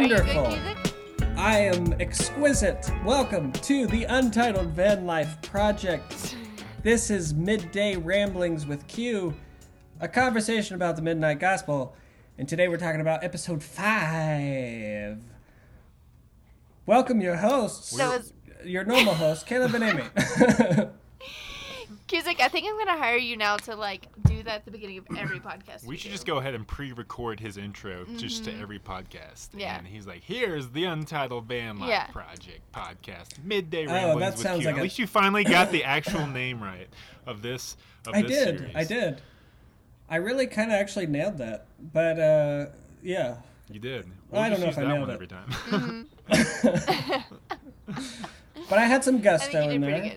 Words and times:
Wonderful. 0.00 0.56
I 1.36 1.58
am 1.58 1.92
exquisite. 1.94 2.88
Welcome 3.04 3.50
to 3.50 3.88
the 3.88 4.04
Untitled 4.04 4.68
Van 4.68 5.06
Life 5.06 5.42
Project. 5.42 6.36
This 6.84 7.10
is 7.10 7.34
Midday 7.34 7.96
Ramblings 7.96 8.64
with 8.64 8.86
Q, 8.86 9.34
a 9.98 10.06
conversation 10.06 10.76
about 10.76 10.94
the 10.94 11.02
Midnight 11.02 11.40
Gospel. 11.40 11.96
And 12.38 12.48
today 12.48 12.68
we're 12.68 12.76
talking 12.76 13.00
about 13.00 13.24
episode 13.24 13.60
5. 13.60 15.18
Welcome 16.86 17.20
your 17.20 17.34
hosts. 17.34 17.96
That 17.96 18.18
was 18.18 18.32
Your 18.64 18.84
normal 18.84 19.14
host, 19.14 19.46
Caleb 19.48 19.74
and 19.74 19.82
Amy. 19.82 20.04
Cusick. 22.08 22.40
I 22.40 22.48
think 22.48 22.66
I'm 22.68 22.78
gonna 22.78 22.98
hire 22.98 23.16
you 23.16 23.36
now 23.36 23.56
to 23.58 23.76
like 23.76 24.08
do 24.26 24.42
that 24.42 24.54
at 24.54 24.64
the 24.64 24.70
beginning 24.70 24.98
of 24.98 25.06
every 25.16 25.38
podcast. 25.40 25.84
We 25.86 25.96
should 25.96 26.10
just 26.10 26.26
go 26.26 26.38
ahead 26.38 26.54
and 26.54 26.66
pre-record 26.66 27.38
his 27.40 27.56
intro 27.56 28.04
just 28.16 28.44
to 28.46 28.58
every 28.60 28.78
podcast. 28.78 29.50
Mm-hmm. 29.50 29.60
Yeah. 29.60 29.78
And 29.78 29.86
he's 29.86 30.06
like, 30.06 30.22
"Here's 30.24 30.68
the 30.70 30.84
Untitled 30.84 31.44
Van 31.46 31.78
Life 31.78 31.88
Yeah. 31.90 32.06
Project 32.06 32.60
podcast, 32.74 33.38
Midday 33.44 33.86
Oh, 33.86 33.92
Ramblings 33.92 34.20
that 34.20 34.32
with 34.32 34.40
sounds 34.42 34.58
Q." 34.60 34.66
like 34.66 34.74
At 34.76 34.80
a- 34.80 34.82
least 34.82 34.98
you 34.98 35.06
finally 35.06 35.44
got 35.44 35.70
the 35.70 35.84
actual 35.96 36.26
name 36.26 36.62
right 36.62 36.88
of 37.26 37.42
this. 37.42 37.76
Of 38.06 38.14
I 38.14 38.22
this 38.22 38.30
did. 38.30 38.58
Series. 38.58 38.74
I 38.76 38.84
did. 38.84 39.20
I 40.10 40.16
really 40.16 40.46
kind 40.46 40.70
of 40.70 40.76
actually 40.76 41.06
nailed 41.06 41.36
that. 41.38 41.66
But, 41.92 42.18
uh, 42.18 42.66
yeah. 43.02 43.36
You 43.70 43.78
did. 43.78 44.06
Well, 44.30 44.40
I 44.40 44.48
don't 44.48 44.60
know 44.60 44.66
if 44.68 44.76
use 44.76 44.78
I 44.78 44.82
that 44.84 44.88
nailed 44.88 45.00
one 45.00 45.10
it. 45.10 45.14
every 45.14 45.26
time. 45.26 46.06
But 48.68 48.78
I 48.78 48.84
had 48.84 49.02
some 49.04 49.16
I 49.18 49.20
gusto 49.20 49.52
think 49.52 49.64
you 49.66 49.70
in 49.76 49.80
did 49.82 49.90
there. 50.04 50.16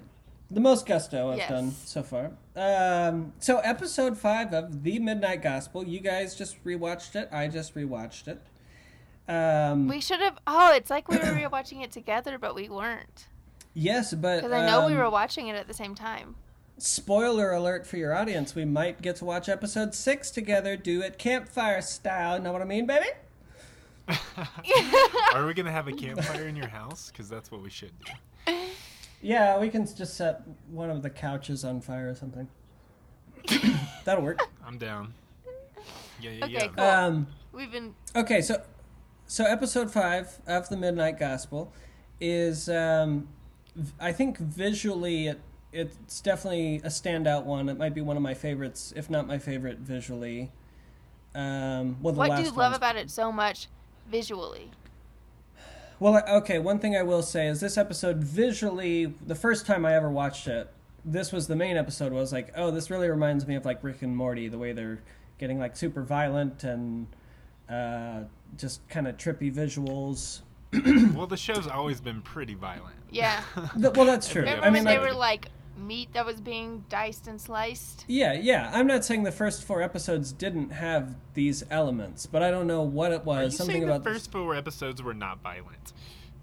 Pretty 0.51 0.53
good. 0.53 0.55
The 0.55 0.61
most 0.61 0.85
gusto 0.85 1.31
I've 1.31 1.37
Yes. 1.37 1.49
done 1.49 1.71
so 1.71 2.03
far. 2.03 2.31
Um, 2.55 3.33
so 3.39 3.59
episode 3.59 4.17
five 4.17 4.53
of 4.53 4.83
the 4.83 4.99
Midnight 4.99 5.41
Gospel. 5.41 5.85
You 5.87 5.99
guys 5.99 6.35
just 6.35 6.63
rewatched 6.63 7.15
it. 7.15 7.29
I 7.31 7.47
just 7.47 7.73
rewatched 7.75 8.27
it. 8.27 8.41
Um, 9.31 9.87
We 9.87 10.01
should 10.01 10.19
have. 10.19 10.37
Oh, 10.47 10.73
it's 10.73 10.89
like 10.89 11.07
we 11.07 11.17
were 11.17 11.23
rewatching 11.49 11.83
it 11.83 11.91
together, 11.91 12.37
but 12.37 12.55
we 12.55 12.67
weren't. 12.69 13.27
yes, 13.73 14.13
but 14.13 14.37
Because 14.37 14.51
I 14.51 14.65
know 14.65 14.85
we 14.87 14.93
um, 14.93 14.99
were 14.99 15.09
watching 15.09 15.47
it 15.47 15.55
at 15.55 15.67
the 15.67 15.73
same 15.73 15.95
time. 15.95 16.35
Spoiler 16.77 17.51
alert 17.51 17.85
for 17.85 17.97
your 17.97 18.13
audience: 18.15 18.55
we 18.55 18.65
might 18.65 19.01
get 19.03 19.17
to 19.17 19.25
watch 19.25 19.47
episode 19.47 19.93
six 19.93 20.31
together. 20.31 20.75
Do 20.75 21.01
it 21.01 21.17
campfire 21.19 21.79
style. 21.81 22.41
Know 22.41 22.51
what 22.51 22.61
I 22.61 22.65
mean, 22.65 22.87
baby? 22.87 23.05
Are 25.33 25.45
we 25.45 25.53
gonna 25.53 25.71
have 25.71 25.87
a 25.87 25.91
campfire 25.95 26.47
in 26.47 26.55
your 26.55 26.67
house? 26.67 27.11
Because 27.11 27.29
that's 27.29 27.51
what 27.51 27.61
we 27.61 27.69
should 27.69 27.91
do. 28.03 28.11
Yeah, 29.21 29.59
we 29.59 29.69
can 29.69 29.85
just 29.85 30.15
set 30.15 30.41
one 30.69 30.89
of 30.89 31.01
the 31.03 31.09
couches 31.09 31.63
on 31.63 31.81
fire 31.81 32.09
or 32.09 32.15
something. 32.15 32.47
That'll 34.05 34.23
work. 34.23 34.41
I'm 34.65 34.77
down. 34.77 35.13
Yeah, 36.19 36.31
yeah, 36.31 36.45
Okay, 36.45 36.53
yeah. 36.53 36.67
cool. 36.67 36.83
Um, 36.83 37.27
We've 37.53 37.71
been. 37.71 37.93
Okay, 38.15 38.41
so 38.41 38.61
so 39.27 39.45
episode 39.45 39.91
five 39.91 40.39
of 40.47 40.69
the 40.69 40.77
Midnight 40.77 41.19
Gospel 41.19 41.71
is, 42.19 42.67
um, 42.69 43.27
v- 43.75 43.93
I 43.99 44.11
think 44.11 44.37
visually 44.37 45.27
it 45.27 45.39
it's 45.73 46.19
definitely 46.21 46.77
a 46.77 46.87
standout 46.89 47.43
one. 47.45 47.69
It 47.69 47.77
might 47.77 47.93
be 47.93 48.01
one 48.01 48.17
of 48.17 48.23
my 48.23 48.33
favorites, 48.33 48.91
if 48.95 49.09
not 49.09 49.25
my 49.27 49.37
favorite 49.37 49.79
visually. 49.79 50.51
Um, 51.33 51.97
well, 52.01 52.13
the 52.13 52.19
What 52.19 52.29
last 52.31 52.39
do 52.39 52.43
you 52.45 52.49
love 52.51 52.57
one's- 52.71 52.77
about 52.77 52.95
it 52.97 53.09
so 53.11 53.31
much 53.31 53.67
visually? 54.09 54.69
Well, 56.01 56.19
okay. 56.27 56.57
One 56.57 56.79
thing 56.79 56.95
I 56.95 57.03
will 57.03 57.21
say 57.21 57.45
is 57.45 57.59
this 57.59 57.77
episode 57.77 58.23
visually, 58.23 59.05
the 59.05 59.35
first 59.35 59.67
time 59.67 59.85
I 59.85 59.93
ever 59.93 60.09
watched 60.09 60.47
it, 60.47 60.67
this 61.05 61.31
was 61.31 61.45
the 61.45 61.55
main 61.55 61.77
episode. 61.77 62.11
Was 62.11 62.33
like, 62.33 62.51
oh, 62.55 62.71
this 62.71 62.89
really 62.89 63.07
reminds 63.07 63.45
me 63.45 63.53
of 63.53 63.65
like 63.65 63.83
Rick 63.83 64.01
and 64.01 64.17
Morty, 64.17 64.47
the 64.47 64.57
way 64.57 64.71
they're 64.71 64.99
getting 65.37 65.59
like 65.59 65.77
super 65.77 66.01
violent 66.01 66.63
and 66.63 67.05
uh, 67.69 68.21
just 68.57 68.87
kind 68.89 69.07
of 69.07 69.15
trippy 69.17 69.53
visuals. 69.53 70.41
well, 71.15 71.27
the 71.27 71.37
show's 71.37 71.67
always 71.67 72.01
been 72.01 72.23
pretty 72.23 72.55
violent. 72.55 72.95
Yeah. 73.11 73.43
Th- 73.79 73.93
Well, 73.93 74.05
that's 74.05 74.27
true. 74.27 74.41
Remember 74.41 74.65
I 74.65 74.69
mean, 74.71 74.83
when 74.83 74.85
they 74.85 74.97
like, 74.97 75.07
were 75.07 75.15
like 75.15 75.49
meat 75.81 76.13
that 76.13 76.25
was 76.25 76.39
being 76.39 76.85
diced 76.89 77.27
and 77.27 77.39
sliced? 77.41 78.05
yeah, 78.07 78.33
yeah. 78.33 78.69
I'm 78.73 78.87
not 78.87 79.03
saying 79.03 79.23
the 79.23 79.31
first 79.31 79.63
four 79.63 79.81
episodes 79.81 80.31
didn't 80.31 80.69
have 80.71 81.15
these 81.33 81.63
elements, 81.69 82.25
but 82.25 82.41
I 82.43 82.51
don't 82.51 82.67
know 82.67 82.81
what 82.83 83.11
it 83.11 83.21
Are 83.21 83.23
was. 83.23 83.53
you 83.53 83.57
Something 83.57 83.73
saying 83.77 83.83
about 83.83 84.03
the 84.03 84.11
first 84.11 84.31
four 84.31 84.55
episodes 84.55 85.01
were 85.03 85.13
not 85.13 85.41
violent? 85.41 85.93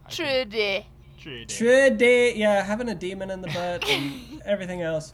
I 0.06 0.10
think- 0.10 0.50
Trudy. 0.50 0.86
True. 1.18 1.44
Trudy, 1.46 2.34
yeah, 2.36 2.62
having 2.62 2.88
a 2.88 2.94
demon 2.94 3.30
in 3.30 3.40
the 3.40 3.48
butt 3.48 3.84
and 3.88 4.40
everything 4.46 4.82
else. 4.82 5.12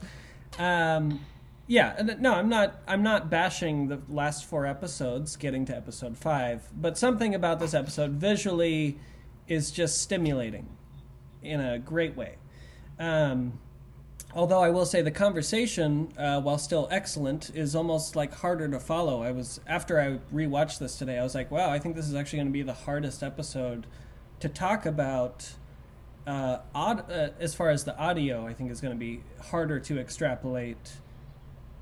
Um, 0.59 1.19
yeah, 1.67 1.99
no, 2.19 2.33
I'm 2.35 2.47
not. 2.47 2.79
I'm 2.87 3.01
not 3.01 3.31
bashing 3.31 3.87
the 3.87 3.99
last 4.07 4.45
four 4.45 4.67
episodes, 4.67 5.35
getting 5.35 5.65
to 5.65 5.75
episode 5.75 6.15
five, 6.15 6.69
but 6.79 6.95
something 6.95 7.33
about 7.33 7.59
this 7.59 7.73
episode 7.73 8.11
visually 8.11 8.99
is 9.47 9.71
just 9.71 9.99
stimulating 9.99 10.67
in 11.41 11.59
a 11.59 11.79
great 11.79 12.15
way. 12.15 12.35
Um, 12.99 13.59
although 14.35 14.61
I 14.61 14.69
will 14.69 14.85
say 14.85 15.01
the 15.01 15.11
conversation, 15.11 16.13
uh, 16.17 16.41
while 16.41 16.57
still 16.57 16.89
excellent, 16.91 17.51
is 17.55 17.73
almost 17.75 18.15
like 18.15 18.33
harder 18.35 18.67
to 18.67 18.79
follow. 18.79 19.23
I 19.23 19.31
was 19.31 19.61
after 19.65 19.99
I 19.99 20.19
rewatched 20.35 20.79
this 20.79 20.97
today, 20.97 21.17
I 21.17 21.23
was 21.23 21.33
like, 21.33 21.49
wow, 21.49 21.69
I 21.71 21.79
think 21.79 21.95
this 21.95 22.07
is 22.07 22.13
actually 22.13 22.37
going 22.37 22.47
to 22.49 22.53
be 22.53 22.61
the 22.61 22.73
hardest 22.73 23.23
episode 23.23 23.87
to 24.41 24.49
talk 24.49 24.85
about. 24.85 25.53
Uh, 26.27 26.57
odd, 26.73 27.09
uh, 27.11 27.29
as 27.39 27.53
far 27.53 27.69
as 27.69 27.83
the 27.83 27.95
audio, 27.99 28.47
I 28.47 28.53
think 28.53 28.71
is 28.71 28.81
going 28.81 28.93
to 28.93 28.99
be 28.99 29.21
harder 29.41 29.79
to 29.79 29.99
extrapolate. 29.99 30.93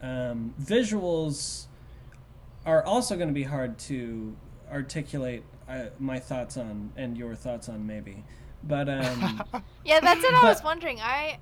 Um, 0.01 0.53
visuals 0.61 1.67
are 2.65 2.83
also 2.83 3.15
going 3.15 3.29
to 3.29 3.33
be 3.33 3.43
hard 3.43 3.79
to 3.79 4.35
articulate 4.69 5.43
uh, 5.69 5.85
my 5.97 6.19
thoughts 6.19 6.57
on 6.57 6.91
and 6.97 7.17
your 7.17 7.35
thoughts 7.35 7.69
on 7.69 7.87
maybe, 7.87 8.25
but 8.63 8.89
um, 8.89 9.43
Yeah, 9.85 10.01
that's 10.01 10.21
what 10.21 10.35
I 10.35 10.43
was 10.43 10.61
wondering. 10.61 10.99
I 10.99 11.39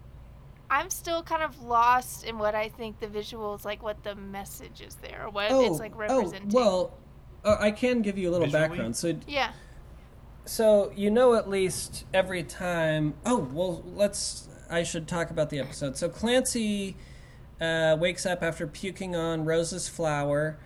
I'm 0.72 0.90
still 0.90 1.22
kind 1.22 1.44
of 1.44 1.62
lost 1.62 2.24
in 2.24 2.40
what 2.40 2.56
I 2.56 2.70
think 2.70 3.02
the 3.02 3.08
visuals 3.08 3.66
like 3.66 3.84
what 3.84 4.04
the 4.04 4.16
message 4.16 4.82
is 4.82 4.96
there, 4.96 5.26
or 5.26 5.30
what 5.30 5.52
it's 5.52 5.80
like 5.80 5.96
representing. 5.98 6.50
Oh, 6.56 6.56
well, 6.56 6.98
uh, 7.44 7.58
I 7.60 7.72
can 7.72 8.02
give 8.02 8.18
you 8.18 8.30
a 8.30 8.32
little 8.32 8.48
Visually? 8.48 8.70
background. 8.70 8.96
So, 8.96 9.20
yeah. 9.28 9.52
so 10.46 10.94
you 10.96 11.12
know 11.12 11.36
at 11.36 11.50
least 11.50 12.06
every 12.14 12.44
time. 12.44 13.16
Oh, 13.26 13.50
well, 13.52 13.84
let's. 13.86 14.48
I 14.70 14.84
should 14.84 15.10
talk 15.10 15.30
about 15.30 15.50
the 15.50 15.60
episode. 15.60 15.98
So 15.98 16.08
Clancy 16.08 16.96
uh, 17.60 17.98
wakes 18.00 18.26
up 18.26 18.42
after 18.42 18.66
puking 18.66 19.14
on 19.14 19.44
Rose's 19.44 19.90
flower. 19.90 20.58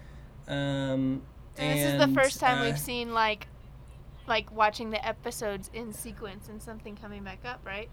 Um, 0.48 1.24
And 1.58 1.80
this 1.80 1.94
is 1.94 2.00
the 2.00 2.14
first 2.14 2.40
time 2.40 2.60
uh, 2.60 2.66
we've 2.66 2.80
seen 2.80 3.12
like 3.12 3.48
like 4.28 4.52
watching 4.52 4.92
the 4.92 5.04
episodes 5.04 5.72
in 5.74 5.94
sequence 5.94 6.48
and 6.48 6.62
something 6.62 6.96
coming 6.96 7.24
back 7.24 7.40
up, 7.44 7.62
right? 7.66 7.90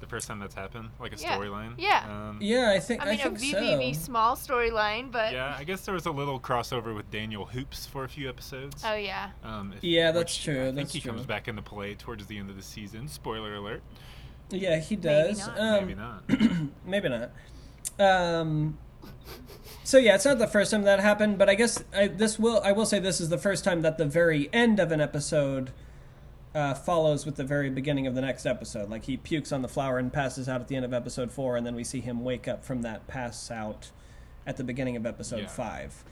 The 0.00 0.06
first 0.06 0.28
time 0.28 0.38
that's 0.38 0.54
happened, 0.54 0.90
like 1.00 1.12
a 1.12 1.16
Yeah. 1.20 1.36
storyline. 1.36 1.74
Yeah. 1.76 2.04
Um, 2.08 2.38
Yeah, 2.40 2.70
I 2.70 2.78
think 2.78 3.02
I 3.02 3.06
mean, 3.10 3.20
a 3.20 3.22
think 3.24 3.38
VVV 3.40 3.94
so. 3.94 4.00
small 4.00 4.36
storyline, 4.36 5.10
but 5.10 5.32
yeah, 5.32 5.56
I 5.58 5.64
guess 5.64 5.84
there 5.84 5.94
was 5.94 6.06
a 6.06 6.12
little 6.12 6.38
crossover 6.38 6.94
with 6.94 7.10
Daniel 7.10 7.46
Hoops 7.46 7.84
for 7.86 8.04
a 8.04 8.08
few 8.08 8.28
episodes. 8.28 8.82
oh 8.86 8.94
yeah, 8.94 9.30
Um, 9.42 9.72
if- 9.76 9.82
Yeah, 9.82 10.12
that's 10.12 10.32
which 10.36 10.44
true, 10.44 10.60
I 10.60 10.64
think 10.66 10.76
that's 10.76 10.92
he 10.92 11.00
comes 11.00 11.22
true. 11.22 11.26
back 11.26 11.48
into 11.48 11.62
play 11.62 11.94
towards 11.96 12.26
the 12.26 12.38
end 12.38 12.48
of 12.48 12.54
the 12.56 12.62
season. 12.62 13.08
Spoiler 13.08 13.54
alert. 13.56 13.82
Yeah, 14.50 14.78
he 14.78 14.94
Maybe 14.96 15.02
does. 15.08 15.46
not. 15.46 15.58
Um, 15.58 15.86
Maybe 15.86 15.94
not. 15.94 16.22
maybe 16.86 17.08
not. 17.08 17.30
Um, 17.98 18.78
so 19.84 19.98
yeah, 19.98 20.14
it's 20.14 20.24
not 20.24 20.38
the 20.38 20.46
first 20.46 20.70
time 20.70 20.82
that 20.84 21.00
happened, 21.00 21.38
but 21.38 21.48
I 21.50 21.54
guess 21.54 21.82
I, 21.94 22.06
this 22.06 22.38
will. 22.38 22.60
I 22.64 22.72
will 22.72 22.86
say 22.86 22.98
this 23.00 23.20
is 23.20 23.28
the 23.30 23.36
first 23.38 23.64
time 23.64 23.82
that 23.82 23.98
the 23.98 24.06
very 24.06 24.48
end 24.52 24.78
of 24.80 24.92
an 24.92 25.00
episode 25.00 25.72
uh, 26.58 26.74
follows 26.74 27.24
with 27.24 27.36
the 27.36 27.44
very 27.44 27.70
beginning 27.70 28.06
of 28.06 28.14
the 28.14 28.20
next 28.20 28.44
episode. 28.46 28.90
Like 28.90 29.04
he 29.04 29.16
pukes 29.16 29.52
on 29.52 29.62
the 29.62 29.68
flower 29.68 29.98
and 29.98 30.12
passes 30.12 30.48
out 30.48 30.60
at 30.60 30.68
the 30.68 30.76
end 30.76 30.84
of 30.84 30.92
episode 30.92 31.30
four, 31.30 31.56
and 31.56 31.64
then 31.66 31.74
we 31.74 31.84
see 31.84 32.00
him 32.00 32.24
wake 32.24 32.48
up 32.48 32.64
from 32.64 32.82
that 32.82 33.06
pass 33.06 33.50
out 33.50 33.90
at 34.46 34.56
the 34.56 34.64
beginning 34.64 34.96
of 34.96 35.06
episode 35.06 35.42
Yeah. 35.42 35.46
five. 35.48 36.04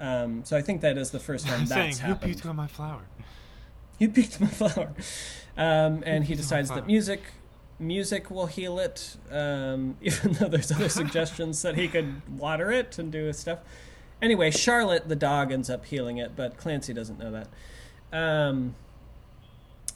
Um, 0.00 0.44
so 0.44 0.56
I 0.56 0.62
think 0.62 0.80
that 0.82 0.96
is 0.96 1.10
the 1.10 1.18
first 1.18 1.46
time 1.46 1.62
I'm 1.62 1.66
saying, 1.76 1.86
that's 1.90 1.98
who 2.00 2.08
happened. 2.08 2.36
puked 2.36 2.46
on 2.48 2.54
my 2.56 2.66
flower? 2.68 3.02
He 3.98 4.06
picked 4.06 4.40
my 4.40 4.46
flower, 4.46 4.92
um, 5.56 6.04
and 6.06 6.24
he 6.24 6.34
decides 6.36 6.68
that 6.68 6.86
music, 6.86 7.20
music 7.80 8.30
will 8.30 8.46
heal 8.46 8.78
it. 8.78 9.16
Um, 9.32 9.96
even 10.02 10.34
though 10.34 10.48
there's 10.48 10.70
other 10.70 10.88
suggestions 10.88 11.60
that 11.62 11.74
he 11.74 11.88
could 11.88 12.22
water 12.38 12.70
it 12.70 12.98
and 12.98 13.10
do 13.10 13.32
stuff. 13.32 13.58
Anyway, 14.22 14.50
Charlotte 14.52 15.08
the 15.08 15.16
dog 15.16 15.50
ends 15.50 15.68
up 15.68 15.84
healing 15.86 16.18
it, 16.18 16.36
but 16.36 16.56
Clancy 16.56 16.92
doesn't 16.92 17.18
know 17.18 17.32
that. 17.32 17.48
Um, 18.16 18.74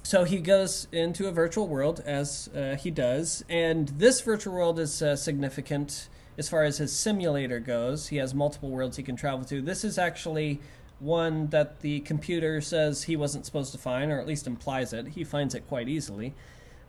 so 0.02 0.24
he 0.24 0.38
goes 0.38 0.88
into 0.92 1.28
a 1.28 1.32
virtual 1.32 1.68
world 1.68 2.02
as 2.04 2.48
uh, 2.56 2.76
he 2.76 2.90
does, 2.90 3.44
and 3.48 3.88
this 3.88 4.20
virtual 4.20 4.54
world 4.54 4.78
is 4.78 5.02
uh, 5.02 5.16
significant 5.16 6.08
as 6.38 6.48
far 6.48 6.64
as 6.64 6.78
his 6.78 6.92
simulator 6.92 7.60
goes. 7.60 8.08
He 8.08 8.16
has 8.16 8.34
multiple 8.34 8.70
worlds 8.70 8.96
he 8.96 9.02
can 9.02 9.16
travel 9.16 9.44
to. 9.46 9.60
This 9.60 9.84
is 9.84 9.98
actually 9.98 10.60
one 10.98 11.48
that 11.48 11.80
the 11.80 12.00
computer 12.00 12.60
says 12.60 13.04
he 13.04 13.16
wasn't 13.16 13.44
supposed 13.44 13.72
to 13.72 13.78
find, 13.78 14.10
or 14.10 14.20
at 14.20 14.26
least 14.26 14.46
implies 14.46 14.92
it. 14.92 15.08
He 15.08 15.24
finds 15.24 15.54
it 15.54 15.66
quite 15.68 15.88
easily. 15.88 16.34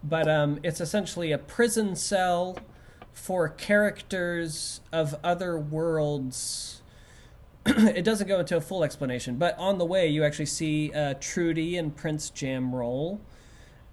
But 0.03 0.27
um, 0.27 0.59
it's 0.63 0.81
essentially 0.81 1.31
a 1.31 1.37
prison 1.37 1.95
cell 1.95 2.57
for 3.11 3.49
characters 3.49 4.81
of 4.91 5.15
other 5.23 5.57
worlds 5.57 6.82
it 7.65 8.03
doesn't 8.03 8.27
go 8.27 8.39
into 8.39 8.57
a 8.57 8.61
full 8.61 8.83
explanation, 8.83 9.37
but 9.37 9.57
on 9.57 9.77
the 9.77 9.85
way 9.85 10.07
you 10.07 10.23
actually 10.23 10.45
see 10.47 10.91
uh, 10.93 11.13
Trudy 11.19 11.77
and 11.77 11.95
Prince 11.95 12.29
Jamroll 12.31 13.19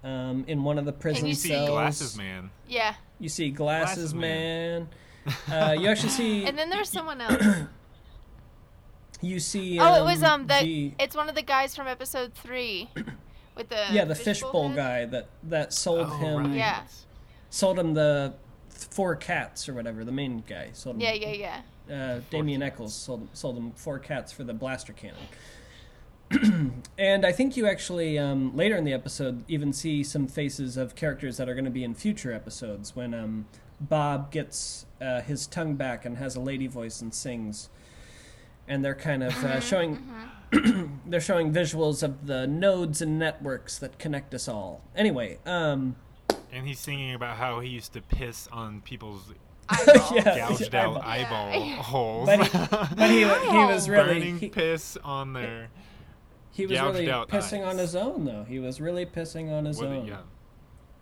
um, 0.03 0.43
in 0.47 0.63
one 0.63 0.77
of 0.77 0.85
the 0.85 0.91
prison 0.93 1.27
You 1.27 1.33
cells. 1.35 1.65
see 1.65 1.71
Glasses 1.71 2.17
Man. 2.17 2.49
Yeah. 2.67 2.95
You 3.19 3.29
see 3.29 3.49
Glasses, 3.49 4.13
Glasses 4.13 4.13
Man. 4.15 4.89
uh, 5.51 5.75
you 5.79 5.87
actually 5.87 6.09
see. 6.09 6.45
And 6.45 6.57
then 6.57 6.69
there's 6.69 6.89
someone 6.89 7.21
else. 7.21 7.43
you 9.21 9.39
see. 9.39 9.79
oh, 9.79 9.95
it 9.95 10.03
was 10.03 10.23
um 10.23 10.47
the, 10.47 10.59
the 10.61 10.93
it's 10.99 11.15
one 11.15 11.29
of 11.29 11.35
the 11.35 11.41
guys 11.43 11.75
from 11.75 11.87
episode 11.87 12.33
three, 12.33 12.89
with 13.55 13.69
the 13.69 13.85
yeah 13.91 14.03
the 14.05 14.15
fishbowl 14.15 14.23
fishbowl 14.51 14.67
head. 14.69 14.75
guy 14.75 15.05
that 15.05 15.27
that 15.43 15.73
sold 15.73 16.07
Oh, 16.09 16.17
him 16.17 16.43
right. 16.47 16.55
Yeah. 16.55 16.81
sold 17.49 17.77
him 17.77 17.93
the 17.93 18.33
four 18.69 19.15
cats 19.15 19.69
or 19.69 19.75
whatever 19.75 20.03
the 20.03 20.11
main 20.11 20.43
guy 20.47 20.69
sold 20.73 20.95
him 20.95 21.01
Yeah, 21.01 21.13
yeah, 21.13 21.31
yeah. 21.33 21.61
Uh, 21.91 22.19
Damien 22.29 22.61
Echols 22.61 22.93
sold 22.93 23.27
sold 23.33 23.57
him 23.57 23.71
four 23.71 23.99
cats 23.99 24.31
for 24.31 24.43
the 24.43 24.53
blaster 24.53 24.93
cannon. 24.93 25.17
and 26.97 27.25
I 27.25 27.31
think 27.31 27.57
you 27.57 27.67
actually 27.67 28.17
um, 28.17 28.55
later 28.55 28.77
in 28.77 28.85
the 28.85 28.93
episode 28.93 29.43
even 29.49 29.73
see 29.73 30.03
some 30.03 30.27
faces 30.27 30.77
of 30.77 30.95
characters 30.95 31.37
that 31.37 31.49
are 31.49 31.53
going 31.53 31.65
to 31.65 31.71
be 31.71 31.83
in 31.83 31.93
future 31.93 32.31
episodes 32.31 32.95
when 32.95 33.13
um, 33.13 33.45
Bob 33.81 34.31
gets 34.31 34.85
uh, 35.01 35.21
his 35.21 35.45
tongue 35.47 35.75
back 35.75 36.05
and 36.05 36.17
has 36.17 36.35
a 36.35 36.39
lady 36.39 36.67
voice 36.67 37.01
and 37.01 37.13
sings, 37.13 37.69
and 38.67 38.85
they're 38.85 38.95
kind 38.95 39.23
of 39.23 39.43
uh, 39.43 39.59
showing 39.59 40.07
they're 41.05 41.19
showing 41.19 41.51
visuals 41.51 42.03
of 42.03 42.27
the 42.27 42.45
nodes 42.47 43.01
and 43.01 43.17
networks 43.17 43.77
that 43.79 43.97
connect 43.99 44.33
us 44.33 44.47
all. 44.47 44.81
Anyway, 44.95 45.39
um, 45.45 45.95
And 46.51 46.67
he's 46.67 46.79
singing 46.79 47.13
about 47.13 47.37
how 47.37 47.59
he 47.59 47.69
used 47.69 47.93
to 47.93 48.01
piss 48.01 48.47
on 48.51 48.81
people's 48.81 49.33
Eyeball. 49.69 50.11
yeah, 50.15 50.49
gouged 50.49 50.75
eyeball. 50.75 50.97
out 50.97 51.03
eyeball 51.05 51.51
Yeah. 51.65 51.75
holes. 51.81 52.25
But 52.27 52.47
he, 52.47 52.57
but 53.23 53.41
he, 53.41 53.49
he 53.51 53.57
was 53.65 53.87
really 53.89 54.03
Burning 54.19 54.39
he, 54.39 54.49
piss 54.49 54.97
on 55.03 55.33
there. 55.33 55.69
he 56.51 56.65
was 56.65 56.77
gouged 56.77 56.97
really 56.97 57.11
out 57.11 57.29
pissing 57.29 57.65
on 57.65 57.77
his 57.77 57.95
own 57.95 58.25
though. 58.25 58.43
He 58.47 58.59
was 58.59 58.81
really 58.81 59.05
pissing 59.05 59.51
on 59.51 59.65
his 59.65 59.77
What- 59.77 59.87
own. 59.87 60.05
yeah. 60.07 60.17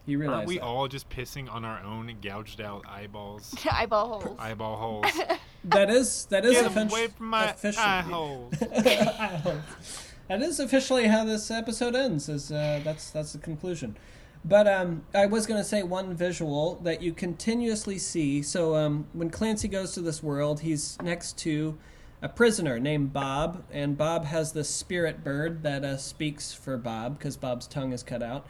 He 0.06 0.16
realized 0.16 0.38
Aren't 0.38 0.48
we 0.48 0.58
that. 0.58 0.64
all 0.64 0.88
just 0.88 1.08
pissing 1.12 1.52
on 1.54 1.64
our 1.64 1.84
own 1.84 2.16
gouged 2.20 2.62
out 2.62 2.84
eyeballs? 2.88 3.54
Eyeball 3.72 4.22
holes. 4.22 4.38
eyeball 4.40 4.76
holes. 4.78 5.06
That 5.66 5.92
is 5.92 6.26
that 6.32 6.46
is 6.46 6.54
Get 6.54 6.72
offici- 6.72 6.90
away 6.92 7.08
from 7.10 7.28
my 7.28 7.52
officially. 7.52 7.86
eye 7.86 8.02
holes. 8.02 8.54
Eye 8.60 9.40
holes. 9.44 9.62
that 10.28 10.42
is 10.42 10.60
officially 10.60 11.06
how 11.08 11.26
this 11.26 11.52
episode 11.52 11.96
ends. 11.96 12.28
Is 12.28 12.52
uh, 12.52 12.82
that's 12.84 13.12
that's 13.12 13.34
the 13.34 13.40
conclusion. 13.40 13.98
But 14.46 14.68
um, 14.68 15.04
I 15.14 15.26
was 15.26 15.46
going 15.46 15.60
to 15.60 15.68
say 15.68 15.84
one 15.84 16.14
visual 16.16 16.76
that 16.84 17.02
you 17.02 17.14
continuously 17.14 17.98
see. 17.98 18.42
So 18.42 18.76
um, 18.76 19.08
when 19.14 19.30
Clancy 19.30 19.68
goes 19.68 19.94
to 19.94 20.02
this 20.02 20.24
world, 20.24 20.62
he's 20.62 20.98
next 21.02 21.38
to 21.40 21.78
a 22.22 22.30
prisoner 22.30 22.80
named 22.80 23.14
Bob, 23.14 23.64
and 23.72 23.98
Bob 23.98 24.26
has 24.26 24.52
this 24.52 24.70
spirit 24.70 25.24
bird 25.24 25.64
that 25.64 25.84
uh, 25.86 25.98
speaks 25.98 26.54
for 26.54 26.78
Bob 26.78 27.18
because 27.18 27.38
Bob's 27.38 27.68
tongue 27.68 27.94
is 27.94 28.04
cut 28.04 28.22
out, 28.22 28.46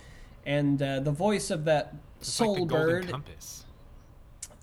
and 0.46 0.82
uh, 0.82 1.00
the 1.00 1.12
voice 1.12 1.52
of 1.52 1.66
that 1.66 1.96
It's 2.20 2.32
soul 2.34 2.60
like 2.62 2.68
bird. 2.70 3.10
Compass. 3.10 3.66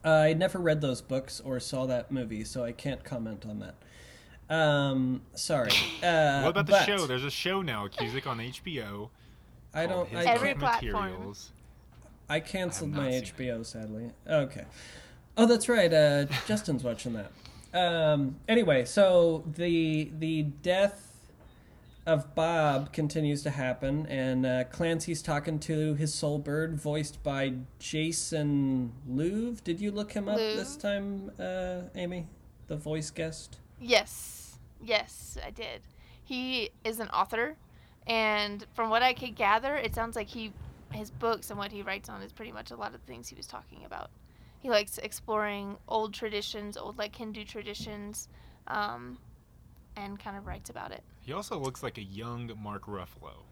Uh, 0.05 0.11
I 0.11 0.33
never 0.35 0.59
read 0.59 0.81
those 0.81 1.03
books 1.03 1.41
or 1.45 1.59
saw 1.61 1.87
that 1.87 2.11
movie, 2.13 2.45
so 2.45 2.65
I 2.65 2.73
can't 2.73 3.03
comment 3.05 3.45
on 3.47 3.61
that. 3.61 4.55
Um, 4.55 5.23
sorry. 5.35 5.73
Uh, 6.03 6.43
What 6.43 6.51
about 6.51 6.67
the 6.67 6.73
but 6.73 6.87
show? 6.87 7.07
There's 7.07 7.25
a 7.25 7.31
show 7.31 7.63
now, 7.63 7.89
Cusick, 7.89 8.27
on 8.27 8.39
HBO. 8.39 9.11
I 9.77 9.87
don't. 9.87 10.13
I, 10.15 10.25
Every 10.25 10.55
platform. 10.55 11.11
Materials. 11.11 11.53
I 12.29 12.41
canceled 12.41 12.95
I 12.95 12.97
my 12.97 13.05
not 13.11 13.13
seen 13.13 13.35
HBO, 13.37 13.65
sadly. 13.65 14.11
Okay. 14.29 14.65
Oh, 15.37 15.47
that's 15.47 15.69
right. 15.69 15.93
Uh, 15.93 16.27
Justin's 16.47 16.83
watching 16.83 17.13
that. 17.13 17.31
Um, 17.73 18.37
anyway, 18.49 18.85
so 18.85 19.45
the 19.47 20.11
the 20.19 20.43
death 20.43 21.03
of 22.07 22.35
Bob 22.35 22.93
continues 22.93 23.43
to 23.43 23.51
happen, 23.51 24.07
and 24.07 24.47
uh, 24.47 24.65
Clancy's 24.65 25.21
talking 25.21 25.59
to 25.61 25.95
his 25.95 26.15
soul 26.15 26.39
bird, 26.39 26.81
voiced 26.81 27.23
by 27.23 27.55
Jason 27.79 28.93
Louv. 29.11 29.63
Did 29.63 29.81
you 29.81 29.91
look 29.91 30.13
him 30.13 30.29
up 30.29 30.39
Louv. 30.39 30.57
this 30.57 30.77
time, 30.77 31.33
uh, 31.39 31.83
Amy? 31.95 32.29
The 32.69 32.77
voice 32.77 33.11
guest. 33.11 33.59
Yes, 33.81 34.59
yes, 34.83 35.37
I 35.45 35.51
did. 35.51 35.83
He 36.25 36.71
is 36.85 36.99
an 36.99 37.09
author, 37.11 37.57
and 38.07 38.65
from 38.75 38.91
what 38.91 39.03
I 39.03 39.13
could 39.13 39.35
gather, 39.35 39.77
it 39.77 39.95
sounds 39.95 40.17
like 40.17 40.29
he, 40.29 40.53
his 40.93 41.11
books 41.11 41.51
and 41.51 41.59
what 41.59 41.73
he 41.73 41.83
writes 41.83 42.09
on 42.09 42.23
is 42.23 42.33
pretty 42.33 42.53
much 42.53 42.71
a 42.71 42.77
lot 42.77 42.95
of 42.95 43.01
the 43.01 43.07
things 43.07 43.29
he 43.29 43.35
was 43.35 43.47
talking 43.47 43.85
about. 43.85 44.11
He 44.61 44.71
likes 44.71 44.99
exploring 44.99 45.77
old 45.89 46.15
traditions, 46.15 46.77
old 46.77 46.99
like 46.99 47.15
Hindu 47.15 47.45
traditions, 47.45 48.29
um, 48.67 49.19
and 49.97 50.19
kind 50.19 50.37
of 50.37 50.47
writes 50.47 50.71
about 50.71 50.93
it. 50.93 51.03
He 51.21 51.33
also 51.33 51.59
looks 51.59 51.83
like 51.83 51.99
a 51.99 52.03
young 52.03 52.51
Mark 52.63 52.87
Ruffalo. 52.87 53.45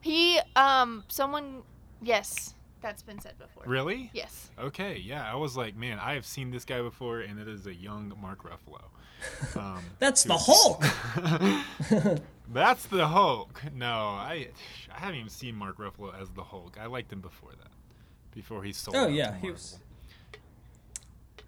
He, 0.00 0.40
um, 0.56 1.04
someone, 1.08 1.62
yes, 2.02 2.54
that's 2.84 3.02
been 3.02 3.18
said 3.18 3.38
before. 3.38 3.62
Really? 3.66 4.10
Yes. 4.12 4.50
Okay, 4.58 4.98
yeah. 4.98 5.30
I 5.30 5.34
was 5.36 5.56
like, 5.56 5.74
man, 5.74 5.98
I 5.98 6.14
have 6.14 6.26
seen 6.26 6.50
this 6.50 6.64
guy 6.66 6.82
before, 6.82 7.20
and 7.20 7.40
it 7.40 7.48
is 7.48 7.66
a 7.66 7.74
young 7.74 8.12
Mark 8.20 8.42
Ruffalo. 8.44 8.82
Um, 9.56 9.78
That's 10.00 10.22
the 10.24 10.36
Hulk. 10.36 10.82
That's 12.52 12.84
the 12.86 13.06
Hulk. 13.06 13.62
No, 13.74 13.86
I 13.86 14.48
I 14.94 14.98
haven't 15.00 15.16
even 15.16 15.30
seen 15.30 15.54
Mark 15.56 15.78
Ruffalo 15.78 16.20
as 16.20 16.28
the 16.30 16.42
Hulk. 16.44 16.76
I 16.78 16.86
liked 16.86 17.10
him 17.10 17.20
before 17.22 17.52
that. 17.52 17.70
Before 18.34 18.62
he 18.62 18.72
sold. 18.74 18.96
Oh 18.96 19.04
out 19.04 19.12
yeah, 19.12 19.34
he 19.40 19.50
was. 19.50 19.78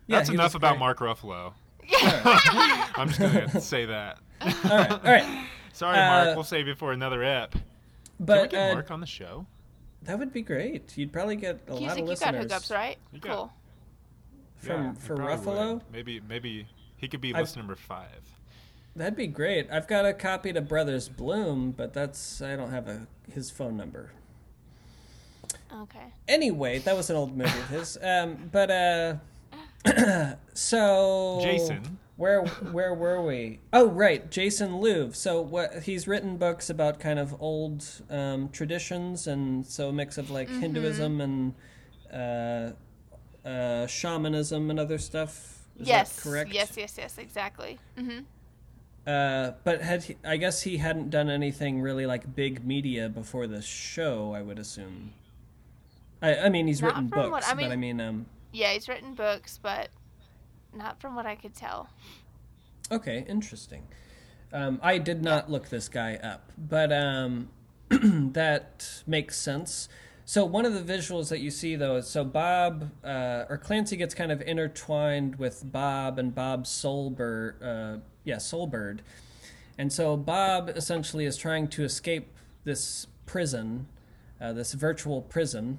Yeah, 0.07 0.17
That's 0.17 0.29
he 0.31 0.35
enough 0.37 0.47
was 0.51 0.55
about 0.55 0.71
great. 0.75 0.79
Mark 0.81 0.99
Ruffalo. 1.01 1.53
Yeah. 1.87 2.89
I'm 2.97 3.09
just 3.09 3.21
gonna 3.21 3.61
say 3.61 3.85
that. 3.85 4.19
All 4.41 4.49
right, 4.65 4.91
all 4.91 4.99
right. 5.03 5.47
Sorry, 5.75 5.97
Mark. 5.99 6.29
Uh, 6.29 6.33
we'll 6.35 6.45
save 6.45 6.69
it 6.69 6.79
for 6.79 6.93
another 6.93 7.23
ep. 7.23 7.51
Can 7.53 7.61
we 8.21 8.25
But 8.25 8.51
get 8.51 8.71
uh, 8.71 8.75
Mark 8.75 8.91
on 8.91 9.01
the 9.01 9.07
show? 9.07 9.47
That 10.07 10.19
would 10.19 10.33
be 10.33 10.43
great. 10.43 10.97
You'd 10.97 11.13
probably 11.13 11.37
get 11.37 11.61
a 11.69 11.75
lot 11.75 11.83
Cusick, 11.83 12.03
of 12.03 12.09
you 12.09 12.17
got 12.17 12.35
hookups, 12.35 12.73
right? 12.75 12.97
You 13.13 13.21
got- 13.21 13.37
Cool. 13.37 13.53
from 14.57 14.85
Yeah, 14.85 14.93
for 14.95 15.17
Ruffalo. 15.17 15.75
would. 15.75 15.83
Maybe 15.93 16.21
maybe 16.21 16.67
he 16.97 17.09
could 17.09 17.21
be 17.21 17.33
I've- 17.35 17.43
listener 17.43 17.63
number 17.63 17.77
five. 17.77 18.33
That'd 18.95 19.15
be 19.17 19.27
great. 19.27 19.71
I've 19.71 19.87
got 19.87 20.07
a 20.07 20.15
copy 20.15 20.53
to 20.55 20.61
Brothers 20.63 21.09
Bloom, 21.11 21.73
but 21.73 21.93
that's 21.93 22.41
I 22.41 22.57
don't 22.57 22.71
have 22.71 22.89
a 22.89 23.07
his 23.31 23.51
phone 23.51 23.77
number. 23.77 24.11
Okay. 25.73 26.13
Anyway, 26.29 26.79
that 26.79 26.97
was 26.97 27.11
an 27.11 27.17
old 27.17 27.37
movie 27.37 27.51
of 27.59 27.69
his. 27.69 27.99
Um, 28.03 28.49
but 28.51 28.71
uh, 28.71 29.17
so 30.55 31.41
Jason. 31.43 31.99
Where 32.17 32.45
where 32.47 32.95
were 32.95 33.21
we? 33.23 33.61
Oh, 33.73 33.89
right, 33.89 34.31
Jason 34.31 34.73
Louv. 34.81 35.15
So 35.15 35.41
what 35.41 35.83
he's 35.85 36.07
written 36.09 36.37
books 36.39 36.71
about 36.71 36.99
kind 37.01 37.19
of 37.19 37.35
old 37.41 37.85
um, 38.11 38.49
traditions, 38.51 39.27
and 39.27 39.67
so 39.67 39.89
a 39.89 39.93
mix 39.93 40.17
of 40.19 40.31
like 40.31 40.49
Hinduism 40.49 41.21
and 41.21 41.55
uh, 42.13 42.73
uh, 43.49 43.87
shamanism 43.87 44.71
and 44.71 44.81
other 44.81 44.99
stuff. 44.99 45.67
Is 45.79 45.89
yes. 45.89 46.17
that 46.17 46.23
correct? 46.23 46.53
Yes. 46.53 46.73
Yes. 46.77 46.95
Yes. 46.99 47.19
Exactly. 47.19 47.79
hmm 47.99 48.21
Uh, 49.07 49.53
but 49.63 49.83
had 49.83 50.03
he, 50.05 50.17
I 50.25 50.37
guess 50.37 50.63
he 50.63 50.79
hadn't 50.79 51.11
done 51.11 51.29
anything 51.31 51.81
really 51.83 52.07
like 52.07 52.35
big 52.35 52.65
media 52.67 53.09
before 53.09 53.47
this 53.47 53.65
show. 53.67 54.33
I 54.35 54.43
would 54.43 54.59
assume. 54.59 55.13
I, 56.23 56.37
I 56.37 56.49
mean, 56.49 56.67
he's 56.67 56.81
Not 56.81 56.89
written 56.95 57.09
from 57.11 57.19
what- 57.31 57.31
books, 57.43 57.49
I 57.51 57.55
but 57.55 57.65
I 57.65 57.77
mean- 57.77 57.99
mean, 57.99 58.01
um, 58.01 58.27
Yeah, 58.53 58.73
he's 58.73 58.89
written 58.89 59.15
books, 59.15 59.61
but 59.63 59.91
not 60.75 61.01
from 61.01 61.15
what 61.15 61.27
I 61.27 61.35
could 61.35 61.55
tell. 61.55 61.89
okay, 62.91 63.25
interesting. 63.29 63.83
Um, 64.53 64.79
I 64.83 64.99
did 64.99 65.23
not 65.23 65.51
look 65.51 65.69
this 65.69 65.89
guy 65.89 66.17
up, 66.17 66.53
but 66.57 66.93
um, 66.93 67.49
that 67.91 69.03
makes 69.07 69.37
sense. 69.37 69.89
So 70.25 70.45
one 70.45 70.65
of 70.65 70.75
the 70.75 70.81
visuals 70.81 71.29
that 71.29 71.41
you 71.41 71.51
see 71.51 71.77
though 71.77 71.97
is 71.97 72.09
so 72.09 72.25
Bob 72.25 72.91
uh, 73.05 73.45
or 73.49 73.59
Clancy 73.59 73.97
gets 73.97 74.15
kind 74.15 74.33
of 74.33 74.43
intertwined 74.43 75.37
with 75.37 75.71
Bob 75.71 76.19
and 76.19 76.35
Bob's 76.35 76.69
Soulbird, 76.69 77.63
uh, 77.63 78.01
yeah, 78.25 78.37
Soulbird, 78.37 79.01
and 79.79 79.93
so 79.93 80.17
Bob 80.17 80.69
essentially 80.71 81.27
is 81.27 81.37
trying 81.37 81.69
to 81.69 81.85
escape 81.85 82.33
this 82.65 83.07
prison, 83.25 83.87
uh, 84.41 84.53
this 84.53 84.73
virtual 84.73 85.23
prison, 85.23 85.79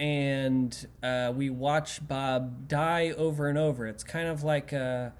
and 0.00 0.86
uh, 1.02 1.32
we 1.34 1.50
watch 1.50 2.06
Bob 2.06 2.68
die 2.68 3.10
over 3.10 3.48
and 3.48 3.58
over. 3.58 3.86
It's 3.86 4.04
kind 4.04 4.28
of 4.28 4.44
like 4.44 4.72
a, 4.72 5.12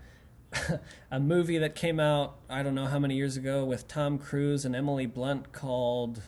a 1.11 1.21
movie 1.21 1.59
that 1.59 1.75
came 1.75 1.99
out 1.99 2.37
I 2.49 2.63
don't 2.63 2.75
know 2.75 2.87
how 2.87 2.99
many 2.99 3.17
years 3.17 3.37
ago 3.37 3.65
with 3.65 3.89
Tom 3.89 4.19
Cruise 4.19 4.65
and 4.65 4.75
Emily 4.77 5.07
Blunt 5.07 5.53
called. 5.53 6.23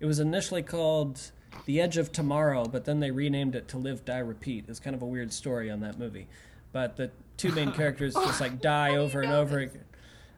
It 0.00 0.06
was 0.06 0.18
initially 0.18 0.62
called 0.62 1.32
The 1.64 1.80
Edge 1.80 1.96
of 1.96 2.12
Tomorrow, 2.12 2.66
but 2.66 2.84
then 2.84 3.00
they 3.00 3.10
renamed 3.10 3.54
it 3.54 3.68
to 3.68 3.78
Live, 3.78 4.04
Die, 4.04 4.18
Repeat. 4.18 4.66
It's 4.68 4.80
kind 4.80 4.94
of 4.94 5.02
a 5.02 5.06
weird 5.06 5.32
story 5.32 5.70
on 5.70 5.80
that 5.80 5.98
movie, 5.98 6.26
but 6.72 6.96
the 6.96 7.10
two 7.36 7.52
main 7.52 7.72
characters 7.76 8.14
just 8.14 8.40
like 8.40 8.60
die 8.60 8.96
over 8.96 9.22
and 9.22 9.32
over 9.32 9.60
this? 9.60 9.72
again. 9.72 9.84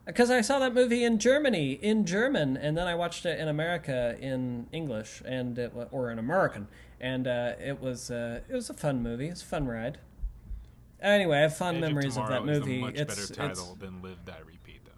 Because 0.06 0.30
I 0.30 0.40
saw 0.40 0.60
that 0.60 0.72
movie 0.72 1.02
in 1.02 1.18
Germany 1.18 1.72
in 1.72 2.06
German, 2.06 2.56
and 2.56 2.76
then 2.76 2.86
I 2.86 2.94
watched 2.94 3.26
it 3.26 3.40
in 3.40 3.48
America 3.48 4.16
in 4.20 4.68
English, 4.70 5.20
and 5.24 5.58
it, 5.58 5.72
or 5.90 6.12
in 6.12 6.20
American, 6.20 6.68
and 7.00 7.26
uh, 7.26 7.52
it 7.62 7.80
was 7.80 8.10
uh, 8.10 8.40
it 8.48 8.54
was 8.54 8.70
a 8.70 8.74
fun 8.74 9.02
movie. 9.02 9.28
It's 9.28 9.42
a 9.42 9.46
fun 9.46 9.66
ride. 9.66 9.98
Anyway, 11.00 11.38
I 11.38 11.42
have 11.42 11.56
fond 11.56 11.76
Age 11.76 11.82
memories 11.82 12.16
of, 12.16 12.24
Tomorrow 12.24 12.46
that 12.46 12.52
is 12.52 12.60
movie. 12.60 12.78
a 12.78 12.80
much 12.80 12.94
it's 12.94 13.14
better 13.14 13.20
it's 13.22 13.30
title 13.30 13.76
than 13.78 14.00
Live, 14.02 14.24
Die, 14.24 14.34
Repeat, 14.46 14.80
though. 14.84 14.92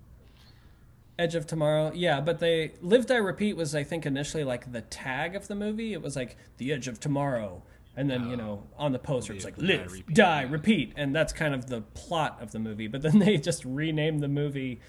Edge 1.19 1.35
of 1.35 1.47
Tomorrow. 1.47 1.93
Yeah, 1.95 2.21
but 2.21 2.38
they 2.38 2.73
Live 2.81 3.07
Die 3.07 3.17
Repeat 3.17 3.57
was 3.57 3.75
I 3.75 3.83
think 3.83 4.07
initially 4.07 4.45
like 4.45 4.71
the 4.73 4.83
tag 4.83 5.35
of 5.35 5.49
the 5.49 5.55
movie. 5.55 5.93
It 5.93 6.02
was 6.02 6.14
like 6.14 6.37
The 6.59 6.73
Edge 6.73 6.88
of 6.88 7.00
Tomorrow. 7.00 7.62
And 7.97 8.09
then, 8.09 8.31
you 8.31 8.37
know, 8.37 8.62
on 8.76 8.93
the 8.93 8.99
poster 9.00 9.33
it's 9.33 9.45
like 9.45 9.59
Live, 9.59 9.88
Die, 9.88 9.93
Repeat, 9.93 10.14
die, 10.14 10.43
yeah. 10.43 10.49
repeat. 10.49 10.93
And 10.95 11.12
that's 11.12 11.33
kind 11.33 11.52
of 11.52 11.67
the 11.67 11.81
plot 11.81 12.38
of 12.40 12.52
the 12.52 12.61
movie. 12.61 12.87
But 12.87 13.02
then 13.02 13.19
they 13.19 13.38
just 13.38 13.64
renamed 13.64 14.23
the 14.23 14.28
movie 14.28 14.81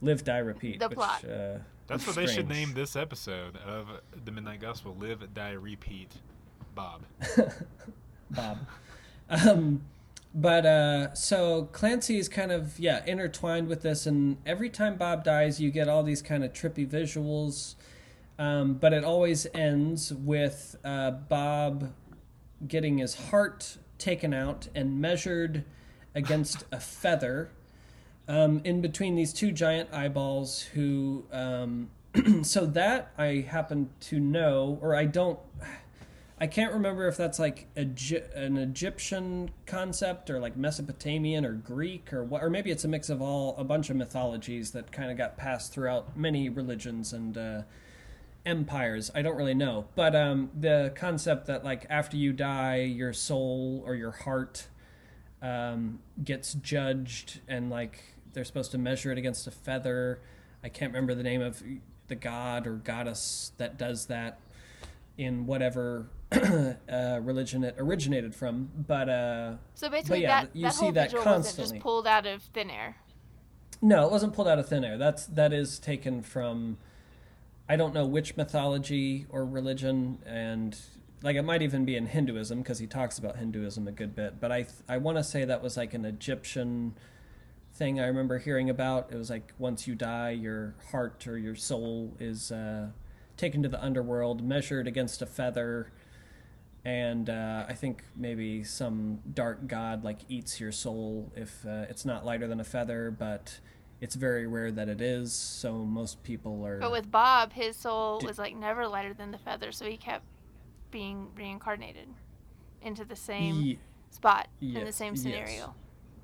Live 0.00 0.22
Die 0.22 0.38
Repeat. 0.38 0.78
The 0.78 0.88
which, 0.88 0.96
plot. 0.96 1.24
Uh, 1.24 1.58
That's 1.88 2.06
was 2.06 2.16
what 2.16 2.24
they 2.24 2.32
should 2.32 2.48
name 2.48 2.72
this 2.74 2.94
episode 2.94 3.56
of 3.56 3.88
the 4.24 4.30
Midnight 4.30 4.60
Gospel: 4.60 4.96
Live, 4.98 5.34
Die, 5.34 5.50
Repeat. 5.52 6.12
Bob. 6.74 7.02
Bob. 8.30 8.58
Um, 9.28 9.82
but 10.34 10.64
uh, 10.64 11.14
so 11.14 11.68
Clancy 11.72 12.18
is 12.18 12.28
kind 12.28 12.52
of 12.52 12.78
yeah 12.78 13.04
intertwined 13.06 13.68
with 13.68 13.82
this, 13.82 14.06
and 14.06 14.38
every 14.46 14.70
time 14.70 14.96
Bob 14.96 15.24
dies, 15.24 15.60
you 15.60 15.70
get 15.70 15.88
all 15.88 16.02
these 16.02 16.22
kind 16.22 16.42
of 16.44 16.52
trippy 16.52 16.86
visuals. 16.88 17.74
Um, 18.38 18.74
but 18.74 18.92
it 18.92 19.04
always 19.04 19.46
ends 19.54 20.12
with 20.12 20.76
uh, 20.84 21.10
Bob 21.10 21.92
getting 22.66 22.98
his 22.98 23.14
heart 23.14 23.76
taken 23.98 24.32
out 24.32 24.68
and 24.74 25.00
measured 25.00 25.64
against 26.14 26.64
a 26.72 26.80
feather 26.80 27.50
um, 28.26 28.60
in 28.64 28.80
between 28.80 29.16
these 29.16 29.32
two 29.32 29.52
giant 29.52 29.92
eyeballs. 29.92 30.62
Who 30.74 31.24
um, 31.30 31.90
so 32.42 32.66
that 32.66 33.12
I 33.18 33.46
happen 33.48 33.90
to 34.00 34.18
know, 34.18 34.78
or 34.80 34.94
I 34.94 35.04
don't. 35.04 35.38
I 36.42 36.48
can't 36.48 36.72
remember 36.72 37.06
if 37.06 37.16
that's 37.16 37.38
like 37.38 37.68
an 37.76 38.56
Egyptian 38.58 39.50
concept 39.64 40.28
or 40.28 40.40
like 40.40 40.56
Mesopotamian 40.56 41.46
or 41.46 41.52
Greek 41.52 42.12
or 42.12 42.24
what, 42.24 42.42
or 42.42 42.50
maybe 42.50 42.72
it's 42.72 42.82
a 42.82 42.88
mix 42.88 43.08
of 43.10 43.22
all 43.22 43.54
a 43.58 43.62
bunch 43.62 43.90
of 43.90 43.96
mythologies 43.96 44.72
that 44.72 44.90
kind 44.90 45.12
of 45.12 45.16
got 45.16 45.36
passed 45.36 45.72
throughout 45.72 46.16
many 46.16 46.48
religions 46.48 47.12
and 47.12 47.38
uh, 47.38 47.62
empires. 48.44 49.08
I 49.14 49.22
don't 49.22 49.36
really 49.36 49.54
know, 49.54 49.84
but 49.94 50.16
um, 50.16 50.50
the 50.58 50.92
concept 50.96 51.46
that 51.46 51.62
like 51.62 51.86
after 51.88 52.16
you 52.16 52.32
die, 52.32 52.78
your 52.78 53.12
soul 53.12 53.80
or 53.86 53.94
your 53.94 54.10
heart 54.10 54.66
um, 55.42 56.00
gets 56.24 56.54
judged 56.54 57.38
and 57.46 57.70
like 57.70 58.02
they're 58.32 58.42
supposed 58.42 58.72
to 58.72 58.78
measure 58.78 59.12
it 59.12 59.18
against 59.18 59.46
a 59.46 59.52
feather. 59.52 60.20
I 60.64 60.70
can't 60.70 60.92
remember 60.92 61.14
the 61.14 61.22
name 61.22 61.40
of 61.40 61.62
the 62.08 62.16
god 62.16 62.66
or 62.66 62.72
goddess 62.72 63.52
that 63.58 63.78
does 63.78 64.06
that 64.06 64.40
in 65.18 65.46
whatever 65.46 66.08
uh, 66.32 67.20
religion 67.22 67.64
it 67.64 67.74
originated 67.78 68.34
from. 68.34 68.70
But 68.76 69.08
uh, 69.08 69.54
So 69.74 69.88
basically, 69.90 70.22
yeah, 70.22 70.42
that, 70.44 70.56
you 70.56 70.62
that 70.64 70.74
see 70.74 70.90
that 70.90 71.04
visual 71.10 71.24
wasn't 71.24 71.34
constantly. 71.44 71.74
just 71.78 71.82
pulled 71.82 72.06
out 72.06 72.26
of 72.26 72.42
thin 72.42 72.70
air. 72.70 72.96
no, 73.80 74.04
it 74.06 74.10
wasn't 74.10 74.32
pulled 74.32 74.48
out 74.48 74.58
of 74.58 74.68
thin 74.68 74.84
air. 74.84 74.96
That's 74.98 75.26
that 75.26 75.52
is 75.52 75.78
taken 75.78 76.22
from 76.22 76.78
I 77.68 77.76
don't 77.76 77.94
know 77.94 78.06
which 78.06 78.36
mythology 78.36 79.26
or 79.30 79.44
religion, 79.44 80.18
and 80.26 80.76
like 81.22 81.36
it 81.36 81.42
might 81.42 81.62
even 81.62 81.84
be 81.84 81.96
in 81.96 82.06
Hinduism 82.06 82.58
because 82.62 82.78
he 82.78 82.86
talks 82.86 83.18
about 83.18 83.36
Hinduism 83.36 83.86
a 83.86 83.92
good 83.92 84.14
bit. 84.14 84.40
But 84.40 84.50
I 84.52 84.66
I 84.88 84.98
want 84.98 85.18
to 85.18 85.24
say 85.24 85.44
that 85.44 85.62
was 85.62 85.76
like 85.76 85.94
an 85.94 86.04
Egyptian 86.04 86.94
thing 87.74 88.00
I 88.00 88.06
remember 88.06 88.38
hearing 88.38 88.68
about. 88.70 89.10
It 89.12 89.16
was 89.16 89.30
like 89.30 89.52
once 89.58 89.86
you 89.86 89.94
die, 89.94 90.30
your 90.30 90.74
heart 90.90 91.26
or 91.26 91.38
your 91.38 91.54
soul 91.54 92.14
is 92.20 92.50
uh, 92.52 92.88
taken 93.42 93.60
to 93.64 93.68
the 93.68 93.82
underworld, 93.82 94.40
measured 94.40 94.86
against 94.86 95.20
a 95.20 95.26
feather, 95.26 95.90
and 96.84 97.28
uh, 97.28 97.66
I 97.68 97.72
think 97.72 98.04
maybe 98.14 98.62
some 98.62 99.18
dark 99.34 99.66
god 99.66 100.04
like 100.04 100.20
eats 100.28 100.60
your 100.60 100.70
soul 100.70 101.32
if 101.34 101.66
uh, 101.66 101.86
it's 101.90 102.04
not 102.04 102.24
lighter 102.24 102.46
than 102.46 102.60
a 102.60 102.64
feather, 102.64 103.10
but 103.10 103.58
it's 104.00 104.14
very 104.14 104.46
rare 104.46 104.70
that 104.70 104.88
it 104.88 105.00
is. 105.00 105.32
So 105.32 105.78
most 105.78 106.22
people 106.22 106.64
are. 106.64 106.78
But 106.78 106.92
with 106.92 107.10
Bob, 107.10 107.52
his 107.52 107.74
soul 107.74 108.20
Di- 108.20 108.28
was 108.28 108.38
like 108.38 108.54
never 108.54 108.86
lighter 108.86 109.12
than 109.12 109.32
the 109.32 109.38
feather, 109.38 109.72
so 109.72 109.86
he 109.86 109.96
kept 109.96 110.24
being 110.92 111.26
reincarnated 111.34 112.06
into 112.80 113.04
the 113.04 113.16
same 113.16 113.56
Ye- 113.56 113.78
spot 114.10 114.46
in 114.60 114.74
the 114.74 114.80
yes, 114.84 114.96
same 114.96 115.14
yes. 115.14 115.22
scenario. 115.22 115.74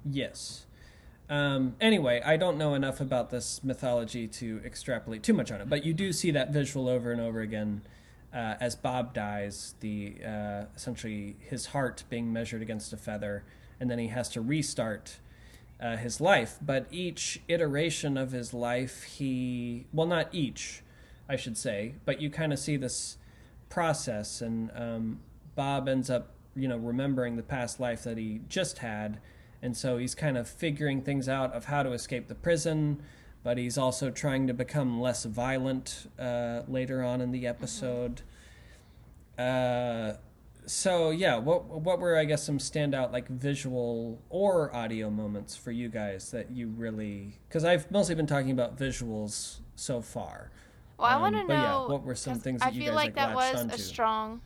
Yes. 0.08 0.66
Um, 1.30 1.76
anyway, 1.80 2.22
I 2.24 2.36
don't 2.36 2.56
know 2.56 2.74
enough 2.74 3.00
about 3.00 3.30
this 3.30 3.62
mythology 3.62 4.26
to 4.28 4.60
extrapolate 4.64 5.22
too 5.22 5.34
much 5.34 5.52
on 5.52 5.60
it, 5.60 5.68
but 5.68 5.84
you 5.84 5.92
do 5.92 6.12
see 6.12 6.30
that 6.30 6.52
visual 6.52 6.88
over 6.88 7.12
and 7.12 7.20
over 7.20 7.40
again 7.40 7.82
uh, 8.32 8.54
as 8.60 8.74
Bob 8.74 9.12
dies. 9.14 9.74
The 9.80 10.16
uh, 10.26 10.64
essentially 10.74 11.36
his 11.40 11.66
heart 11.66 12.04
being 12.08 12.32
measured 12.32 12.62
against 12.62 12.92
a 12.92 12.96
feather, 12.96 13.44
and 13.78 13.90
then 13.90 13.98
he 13.98 14.08
has 14.08 14.28
to 14.30 14.40
restart 14.40 15.18
uh, 15.80 15.96
his 15.96 16.20
life. 16.20 16.56
But 16.62 16.86
each 16.90 17.40
iteration 17.48 18.16
of 18.16 18.32
his 18.32 18.54
life, 18.54 19.02
he 19.04 19.86
well, 19.92 20.06
not 20.06 20.28
each, 20.32 20.82
I 21.28 21.36
should 21.36 21.58
say, 21.58 21.94
but 22.06 22.20
you 22.20 22.30
kind 22.30 22.52
of 22.52 22.58
see 22.58 22.76
this 22.76 23.18
process, 23.68 24.40
and 24.40 24.70
um, 24.74 25.20
Bob 25.54 25.88
ends 25.88 26.08
up, 26.08 26.30
you 26.56 26.68
know, 26.68 26.78
remembering 26.78 27.36
the 27.36 27.42
past 27.42 27.80
life 27.80 28.04
that 28.04 28.16
he 28.16 28.40
just 28.48 28.78
had, 28.78 29.20
and 29.62 29.76
so 29.76 29.98
he's 29.98 30.14
kind 30.14 30.36
of 30.38 30.48
figuring 30.48 31.02
things 31.02 31.28
out 31.28 31.52
of 31.52 31.66
how 31.66 31.82
to 31.82 31.92
escape 31.92 32.28
the 32.28 32.34
prison, 32.34 33.02
but 33.42 33.58
he's 33.58 33.76
also 33.78 34.10
trying 34.10 34.46
to 34.46 34.54
become 34.54 35.00
less 35.00 35.24
violent 35.24 36.10
uh, 36.18 36.62
later 36.68 37.02
on 37.02 37.20
in 37.20 37.30
the 37.32 37.46
episode. 37.46 38.22
Uh, 39.38 40.14
so 40.66 41.10
yeah, 41.10 41.36
what 41.36 41.64
what 41.66 41.98
were 41.98 42.16
I 42.16 42.24
guess 42.24 42.42
some 42.42 42.58
standout 42.58 43.12
like 43.12 43.28
visual 43.28 44.20
or 44.28 44.74
audio 44.74 45.08
moments 45.10 45.56
for 45.56 45.70
you 45.70 45.88
guys 45.88 46.30
that 46.32 46.50
you 46.50 46.68
really? 46.68 47.38
Because 47.48 47.64
I've 47.64 47.90
mostly 47.90 48.14
been 48.14 48.26
talking 48.26 48.50
about 48.50 48.76
visuals 48.76 49.60
so 49.76 50.02
far. 50.02 50.50
Well, 50.98 51.08
I 51.08 51.14
Um, 51.14 51.22
want 51.22 51.36
to 51.36 51.44
but 51.46 51.52
yeah, 51.54 51.62
know. 51.70 51.86
what 51.88 52.02
were 52.02 52.14
some 52.16 52.38
things 52.40 52.60
I 52.60 52.66
that 52.66 52.74
you 52.74 52.80
feel 52.82 52.90
guys, 52.90 52.96
like 52.96 53.06
like, 53.06 53.14
that 53.16 53.34
was 53.34 53.54
onto? 53.62 53.74
a 53.74 53.78
strong. 53.78 54.40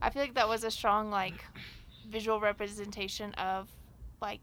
I 0.00 0.08
feel 0.10 0.22
like 0.22 0.34
that 0.34 0.48
was 0.48 0.64
a 0.64 0.70
strong 0.70 1.10
like 1.10 1.44
visual 2.08 2.40
representation 2.40 3.34
of 3.34 3.68
like 4.20 4.40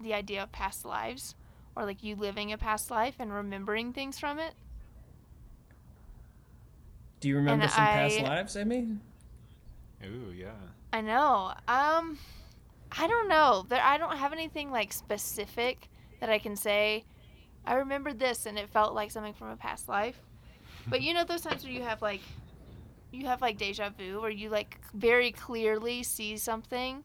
the 0.00 0.14
idea 0.14 0.42
of 0.42 0.52
past 0.52 0.84
lives 0.84 1.34
or 1.76 1.84
like 1.84 2.02
you 2.02 2.16
living 2.16 2.52
a 2.52 2.58
past 2.58 2.90
life 2.90 3.16
and 3.18 3.32
remembering 3.32 3.92
things 3.92 4.18
from 4.18 4.38
it. 4.38 4.54
Do 7.20 7.28
you 7.28 7.36
remember 7.36 7.64
and 7.64 7.72
some 7.72 7.84
past 7.84 8.20
lives, 8.20 8.56
Amy? 8.56 8.96
Ooh, 10.04 10.32
yeah. 10.34 10.52
I 10.92 11.02
know. 11.02 11.52
Um, 11.68 12.18
I 12.92 13.06
don't 13.06 13.28
know. 13.28 13.66
There, 13.68 13.80
I 13.80 13.98
don't 13.98 14.16
have 14.16 14.32
anything 14.32 14.70
like 14.70 14.92
specific 14.92 15.88
that 16.20 16.30
I 16.30 16.38
can 16.38 16.56
say. 16.56 17.04
I 17.66 17.74
remembered 17.74 18.18
this, 18.18 18.46
and 18.46 18.58
it 18.58 18.70
felt 18.70 18.94
like 18.94 19.10
something 19.10 19.34
from 19.34 19.50
a 19.50 19.56
past 19.56 19.88
life. 19.88 20.18
But 20.86 21.02
you 21.02 21.12
know 21.12 21.24
those 21.24 21.42
times 21.42 21.62
where 21.62 21.72
you 21.72 21.82
have 21.82 22.00
like, 22.00 22.22
you 23.12 23.26
have 23.26 23.42
like 23.42 23.58
deja 23.58 23.90
vu, 23.90 24.20
where 24.22 24.30
you 24.30 24.48
like 24.48 24.78
very 24.94 25.30
clearly 25.30 26.02
see 26.02 26.38
something 26.38 27.04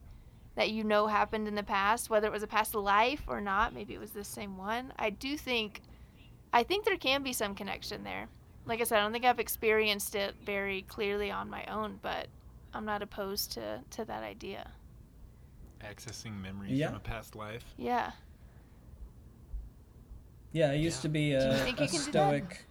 that 0.56 0.70
you 0.70 0.82
know 0.84 1.06
happened 1.06 1.46
in 1.46 1.54
the 1.54 1.62
past, 1.62 2.10
whether 2.10 2.26
it 2.26 2.32
was 2.32 2.42
a 2.42 2.46
past 2.46 2.74
life 2.74 3.22
or 3.28 3.40
not. 3.40 3.72
Maybe 3.74 3.94
it 3.94 4.00
was 4.00 4.10
the 4.10 4.24
same 4.24 4.56
one. 4.56 4.92
I 4.98 5.10
do 5.10 5.36
think, 5.36 5.82
I 6.52 6.62
think 6.62 6.84
there 6.84 6.96
can 6.96 7.22
be 7.22 7.32
some 7.32 7.54
connection 7.54 8.02
there. 8.04 8.26
Like 8.64 8.80
I 8.80 8.84
said, 8.84 8.98
I 8.98 9.02
don't 9.02 9.12
think 9.12 9.24
I've 9.24 9.38
experienced 9.38 10.14
it 10.14 10.34
very 10.44 10.82
clearly 10.82 11.30
on 11.30 11.48
my 11.48 11.64
own, 11.66 11.98
but 12.02 12.26
I'm 12.74 12.84
not 12.84 13.02
opposed 13.02 13.52
to 13.52 13.80
to 13.90 14.04
that 14.06 14.22
idea. 14.24 14.70
Accessing 15.84 16.40
memories 16.40 16.72
Yeah. 16.72 16.88
from 16.88 16.96
a 16.96 17.00
past 17.00 17.36
life. 17.36 17.64
Yeah. 17.76 18.10
Yeah, 20.52 20.70
I 20.70 20.74
used 20.74 20.98
Yeah. 20.98 21.02
to 21.02 21.08
be 21.10 21.32
a, 21.32 21.64
a 21.64 21.66
you 21.68 21.74
can 21.74 21.86
do 21.86 21.92
stoic. 21.98 22.64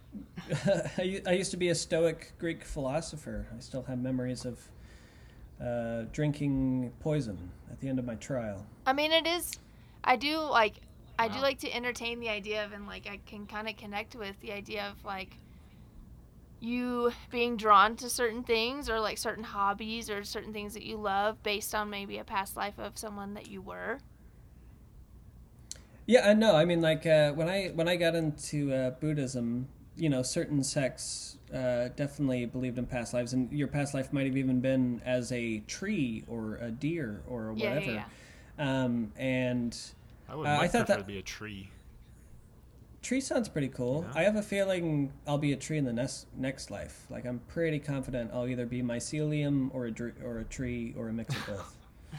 I, 0.98 1.02
u- 1.02 1.22
I 1.26 1.32
used 1.32 1.50
to 1.52 1.56
be 1.56 1.68
a 1.68 1.74
stoic 1.74 2.32
Greek 2.38 2.64
philosopher. 2.64 3.46
I 3.56 3.60
still 3.60 3.82
have 3.84 3.98
memories 4.00 4.44
of 4.44 4.58
uh, 5.62 6.02
drinking 6.12 6.92
poison 7.00 7.50
at 7.70 7.80
the 7.80 7.88
end 7.88 7.98
of 7.98 8.04
my 8.04 8.14
trial. 8.16 8.66
I 8.86 8.92
mean, 8.92 9.12
it 9.12 9.26
is. 9.26 9.52
I 10.04 10.16
do 10.16 10.38
like. 10.38 10.74
I 11.18 11.28
do 11.28 11.38
like 11.40 11.58
to 11.60 11.74
entertain 11.74 12.20
the 12.20 12.28
idea 12.28 12.62
of, 12.64 12.72
and 12.72 12.86
like 12.86 13.06
I 13.06 13.20
can 13.24 13.46
kind 13.46 13.68
of 13.68 13.76
connect 13.78 14.14
with 14.14 14.38
the 14.40 14.52
idea 14.52 14.84
of 14.86 15.02
like 15.02 15.38
you 16.60 17.12
being 17.30 17.56
drawn 17.56 17.96
to 17.96 18.10
certain 18.10 18.42
things 18.42 18.90
or 18.90 19.00
like 19.00 19.18
certain 19.18 19.44
hobbies 19.44 20.10
or 20.10 20.24
certain 20.24 20.52
things 20.52 20.74
that 20.74 20.82
you 20.82 20.96
love 20.96 21.42
based 21.42 21.74
on 21.74 21.88
maybe 21.90 22.18
a 22.18 22.24
past 22.24 22.56
life 22.56 22.78
of 22.78 22.98
someone 22.98 23.34
that 23.34 23.48
you 23.48 23.62
were. 23.62 23.98
Yeah, 26.06 26.28
I 26.28 26.34
know. 26.34 26.54
I 26.54 26.64
mean, 26.64 26.80
like 26.80 27.04
uh, 27.06 27.32
when 27.32 27.48
I 27.48 27.68
when 27.68 27.88
I 27.88 27.96
got 27.96 28.14
into 28.14 28.72
uh, 28.72 28.90
Buddhism, 28.90 29.68
you 29.96 30.08
know, 30.08 30.22
certain 30.22 30.62
sects 30.62 31.38
uh, 31.54 31.88
definitely 31.96 32.44
believed 32.46 32.76
in 32.78 32.86
past 32.86 33.14
lives, 33.14 33.32
and 33.32 33.50
your 33.52 33.68
past 33.68 33.94
life 33.94 34.12
might 34.12 34.26
have 34.26 34.36
even 34.36 34.60
been 34.60 35.00
as 35.04 35.32
a 35.32 35.60
tree 35.60 36.24
or 36.28 36.56
a 36.56 36.70
deer 36.70 37.22
or 37.28 37.54
Yeah, 37.56 37.64
yeah, 37.64 37.74
whatever. 37.74 37.92
yeah. 37.92 38.04
Um, 38.84 39.12
and 39.16 39.76
I 40.28 40.34
would 40.34 40.46
Uh, 40.46 40.50
I 40.60 40.68
thought 40.68 40.86
prefer 40.86 40.92
that- 40.94 40.98
to 40.98 41.04
be 41.04 41.18
a 41.18 41.22
tree. 41.22 41.70
Tree 43.02 43.20
sounds 43.20 43.48
pretty 43.48 43.68
cool. 43.68 44.04
Yeah. 44.08 44.20
I 44.20 44.24
have 44.24 44.34
a 44.34 44.42
feeling 44.42 45.12
I'll 45.28 45.38
be 45.38 45.52
a 45.52 45.56
tree 45.56 45.78
in 45.78 45.84
the 45.84 45.92
next 45.92 46.26
next 46.36 46.72
life. 46.72 47.06
Like 47.08 47.24
I'm 47.24 47.38
pretty 47.46 47.78
confident 47.78 48.32
I'll 48.34 48.48
either 48.48 48.66
be 48.66 48.82
mycelium 48.82 49.72
or 49.72 49.86
a 49.86 49.92
dr- 49.92 50.20
or 50.24 50.40
a 50.40 50.44
tree 50.44 50.92
or 50.98 51.08
a 51.08 51.12
mix 51.12 51.34
of 51.36 51.46
both. 51.46 51.76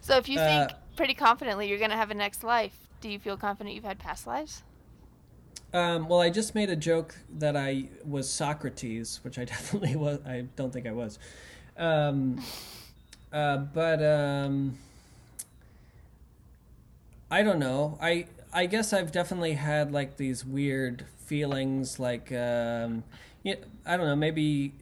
So 0.00 0.16
if 0.16 0.28
you 0.28 0.38
Uh, 0.40 0.66
think 0.68 0.78
pretty 0.96 1.14
confidently 1.14 1.68
you're 1.68 1.78
gonna 1.78 1.96
have 1.96 2.10
a 2.10 2.14
next 2.14 2.42
life, 2.42 2.88
do 3.00 3.08
you 3.10 3.18
feel 3.20 3.36
confident 3.36 3.74
you've 3.76 3.84
had 3.84 3.98
past 4.00 4.26
lives? 4.26 4.62
Um, 5.72 6.08
well, 6.08 6.20
I 6.20 6.28
just 6.28 6.54
made 6.54 6.68
a 6.68 6.76
joke 6.76 7.14
that 7.38 7.56
I 7.56 7.88
was 8.04 8.28
Socrates, 8.28 9.20
which 9.22 9.38
I 9.38 9.44
definitely 9.46 9.96
was. 9.96 10.18
I 10.26 10.44
don't 10.56 10.72
think 10.72 10.86
I 10.86 10.92
was. 10.92 11.18
Um, 11.76 12.42
uh, 13.32 13.56
but 13.58 14.02
um, 14.02 14.76
I 17.30 17.42
don't 17.42 17.58
know. 17.58 17.98
I 18.00 18.26
I 18.52 18.66
guess 18.66 18.92
I've 18.92 19.12
definitely 19.12 19.54
had 19.54 19.92
like 19.92 20.16
these 20.18 20.44
weird 20.44 21.06
feelings, 21.24 21.98
like 21.98 22.30
um, 22.32 23.04
yeah, 23.42 23.54
I 23.86 23.96
don't 23.96 24.06
know. 24.06 24.16
Maybe 24.16 24.72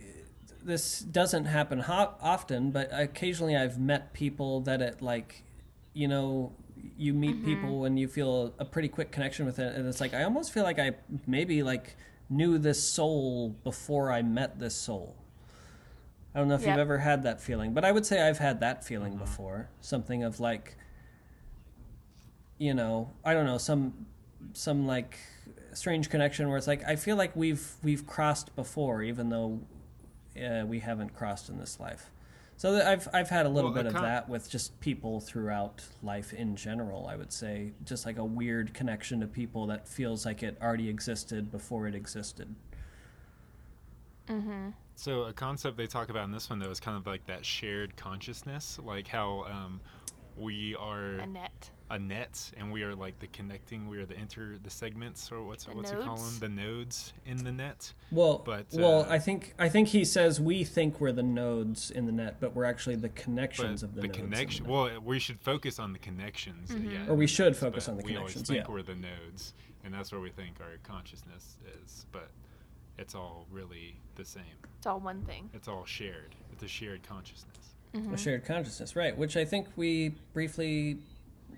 this 0.63 1.01
doesn't 1.01 1.47
happen 1.47 1.81
ho- 1.81 2.15
often, 2.21 2.71
but 2.73 2.91
occasionally 2.93 3.57
I've 3.57 3.79
met 3.79 4.13
people 4.13 4.61
that 4.63 4.83
it 4.83 5.01
like, 5.01 5.43
you 5.95 6.09
know, 6.09 6.53
you 7.01 7.15
meet 7.15 7.37
Mm-hmm. 7.37 7.45
people 7.47 7.85
and 7.87 7.99
you 7.99 8.07
feel 8.09 8.53
a 8.59 8.65
pretty 8.65 8.89
quick 8.89 9.11
connection 9.11 9.47
with 9.47 9.59
it, 9.59 9.75
and 9.75 9.89
it's 9.89 10.01
like 10.01 10.13
I 10.15 10.23
almost 10.25 10.53
feel 10.53 10.65
like 10.65 10.79
I 10.79 10.93
maybe 11.27 11.63
like 11.63 11.97
knew 12.29 12.59
this 12.59 12.83
soul 12.83 13.57
before 13.65 14.13
I 14.13 14.23
met 14.23 14.59
this 14.59 14.75
soul. 14.75 15.17
I 16.35 16.39
don't 16.39 16.49
know 16.49 16.55
if 16.55 16.61
Yep. 16.61 16.69
you've 16.69 16.79
ever 16.79 16.99
had 16.99 17.23
that 17.25 17.41
feeling, 17.41 17.73
but 17.75 17.85
I 17.85 17.91
would 17.91 18.05
say 18.07 18.21
I've 18.29 18.39
had 18.39 18.61
that 18.61 18.85
feeling 18.85 19.17
before. 19.17 19.69
Something 19.81 20.23
of 20.23 20.39
like, 20.39 20.77
you 22.59 22.75
know, 22.75 23.11
I 23.25 23.35
don't 23.35 23.47
know, 23.47 23.59
some 23.59 24.07
some 24.53 24.87
like 24.87 25.19
strange 25.73 26.11
connection 26.11 26.49
where 26.49 26.59
it's 26.59 26.67
like 26.67 26.85
I 26.87 26.97
feel 26.97 27.17
like 27.17 27.35
we've 27.35 27.67
we've 27.83 28.07
crossed 28.07 28.55
before, 28.57 29.03
even 29.03 29.31
though 29.31 29.61
uh, 30.41 30.65
we 30.67 30.81
haven't 30.81 31.15
crossed 31.15 31.49
in 31.49 31.59
this 31.59 31.81
life. 31.81 32.11
So 32.61 32.73
that 32.73 32.87
I've 32.87 33.09
I've 33.15 33.31
had 33.31 33.47
a 33.47 33.49
little 33.49 33.71
Well, 33.73 33.85
bit 33.85 33.87
of 33.87 33.95
con- 33.95 34.03
that 34.03 34.29
with 34.29 34.51
just 34.51 34.79
people 34.81 35.19
throughout 35.19 35.83
life 36.03 36.35
in 36.35 36.57
general. 36.57 37.07
I 37.07 37.17
would 37.17 37.33
say 37.33 37.73
just 37.87 38.05
like 38.05 38.19
a 38.19 38.25
weird 38.25 38.75
connection 38.75 39.19
to 39.21 39.27
people 39.27 39.67
that 39.69 39.89
feels 39.89 40.27
like 40.27 40.43
it 40.43 40.59
already 40.61 40.91
existed 40.91 41.51
before 41.51 41.87
it 41.89 41.95
existed. 41.95 42.55
Mm-hmm. 44.29 44.73
So 44.95 45.23
a 45.23 45.33
concept 45.33 45.79
they 45.79 45.87
talk 45.87 46.11
about 46.11 46.25
in 46.25 46.33
this 46.33 46.51
one 46.51 46.59
though 46.59 46.69
is 46.69 46.81
kind 46.81 46.99
of 46.99 47.07
like 47.07 47.25
that 47.29 47.47
shared 47.47 47.97
consciousness, 47.97 48.79
like 48.85 49.09
how 49.09 49.47
um, 49.51 49.81
we 50.37 50.77
are 50.77 51.13
Annette. 51.15 51.71
A 51.91 51.99
net 51.99 52.51
and 52.57 52.71
we 52.71 52.83
are 52.85 52.95
like 52.95 53.19
the 53.19 53.27
connecting, 53.29 53.89
we 53.89 53.99
are 53.99 54.07
the 54.07 54.15
inter 54.15 54.57
the 54.63 54.71
segments 54.71 55.31
or 55.33 55.43
what's 55.43 55.65
The 55.65 55.73
what's 55.73 55.91
it 55.91 56.01
call 56.01 56.17
them? 56.17 56.39
The 56.39 56.49
nodes 56.49 57.13
in 57.27 57.43
the 57.45 57.51
net. 57.53 57.93
Well, 58.13 58.43
But, 58.45 58.67
well, 58.73 59.01
uh, 59.03 59.07
I 59.11 59.19
think 59.19 59.55
I 59.59 59.69
think 59.69 59.89
he 59.89 60.05
says 60.05 60.41
we 60.41 60.63
think 60.65 61.01
we're 61.01 61.13
the 61.13 61.23
nodes 61.25 61.91
in 61.91 62.07
the 62.07 62.13
net, 62.13 62.37
but 62.41 62.55
we're 62.55 62.65
actually 62.65 62.95
the 62.97 63.09
connections 63.11 63.83
of 63.83 63.95
the, 63.95 64.03
the 64.03 64.07
nodes. 64.07 64.19
in 64.19 64.25
the 64.25 64.29
connection. 64.37 64.65
net. 64.65 64.73
Well, 64.73 65.01
we 65.01 65.19
should 65.19 65.41
focus 65.41 65.79
on 65.81 65.93
the 65.93 65.99
connections. 65.99 66.71
Mhm. 66.71 66.93
Yeah, 66.93 67.09
Or 67.11 67.15
we 67.17 67.27
should 67.27 67.47
nodes, 67.47 67.59
focus 67.59 67.89
on 67.89 67.97
the 67.97 68.03
connections. 68.05 68.15
we 68.15 68.33
always 68.35 68.49
think 68.49 68.67
yeah. 68.69 68.73
we're 68.73 68.83
the 68.83 68.95
nodes, 68.95 69.55
and 69.85 69.93
that's 69.93 70.13
where 70.13 70.21
we 70.21 70.31
think 70.31 70.61
our 70.61 70.79
consciousness 70.85 71.57
is. 71.85 72.07
But 72.13 72.31
it's 72.99 73.17
all 73.17 73.47
really 73.51 73.97
the 74.15 74.25
same. 74.25 74.45
It's 74.79 74.87
all 74.87 75.01
one 75.01 75.23
thing. 75.25 75.51
It's 75.55 75.67
all 75.67 75.85
shared. 75.85 76.37
It's 76.53 76.63
a 76.63 76.69
shared 76.69 77.03
consciousness. 77.03 77.57
Mm-hmm. 77.95 78.15
a 78.15 78.17
shared 78.17 78.45
consciousness, 78.45 78.95
right? 78.95 79.17
Which 79.19 79.37
I 79.37 79.45
think 79.45 79.67
we 79.75 80.11
briefly 80.33 80.99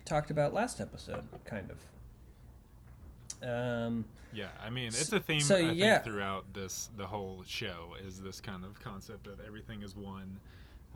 talked 0.04 0.30
about 0.30 0.52
last 0.54 0.80
episode, 0.80 1.24
kind 1.44 1.70
of. 1.70 3.48
Um, 3.48 4.04
Yeah, 4.32 4.48
I 4.64 4.70
mean, 4.70 4.88
it's 4.88 5.12
a 5.12 5.20
theme 5.20 5.40
so, 5.40 5.56
I 5.56 5.60
think 5.68 5.78
yeah. 5.78 5.98
throughout 5.98 6.52
this 6.54 6.88
the 6.96 7.06
whole 7.06 7.42
show 7.46 7.96
is 8.06 8.20
this 8.20 8.40
kind 8.40 8.64
of 8.64 8.80
concept 8.80 9.24
that 9.24 9.44
everything 9.46 9.82
is 9.82 9.96
one, 9.96 10.38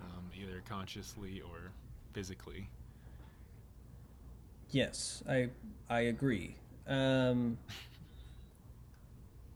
um, 0.01 0.25
either 0.41 0.63
consciously 0.69 1.41
or 1.43 1.71
physically. 2.13 2.69
yes, 4.71 5.23
I 5.28 5.49
I 5.91 6.00
agree. 6.00 6.57
Um, 6.87 7.59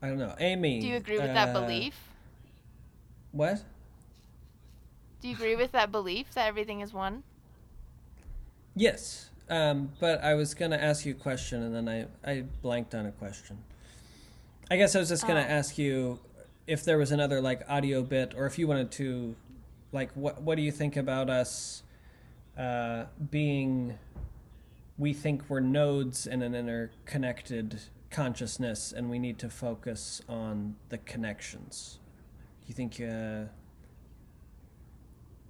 I 0.03 0.09
don't 0.09 0.19
know, 0.19 0.35
Amy. 0.39 0.81
Do 0.81 0.89
you 0.89 0.97
agree 0.97 1.19
with 1.19 1.33
that 1.35 1.55
uh, 1.55 1.61
belief? 1.61 1.95
What? 3.33 3.63
Do 5.21 5.29
you 5.29 5.35
agree 5.35 5.55
with 5.57 5.73
that 5.73 5.91
belief 5.93 6.33
that 6.35 6.47
everything 6.49 6.81
is 6.81 6.93
one? 6.93 7.23
Yes, 8.75 9.30
um, 9.51 9.91
but 10.01 10.23
I 10.25 10.35
was 10.35 10.55
going 10.55 10.71
to 10.71 10.83
ask 10.83 11.05
you 11.05 11.13
a 11.13 11.17
question, 11.17 11.63
and 11.63 11.75
then 11.75 11.89
I, 12.25 12.31
I 12.31 12.45
blanked 12.63 12.95
on 12.95 13.05
a 13.07 13.13
question. 13.13 13.59
I 14.71 14.77
guess 14.77 14.95
I 14.97 15.01
was 15.01 15.09
just 15.09 15.27
going 15.27 15.43
to 15.43 15.49
Oh. 15.49 15.57
ask 15.59 15.77
you 15.77 16.21
if 16.67 16.85
there 16.85 16.97
was 16.97 17.11
another 17.11 17.41
like 17.41 17.63
audio 17.69 18.03
bit, 18.03 18.33
or 18.37 18.47
if 18.47 18.59
you 18.59 18.67
wanted 18.69 18.91
to, 18.93 19.35
like, 19.93 20.11
what 20.13 20.41
what 20.43 20.55
do 20.57 20.63
you 20.63 20.71
think 20.73 20.97
about 20.97 21.29
us 21.29 21.83
uh, 22.57 23.05
being? 23.31 23.99
We 24.97 25.13
think 25.15 25.43
we're 25.49 25.61
nodes 25.61 26.27
in 26.27 26.43
an 26.43 26.55
interconnected 26.55 27.81
consciousness, 28.11 28.93
and 28.93 29.09
we 29.11 29.19
need 29.19 29.39
to 29.39 29.49
focus 29.49 30.21
on 30.29 30.77
the 30.91 30.99
connections. 30.99 31.99
Do 32.61 32.67
you 32.69 32.75
think 32.75 33.01
uh, 33.01 33.51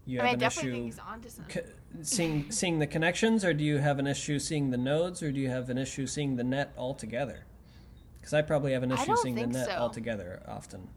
you 0.07 0.21
I 0.21 0.23
mean, 0.23 0.27
I 0.27 0.31
have 0.31 0.35
an 0.35 0.41
definitely 0.41 0.71
issue? 0.71 0.75
think 0.75 0.85
he's 0.87 0.99
onto 0.99 1.29
something. 1.29 1.63
seeing 2.03 2.51
seeing 2.51 2.79
the 2.79 2.87
connections, 2.87 3.45
or 3.45 3.53
do 3.53 3.65
you 3.65 3.79
have 3.79 3.99
an 3.99 4.07
issue 4.07 4.39
seeing 4.39 4.71
the 4.71 4.79
nodes, 4.79 5.23
or 5.23 5.33
do 5.33 5.41
you 5.41 5.49
have 5.49 5.71
an 5.71 5.79
issue 5.79 6.07
seeing 6.07 6.37
the 6.37 6.45
net 6.45 6.73
altogether? 6.77 7.45
Because 8.21 8.35
I 8.35 8.43
probably 8.43 8.73
have 8.73 8.83
an 8.83 8.93
issue 8.93 9.17
seeing 9.17 9.35
the 9.35 9.47
net 9.47 9.67
so. 9.67 9.73
altogether 9.73 10.43
often. 10.47 10.89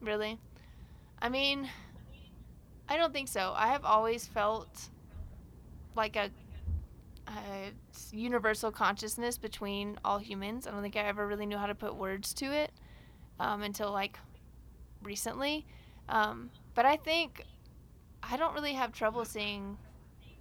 Really? 0.00 0.38
I 1.20 1.28
mean, 1.28 1.68
I 2.88 2.96
don't 2.96 3.12
think 3.12 3.28
so. 3.28 3.52
I 3.56 3.68
have 3.68 3.84
always 3.84 4.26
felt 4.26 4.88
like 5.96 6.14
a 6.14 6.30
universal 8.12 8.70
consciousness 8.70 9.38
between 9.38 9.98
all 10.04 10.18
humans. 10.18 10.66
I 10.66 10.70
don't 10.70 10.82
think 10.82 10.96
I 10.96 11.00
ever 11.00 11.26
really 11.26 11.46
knew 11.46 11.58
how 11.58 11.66
to 11.66 11.74
put 11.74 11.94
words 11.94 12.32
to 12.34 12.46
it 12.46 12.70
um, 13.38 13.62
until 13.62 13.92
like 13.92 14.18
recently. 15.02 15.66
Um, 16.08 16.50
but 16.74 16.86
I 16.86 16.96
think 16.96 17.44
I 18.22 18.36
don't 18.36 18.54
really 18.54 18.74
have 18.74 18.92
trouble 18.92 19.24
seeing, 19.24 19.78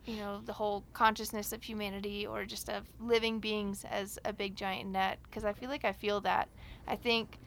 you 0.06 0.18
know, 0.18 0.42
the 0.46 0.54
whole 0.54 0.84
consciousness 0.94 1.54
of 1.54 1.64
humanity 1.64 2.26
or 2.28 2.46
just 2.46 2.70
of 2.70 2.86
living 3.00 3.40
beings 3.40 3.86
as 3.90 4.20
a 4.26 4.34
big 4.34 4.56
giant 4.56 4.92
net 4.92 5.20
because 5.24 5.46
I 5.46 5.54
feel 5.54 5.70
like 5.70 5.86
I 5.86 5.94
feel 5.94 6.22
that. 6.22 6.50
I 6.88 6.96
think 6.96 7.38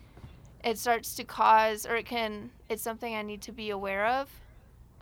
it 0.62 0.78
starts 0.78 1.14
to 1.14 1.24
cause 1.24 1.86
or 1.86 1.96
it 1.96 2.06
can 2.06 2.50
it's 2.68 2.82
something 2.82 3.14
i 3.14 3.22
need 3.22 3.40
to 3.40 3.52
be 3.52 3.70
aware 3.70 4.06
of 4.06 4.28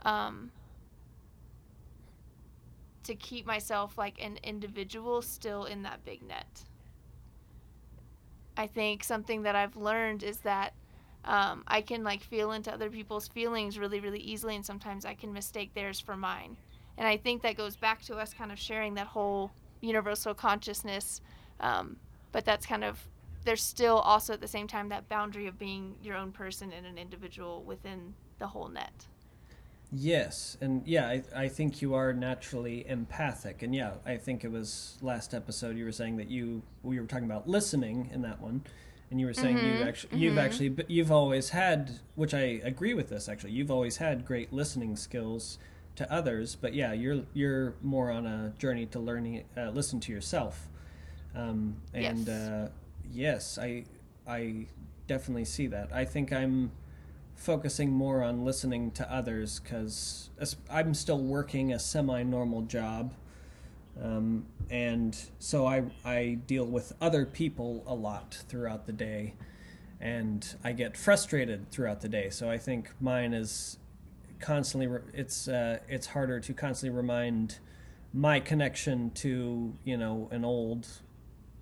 um, 0.05 0.49
to 3.03 3.13
keep 3.15 3.45
myself 3.45 3.97
like 3.97 4.23
an 4.23 4.39
individual 4.43 5.21
still 5.21 5.65
in 5.65 5.83
that 5.83 6.03
big 6.05 6.21
net 6.25 6.63
i 8.55 8.65
think 8.65 9.03
something 9.03 9.41
that 9.43 9.55
i've 9.55 9.75
learned 9.75 10.23
is 10.23 10.37
that 10.39 10.73
um, 11.25 11.63
i 11.67 11.81
can 11.81 12.03
like 12.03 12.21
feel 12.21 12.51
into 12.51 12.73
other 12.73 12.89
people's 12.89 13.27
feelings 13.27 13.77
really 13.77 13.99
really 13.99 14.19
easily 14.19 14.55
and 14.55 14.65
sometimes 14.65 15.05
i 15.05 15.13
can 15.13 15.33
mistake 15.33 15.73
theirs 15.73 15.99
for 15.99 16.15
mine. 16.15 16.57
And 16.97 17.07
i 17.07 17.17
think 17.17 17.41
that 17.43 17.55
goes 17.55 17.75
back 17.75 18.01
to 18.03 18.17
us 18.17 18.33
kind 18.33 18.51
of 18.51 18.59
sharing 18.59 18.95
that 18.95 19.07
whole 19.07 19.51
universal 19.81 20.33
consciousness 20.33 21.21
um, 21.59 21.97
but 22.31 22.45
that's 22.45 22.65
kind 22.65 22.83
of 22.83 23.05
there's 23.45 23.63
still 23.63 23.99
also 23.99 24.33
at 24.33 24.41
the 24.41 24.47
same 24.47 24.67
time 24.67 24.89
that 24.89 25.07
boundary 25.09 25.47
of 25.47 25.57
being 25.57 25.95
your 26.03 26.15
own 26.15 26.31
person 26.31 26.71
and 26.71 26.85
an 26.85 26.97
individual 26.97 27.63
within 27.63 28.13
the 28.37 28.47
whole 28.47 28.67
net. 28.67 29.07
Yes, 29.91 30.55
and 30.61 30.85
yeah, 30.85 31.07
I, 31.07 31.23
I 31.35 31.47
think 31.47 31.81
you 31.81 31.95
are 31.95 32.13
naturally 32.13 32.87
empathic, 32.87 33.63
and 33.63 33.73
yeah, 33.73 33.93
I 34.05 34.17
think 34.17 34.43
it 34.43 34.51
was 34.51 34.97
last 35.01 35.33
episode 35.33 35.77
you 35.77 35.85
were 35.85 35.91
saying 35.91 36.17
that 36.17 36.29
you 36.29 36.61
we 36.83 36.99
were 36.99 37.07
talking 37.07 37.25
about 37.25 37.49
listening 37.49 38.09
in 38.13 38.21
that 38.21 38.39
one, 38.39 38.61
and 39.11 39.19
you 39.19 39.25
were 39.25 39.33
saying 39.33 39.63
you 39.63 39.81
Mhm, 39.81 39.87
actually 39.87 40.17
you've 40.19 40.35
mhm. 40.35 40.45
actually 40.45 40.69
but 40.69 40.89
you've 40.89 41.11
always 41.11 41.49
had, 41.49 41.99
which 42.15 42.33
I 42.33 42.61
agree 42.63 42.93
with 42.93 43.09
this 43.09 43.27
actually, 43.29 43.51
you've 43.51 43.71
always 43.71 43.97
had 43.97 44.25
great 44.25 44.53
listening 44.53 44.95
skills 44.95 45.57
to 45.95 46.11
others, 46.11 46.55
but 46.55 46.73
yeah, 46.73 46.93
you're 46.93 47.23
you're 47.33 47.73
more 47.81 48.11
on 48.11 48.25
a 48.25 48.53
journey 48.57 48.85
to 48.87 48.99
learning 48.99 49.43
uh, 49.57 49.69
listen 49.71 49.99
to 50.01 50.11
yourself, 50.11 50.69
um, 51.35 51.75
and 51.93 52.27
Yes. 52.27 52.29
uh, 52.29 52.69
yes, 53.11 53.57
I 53.57 53.85
I 54.27 54.67
definitely 55.07 55.45
see 55.45 55.67
that. 55.67 55.91
I 55.93 56.05
think 56.05 56.31
I'm 56.31 56.71
focusing 57.35 57.91
more 57.91 58.23
on 58.23 58.43
listening 58.45 58.91
to 58.91 59.11
others 59.11 59.59
because 59.59 60.29
I'm 60.69 60.93
still 60.93 61.19
working 61.19 61.73
a 61.73 61.79
semi-normal 61.79 62.63
job, 62.63 63.13
um, 64.01 64.45
and 64.69 65.17
so 65.39 65.65
I 65.65 65.83
I 66.05 66.37
deal 66.45 66.65
with 66.65 66.93
other 67.01 67.25
people 67.25 67.83
a 67.87 67.95
lot 67.95 68.43
throughout 68.47 68.85
the 68.85 68.93
day, 68.93 69.35
and 69.99 70.55
I 70.63 70.71
get 70.73 70.95
frustrated 70.97 71.71
throughout 71.71 72.01
the 72.01 72.09
day. 72.09 72.29
So 72.29 72.49
I 72.49 72.57
think 72.57 72.91
mine 72.99 73.33
is 73.33 73.77
constantly 74.39 74.87
re- 74.87 75.01
it's 75.13 75.47
uh, 75.47 75.79
it's 75.87 76.07
harder 76.07 76.39
to 76.39 76.53
constantly 76.53 76.95
remind 76.95 77.59
my 78.13 78.39
connection 78.39 79.11
to 79.11 79.73
you 79.83 79.97
know 79.97 80.29
an 80.31 80.45
old 80.45 80.87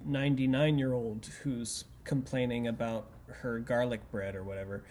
99 0.05 0.77
year 0.77 0.93
old 0.93 1.27
who's 1.43 1.85
complaining 2.03 2.67
about 2.67 3.07
her 3.27 3.59
garlic 3.59 4.09
bread 4.11 4.35
or 4.35 4.43
whatever 4.43 4.83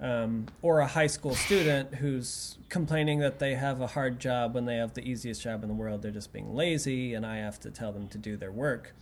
um, 0.00 0.46
or 0.62 0.80
a 0.80 0.86
high 0.86 1.06
school 1.06 1.34
student 1.34 1.94
who's 1.96 2.58
complaining 2.68 3.20
that 3.20 3.38
they 3.38 3.54
have 3.54 3.80
a 3.80 3.86
hard 3.86 4.18
job 4.18 4.54
when 4.54 4.64
they 4.64 4.76
have 4.76 4.94
the 4.94 5.08
easiest 5.08 5.42
job 5.42 5.62
in 5.62 5.68
the 5.68 5.74
world. 5.74 6.02
They're 6.02 6.10
just 6.10 6.32
being 6.32 6.54
lazy 6.54 7.14
and 7.14 7.24
i 7.24 7.36
have 7.36 7.60
to 7.60 7.70
tell 7.70 7.92
them 7.92 8.08
to 8.08 8.18
do 8.18 8.36
their 8.36 8.52
work. 8.52 8.94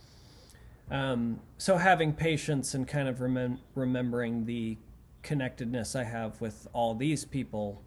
Um, 0.91 1.39
so 1.57 1.77
having 1.77 2.13
patience 2.13 2.73
and 2.73 2.87
kind 2.87 3.07
of 3.07 3.17
remem- 3.17 3.59
remembering 3.73 4.45
the 4.45 4.77
connectedness 5.23 5.95
I 5.95 6.03
have 6.03 6.39
with 6.41 6.67
all 6.73 6.93
these 6.93 7.25
people 7.25 7.81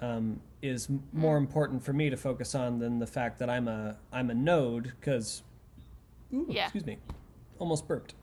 um, 0.00 0.40
is 0.62 0.88
more 1.12 1.36
important 1.36 1.84
for 1.84 1.92
me 1.92 2.10
to 2.10 2.16
focus 2.16 2.54
on 2.54 2.78
than 2.78 2.98
the 2.98 3.06
fact 3.06 3.38
that 3.38 3.48
I'm 3.50 3.68
a 3.68 3.98
I'm 4.12 4.30
a 4.30 4.34
node 4.34 4.92
because 4.98 5.42
Yeah. 6.30 6.64
excuse 6.64 6.84
me 6.86 6.98
almost 7.58 7.86
burped. 7.86 8.14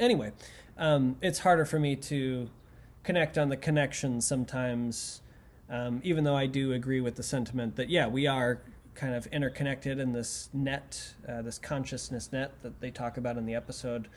Anyway 0.00 0.32
um, 0.78 1.16
it's 1.20 1.40
harder 1.40 1.64
for 1.64 1.78
me 1.78 1.96
to 1.96 2.48
connect 3.02 3.38
on 3.38 3.48
the 3.48 3.56
connections 3.56 4.26
sometimes 4.26 5.22
um, 5.70 6.00
even 6.02 6.24
though 6.24 6.36
I 6.36 6.46
do 6.46 6.72
agree 6.72 7.00
with 7.00 7.16
the 7.16 7.22
sentiment 7.22 7.76
that 7.76 7.88
yeah 7.88 8.06
we 8.06 8.26
are 8.26 8.60
kind 8.94 9.14
of 9.14 9.26
interconnected 9.28 9.98
in 9.98 10.12
this 10.12 10.48
net 10.52 11.14
uh, 11.28 11.42
this 11.42 11.58
consciousness 11.58 12.32
net 12.32 12.52
that 12.62 12.80
they 12.80 12.90
talk 12.90 13.16
about 13.16 13.36
in 13.36 13.46
the 13.46 13.54
episode 13.54 14.08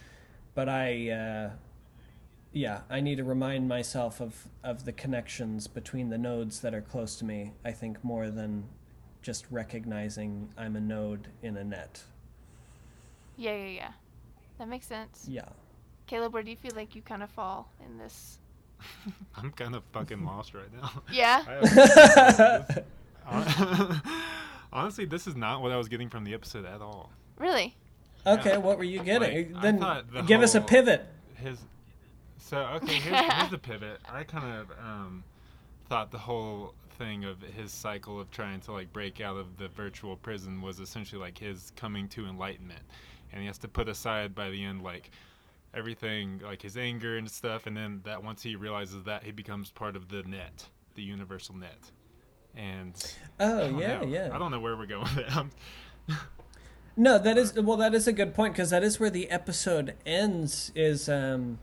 but 0.53 0.67
I 0.67 1.09
uh, 1.09 1.49
yeah, 2.53 2.81
I 2.89 2.99
need 2.99 3.17
to 3.17 3.23
remind 3.23 3.67
myself 3.67 4.19
of, 4.19 4.47
of 4.63 4.83
the 4.83 4.91
connections 4.91 5.67
between 5.67 6.09
the 6.09 6.17
nodes 6.17 6.59
that 6.61 6.73
are 6.73 6.81
close 6.81 7.15
to 7.17 7.25
me, 7.25 7.53
I 7.63 7.71
think, 7.71 8.03
more 8.03 8.29
than 8.29 8.65
just 9.21 9.45
recognizing 9.49 10.49
I'm 10.57 10.75
a 10.75 10.81
node 10.81 11.29
in 11.41 11.55
a 11.55 11.63
net. 11.63 12.03
Yeah, 13.37 13.55
yeah, 13.55 13.69
yeah. 13.69 13.91
That 14.57 14.67
makes 14.67 14.85
sense. 14.85 15.27
Yeah. 15.29 15.47
Caleb, 16.07 16.33
where 16.33 16.43
do 16.43 16.51
you 16.51 16.57
feel 16.57 16.73
like 16.75 16.93
you 16.93 17.01
kind 17.01 17.23
of 17.23 17.29
fall 17.29 17.71
in 17.85 17.97
this? 17.97 18.39
I'm 19.35 19.51
kind 19.51 19.75
of 19.75 19.83
fucking 19.91 20.23
lost 20.25 20.53
right 20.53 20.71
now. 20.73 20.91
Yeah. 21.11 21.43
I 21.47 21.67
have- 21.67 22.83
Hon- 23.25 24.01
Honestly, 24.73 25.05
this 25.05 25.27
is 25.27 25.35
not 25.35 25.61
what 25.61 25.71
I 25.71 25.77
was 25.77 25.87
getting 25.89 26.09
from 26.09 26.23
the 26.23 26.33
episode 26.33 26.65
at 26.65 26.81
all. 26.81 27.11
Really? 27.37 27.75
Okay, 28.25 28.57
what 28.57 28.77
were 28.77 28.83
you 28.83 29.03
getting? 29.03 29.53
Like, 29.53 29.61
then 29.61 29.79
the 29.79 30.23
give 30.25 30.41
us 30.41 30.55
a 30.55 30.61
pivot. 30.61 31.05
His 31.35 31.57
so 32.37 32.57
okay. 32.75 32.93
Here's, 32.93 33.33
here's 33.33 33.49
the 33.51 33.57
pivot. 33.57 33.99
I 34.09 34.23
kind 34.23 34.55
of 34.59 34.71
um, 34.79 35.23
thought 35.89 36.11
the 36.11 36.17
whole 36.19 36.73
thing 36.97 37.25
of 37.25 37.41
his 37.41 37.71
cycle 37.71 38.19
of 38.19 38.29
trying 38.31 38.59
to 38.61 38.71
like 38.73 38.93
break 38.93 39.21
out 39.21 39.37
of 39.37 39.57
the 39.57 39.67
virtual 39.69 40.15
prison 40.17 40.61
was 40.61 40.79
essentially 40.79 41.19
like 41.19 41.37
his 41.37 41.71
coming 41.75 42.07
to 42.09 42.27
enlightenment, 42.27 42.81
and 43.31 43.41
he 43.41 43.47
has 43.47 43.57
to 43.59 43.67
put 43.67 43.89
aside 43.89 44.35
by 44.35 44.49
the 44.49 44.63
end 44.63 44.83
like 44.83 45.09
everything 45.73 46.41
like 46.43 46.61
his 46.61 46.77
anger 46.77 47.17
and 47.17 47.29
stuff, 47.29 47.65
and 47.67 47.75
then 47.77 48.01
that 48.03 48.23
once 48.23 48.43
he 48.43 48.55
realizes 48.55 49.03
that 49.05 49.23
he 49.23 49.31
becomes 49.31 49.69
part 49.71 49.95
of 49.95 50.09
the 50.09 50.23
net, 50.23 50.67
the 50.95 51.01
universal 51.03 51.55
net, 51.55 51.91
and 52.55 52.93
Oh, 53.39 53.79
yeah, 53.79 53.99
know. 54.01 54.07
yeah. 54.07 54.29
I 54.33 54.37
don't 54.37 54.51
know 54.51 54.59
where 54.59 54.75
we're 54.75 54.85
going 54.85 55.03
with 55.03 55.17
it. 55.19 55.35
I'm- 55.35 55.51
No, 56.97 57.17
that 57.17 57.37
is 57.37 57.53
well. 57.53 57.77
That 57.77 57.93
is 57.95 58.05
a 58.05 58.11
good 58.11 58.33
point 58.33 58.53
because 58.53 58.69
that 58.71 58.83
is 58.83 58.99
where 58.99 59.09
the 59.09 59.29
episode 59.31 59.95
ends. 60.05 60.73
Is 60.75 61.07
um, 61.07 61.57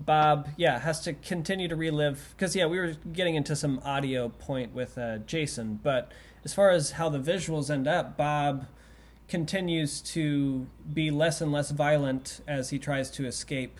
Bob? 0.00 0.48
Yeah, 0.56 0.78
has 0.78 1.00
to 1.02 1.12
continue 1.12 1.68
to 1.68 1.76
relive 1.76 2.34
because 2.34 2.56
yeah, 2.56 2.64
we 2.64 2.78
were 2.78 2.94
getting 3.12 3.34
into 3.34 3.54
some 3.54 3.80
audio 3.84 4.30
point 4.30 4.74
with 4.74 4.96
uh, 4.96 5.18
Jason, 5.18 5.78
but 5.82 6.10
as 6.46 6.54
far 6.54 6.70
as 6.70 6.92
how 6.92 7.10
the 7.10 7.18
visuals 7.18 7.68
end 7.70 7.86
up, 7.86 8.16
Bob 8.16 8.66
continues 9.30 10.00
to 10.00 10.66
be 10.92 11.10
less 11.10 11.40
and 11.40 11.50
less 11.50 11.70
violent 11.70 12.40
as 12.46 12.70
he 12.70 12.78
tries 12.78 13.10
to 13.12 13.26
escape 13.26 13.78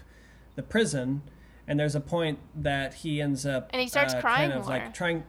the 0.55 0.63
prison, 0.63 1.23
and 1.67 1.79
there's 1.79 1.95
a 1.95 2.01
point 2.01 2.39
that 2.55 2.95
he 2.95 3.21
ends 3.21 3.45
up 3.45 3.69
And 3.73 3.83
he 3.83 3.89
starts 3.89 4.15
uh, 4.15 4.21
crying 4.21 4.51
kind 4.51 4.61
of 4.61 4.67
more. 4.67 4.79
like 4.79 4.95
trying. 4.95 5.25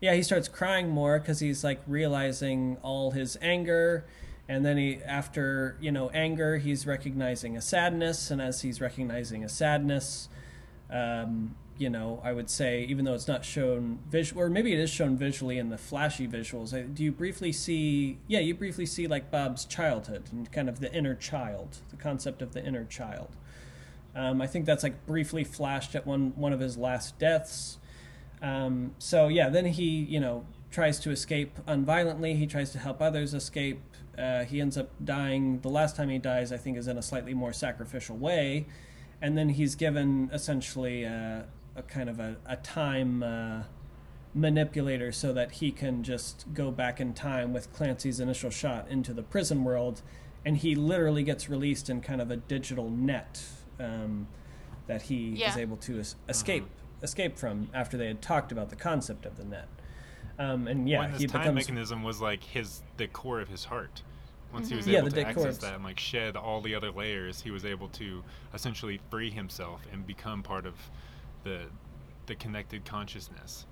Yeah, 0.00 0.14
he 0.14 0.22
starts 0.22 0.48
crying 0.48 0.88
more 0.88 1.18
because 1.18 1.40
he's 1.40 1.62
like 1.62 1.80
realizing 1.86 2.78
all 2.82 3.12
his 3.12 3.36
anger 3.40 4.04
and 4.48 4.64
then 4.64 4.78
he 4.78 5.00
after 5.04 5.76
you 5.80 5.92
know 5.92 6.08
anger 6.10 6.56
he's 6.56 6.86
recognizing 6.86 7.56
a 7.56 7.60
sadness 7.60 8.30
and 8.30 8.40
as 8.40 8.62
he's 8.62 8.80
recognizing 8.80 9.44
a 9.44 9.48
sadness 9.48 10.28
um, 10.90 11.54
you 11.78 11.88
know 11.88 12.20
i 12.24 12.32
would 12.32 12.50
say 12.50 12.82
even 12.84 13.04
though 13.04 13.14
it's 13.14 13.28
not 13.28 13.44
shown 13.44 13.98
visual 14.10 14.42
or 14.42 14.50
maybe 14.50 14.72
it 14.72 14.78
is 14.78 14.90
shown 14.90 15.16
visually 15.16 15.58
in 15.58 15.70
the 15.70 15.78
flashy 15.78 16.26
visuals 16.26 16.94
do 16.94 17.04
you 17.04 17.12
briefly 17.12 17.52
see 17.52 18.18
yeah 18.26 18.40
you 18.40 18.54
briefly 18.54 18.84
see 18.84 19.06
like 19.06 19.30
bob's 19.30 19.64
childhood 19.64 20.24
and 20.32 20.50
kind 20.52 20.68
of 20.68 20.80
the 20.80 20.92
inner 20.92 21.14
child 21.14 21.78
the 21.90 21.96
concept 21.96 22.42
of 22.42 22.52
the 22.52 22.64
inner 22.64 22.84
child 22.84 23.28
um, 24.14 24.42
i 24.42 24.46
think 24.46 24.66
that's 24.66 24.82
like 24.82 25.06
briefly 25.06 25.44
flashed 25.44 25.94
at 25.94 26.06
one 26.06 26.32
one 26.36 26.52
of 26.52 26.60
his 26.60 26.76
last 26.76 27.18
deaths 27.18 27.78
um, 28.42 28.94
so 28.98 29.28
yeah, 29.28 29.48
then 29.48 29.66
he 29.66 29.84
you 29.84 30.20
know 30.20 30.44
tries 30.70 30.98
to 31.00 31.10
escape 31.10 31.58
unviolently. 31.66 32.36
He 32.36 32.46
tries 32.46 32.70
to 32.72 32.78
help 32.78 33.00
others 33.00 33.34
escape. 33.34 33.80
Uh, 34.16 34.44
he 34.44 34.60
ends 34.60 34.76
up 34.76 34.90
dying. 35.04 35.60
The 35.60 35.68
last 35.68 35.96
time 35.96 36.08
he 36.08 36.18
dies, 36.18 36.52
I 36.52 36.56
think, 36.56 36.76
is 36.76 36.88
in 36.88 36.98
a 36.98 37.02
slightly 37.02 37.34
more 37.34 37.52
sacrificial 37.52 38.16
way, 38.16 38.66
and 39.22 39.36
then 39.36 39.50
he's 39.50 39.74
given 39.74 40.30
essentially 40.32 41.04
a, 41.04 41.46
a 41.78 41.82
kind 41.82 42.08
of 42.10 42.18
a, 42.20 42.36
a 42.46 42.56
time 42.56 43.22
uh, 43.22 43.62
manipulator 44.34 45.12
so 45.12 45.32
that 45.32 45.52
he 45.52 45.70
can 45.70 46.02
just 46.02 46.44
go 46.52 46.70
back 46.70 47.00
in 47.00 47.14
time 47.14 47.52
with 47.52 47.72
Clancy's 47.72 48.20
initial 48.20 48.50
shot 48.50 48.86
into 48.90 49.12
the 49.12 49.22
prison 49.22 49.64
world, 49.64 50.02
and 50.44 50.56
he 50.58 50.74
literally 50.74 51.22
gets 51.22 51.48
released 51.48 51.88
in 51.88 52.00
kind 52.00 52.20
of 52.20 52.30
a 52.30 52.36
digital 52.36 52.90
net 52.90 53.42
um, 53.80 54.26
that 54.86 55.02
he 55.02 55.30
Yeah. 55.30 55.50
is 55.50 55.56
able 55.56 55.76
to 55.78 56.00
es- 56.00 56.16
escape 56.28 56.66
escape 57.00 57.38
from 57.38 57.68
after 57.72 57.96
they 57.96 58.08
had 58.08 58.20
talked 58.20 58.50
about 58.50 58.70
the 58.70 58.76
concept 58.76 59.24
of 59.24 59.36
the 59.36 59.44
net. 59.44 59.68
Um, 60.36 60.66
and 60.66 60.88
yeah, 60.88 60.98
when 60.98 61.12
this 61.12 61.20
he 61.20 61.26
time 61.28 61.42
becomes 61.42 61.54
mechanism 61.68 62.02
was 62.02 62.20
like 62.20 62.42
his 62.42 62.82
the 62.96 63.06
core 63.06 63.40
of 63.40 63.48
his 63.48 63.64
heart. 63.64 64.02
Once 64.52 64.68
he 64.68 64.74
was 64.74 64.86
Yeah, 64.88 64.98
able 65.00 65.10
the 65.10 65.16
to 65.22 65.26
access 65.28 65.44
is- 65.46 65.58
that 65.58 65.74
and 65.76 65.84
like 65.84 66.00
shed 66.00 66.34
all 66.36 66.60
the 66.60 66.74
other 66.74 66.90
layers, 66.90 67.40
he 67.42 67.52
was 67.52 67.64
able 67.64 67.86
to 67.90 68.24
essentially 68.52 68.98
free 69.10 69.30
himself 69.30 69.82
and 69.92 70.04
become 70.06 70.42
part 70.42 70.66
of 70.66 70.74
the 71.44 71.62
the 72.26 72.34
connected 72.34 72.84
consciousness. 72.84 73.66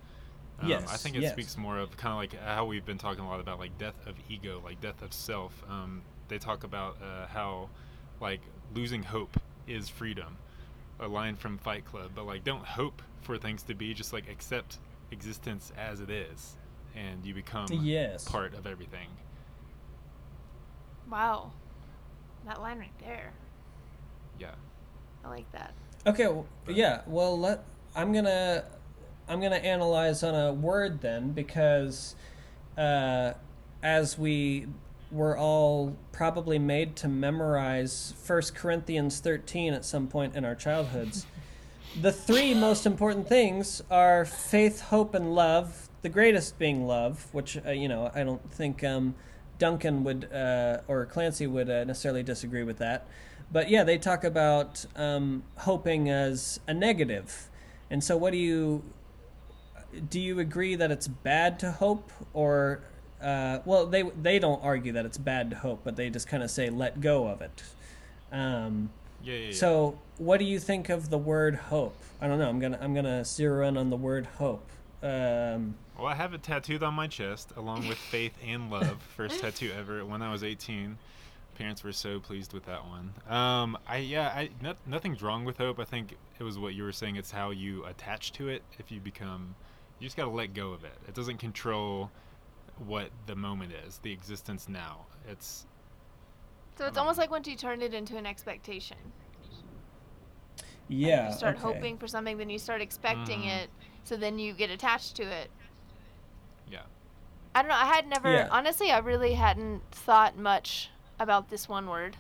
Um, 0.59 0.73
I 0.73 0.97
think 0.97 1.17
it 1.17 1.23
yes. 1.23 1.33
speaks 1.33 1.57
more 1.59 1.79
of 1.79 1.95
kind 1.99 2.13
of 2.13 2.19
like 2.19 2.43
how 2.43 2.65
we've 2.65 2.87
been 2.87 2.97
talking 2.97 3.23
a 3.23 3.29
lot 3.29 3.41
about 3.41 3.59
like 3.59 3.77
death 3.77 4.07
of 4.07 4.15
ego, 4.31 4.63
like 4.65 4.81
death 4.81 5.03
of 5.03 5.13
self. 5.13 5.63
Um, 5.69 6.03
they 6.29 6.39
talk 6.39 6.65
about 6.65 6.97
uh, 7.03 7.27
how 7.27 7.69
like 8.21 8.41
losing 8.75 9.03
hope 9.03 9.39
is 9.67 9.89
freedom, 9.91 10.39
a 10.99 11.07
line 11.07 11.37
from 11.37 11.59
Fight 11.59 11.85
Club. 11.85 12.13
But 12.15 12.25
like, 12.27 12.43
don't 12.43 12.65
hope 12.65 13.03
for 13.21 13.37
things 13.37 13.63
to 13.65 13.75
be, 13.75 13.93
just 13.93 14.13
like 14.15 14.31
accept 14.31 14.79
existence 15.11 15.73
as 15.77 16.01
it 16.01 16.11
is, 16.11 16.57
and 16.95 17.25
you 17.25 17.35
become 17.35 17.67
Yes. 17.71 18.25
part 18.27 18.55
of 18.55 18.67
everything. 18.67 19.09
Wow. 21.11 21.53
That 22.47 22.61
line 22.63 22.79
right 22.79 22.99
there. 23.01 23.33
Yeah. 24.39 24.55
I 25.25 25.29
like 25.29 25.51
that. 25.53 25.75
Okay, 26.07 26.23
w 26.23 26.45
yeah. 26.69 27.01
Well, 27.07 27.37
let 27.37 27.64
I'm 27.97 28.12
gonna 28.12 28.64
I'm 29.29 29.40
gonna 29.40 29.57
analyze 29.57 30.23
on 30.23 30.37
a 30.37 30.53
word 30.53 31.01
then 31.01 31.33
because 31.33 32.14
uh, 32.79 33.33
as 33.83 34.16
we 34.16 34.69
were 35.11 35.37
all 35.37 35.97
probably 36.12 36.61
made 36.61 36.95
to 36.97 37.09
memorize 37.09 38.14
First 38.23 38.55
Corinthians 38.55 39.19
13 39.19 39.73
at 39.73 39.85
some 39.85 40.07
point 40.07 40.37
in 40.37 40.45
our 40.45 40.55
childhoods. 40.55 41.27
the 42.01 42.12
three 42.12 42.55
most 42.55 42.87
important 42.87 43.29
things 43.29 43.83
are 43.90 44.25
faith, 44.25 44.83
hope, 44.83 45.14
and 45.14 45.35
love. 45.35 45.88
The 46.03 46.09
greatest 46.09 46.57
being 46.57 46.87
love, 46.87 47.27
which 47.33 47.59
uh, 47.66 47.73
you 47.73 47.88
know 47.88 48.12
I 48.14 48.23
don't 48.23 48.49
think 48.53 48.85
um, 48.85 49.16
Duncan 49.59 50.05
would 50.05 50.33
uh, 50.33 50.83
or 50.87 51.05
Clancy 51.07 51.49
would 51.49 51.69
uh, 51.69 51.83
necessarily 51.83 52.23
disagree 52.23 52.62
with 52.62 52.79
that. 52.79 53.09
But 53.53 53.71
yeah, 53.71 53.85
they 53.85 53.99
talk 53.99 54.25
about 54.25 54.85
um, 54.97 55.45
hoping 55.59 56.11
as 56.11 56.61
a 56.67 56.75
negative. 56.75 57.49
And 57.91 58.03
so, 58.03 58.17
what 58.17 58.33
do 58.33 58.39
you 58.39 58.83
do? 60.11 60.21
You 60.21 60.41
agree 60.41 60.75
that 60.75 60.91
it's 60.91 61.07
bad 61.09 61.59
to 61.61 61.71
hope, 61.73 62.11
or 62.33 62.81
uh, 63.23 63.61
well, 63.65 63.87
they 63.87 64.03
they 64.03 64.39
don't 64.39 64.63
argue 64.63 64.93
that 64.93 65.07
it's 65.07 65.19
bad 65.19 65.51
to 65.51 65.57
hope, 65.57 65.81
but 65.85 65.97
they 65.97 66.11
just 66.11 66.27
kind 66.29 66.43
of 66.43 66.51
say 66.51 66.71
let 66.71 67.01
go 67.01 67.29
of 67.29 67.41
it. 67.41 67.63
Um, 68.33 68.91
Yeah, 69.23 69.35
yeah, 69.35 69.47
yeah. 69.47 69.53
so, 69.55 69.99
what 70.19 70.39
do 70.39 70.45
you 70.45 70.59
think 70.59 70.89
of 70.89 71.11
the 71.11 71.19
word 71.19 71.55
hope? 71.55 71.97
I 72.21 72.27
don't 72.27 72.39
know. 72.39 72.49
I'm 72.49 72.59
gonna 72.59 72.79
I'm 72.81 72.95
gonna 72.95 73.25
zero 73.25 73.67
in 73.69 73.77
on 73.77 73.91
the 73.91 73.97
word 73.97 74.27
hope. 74.39 74.69
Um, 75.03 75.77
Well, 75.97 76.09
I 76.09 76.15
have 76.15 76.35
it 76.35 76.43
tattooed 76.43 76.83
on 76.83 76.95
my 76.95 77.07
chest, 77.07 77.53
along 77.57 77.87
with 77.87 77.99
faith 77.99 78.37
and 78.45 78.71
love. 78.71 79.01
First 79.17 79.41
tattoo 79.43 79.71
ever. 79.79 80.05
When 80.05 80.21
I 80.23 80.33
was 80.33 80.43
18, 80.43 80.99
parents 81.57 81.83
were 81.83 81.92
so 81.92 82.21
pleased 82.21 82.53
with 82.53 82.64
that 82.66 82.83
one. 82.87 83.12
Um, 83.29 83.79
I 83.87 83.99
yeah, 83.99 84.29
I 84.29 84.51
not, 84.61 84.77
nothing's 84.87 85.23
wrong 85.23 85.45
with 85.45 85.57
hope. 85.59 85.79
I 85.81 85.85
think 85.85 86.16
it 86.38 86.42
was 86.45 86.59
what 86.59 86.75
you 86.75 86.83
were 86.85 86.92
saying. 86.92 87.16
It's 87.16 87.31
how 87.31 87.51
you 87.51 87.85
attach 87.87 88.33
to 88.35 88.49
it. 88.49 88.62
If 88.79 88.90
you 88.92 89.01
become, 89.01 89.55
you 89.99 90.07
just 90.07 90.16
gotta 90.16 90.31
let 90.31 90.55
go 90.55 90.73
of 90.73 90.85
it. 90.85 90.95
It 91.09 91.14
doesn't 91.14 91.38
control 91.38 92.11
what 92.87 93.09
the 93.27 93.35
moment 93.35 93.73
is, 93.87 93.99
the 94.03 94.12
existence 94.12 94.69
now. 94.69 95.07
It's 95.29 95.66
So 96.79 96.85
it's 96.87 96.99
Um, 96.99 97.03
almost 97.03 97.19
like 97.19 97.31
once 97.31 97.49
you 97.49 97.57
turn 97.57 97.81
it 97.81 97.95
into 97.95 98.19
an 98.19 98.27
expectation. 98.27 98.99
yeah. 100.88 101.31
You 101.31 101.35
start 101.37 101.57
okay. 101.57 101.62
hoping 101.62 101.99
for 101.99 102.07
something, 102.07 102.37
then 102.37 102.51
you 102.51 102.59
start 102.59 102.81
expecting 102.83 103.40
Mhm. 103.42 103.62
it, 103.62 103.71
so 104.05 104.16
then 104.16 104.38
you 104.38 104.53
get 104.53 104.71
attached 104.71 105.16
to 105.16 105.23
it. 105.23 105.51
yeah. 106.71 106.83
I 107.55 107.62
don't 107.62 107.71
know. 107.71 107.77
I 107.77 107.87
had 107.87 108.07
never, 108.09 108.31
Yeah. 108.31 108.49
honestly, 108.51 108.90
I 108.90 108.99
really 108.99 109.33
hadn't 109.35 109.81
thought 109.90 110.37
much 110.37 110.90
about 111.19 111.51
this 111.51 111.69
one 111.69 111.89
word. 111.89 112.17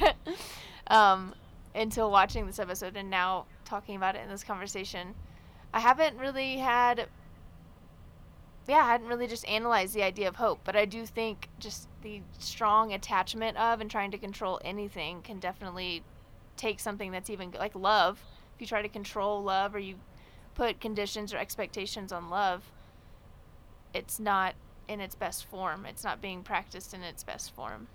um, 0.88 1.34
until 1.74 2.10
watching 2.10 2.46
this 2.46 2.58
episode 2.58 2.96
and 2.96 3.10
now 3.10 3.46
talking 3.64 3.96
about 3.96 4.16
it 4.16 4.22
in 4.22 4.28
this 4.28 4.44
conversation. 4.44 5.14
I 5.72 5.80
haven't 5.80 6.18
really 6.18 6.56
had 6.56 7.08
yeah, 8.68 8.84
I 8.84 8.86
hadn't 8.86 9.08
really 9.08 9.26
just 9.26 9.48
analyzed 9.48 9.94
the 9.94 10.02
idea 10.02 10.28
of 10.28 10.36
hope, 10.36 10.60
but 10.62 10.76
I 10.76 10.84
do 10.84 11.06
think 11.06 11.48
just 11.58 11.88
the 12.02 12.20
strong 12.38 12.92
attachment 12.92 13.56
of 13.56 13.80
and 13.80 13.90
trying 13.90 14.10
to 14.10 14.18
control 14.18 14.60
anything 14.62 15.22
can 15.22 15.38
definitely 15.38 16.02
take 16.58 16.78
something 16.78 17.10
that's 17.10 17.30
even 17.30 17.50
like 17.58 17.74
love. 17.74 18.20
If 18.54 18.60
you 18.60 18.66
try 18.66 18.82
to 18.82 18.88
control 18.88 19.42
love 19.42 19.74
or 19.74 19.78
you 19.78 19.94
put 20.54 20.80
conditions 20.80 21.32
or 21.32 21.38
expectations 21.38 22.12
on 22.12 22.28
love, 22.28 22.70
it's 23.94 24.20
not 24.20 24.54
in 24.86 25.00
its 25.00 25.14
best 25.14 25.46
form. 25.46 25.86
It's 25.86 26.04
not 26.04 26.20
being 26.20 26.42
practiced 26.42 26.92
in 26.92 27.02
its 27.02 27.24
best 27.24 27.54
form. 27.54 27.88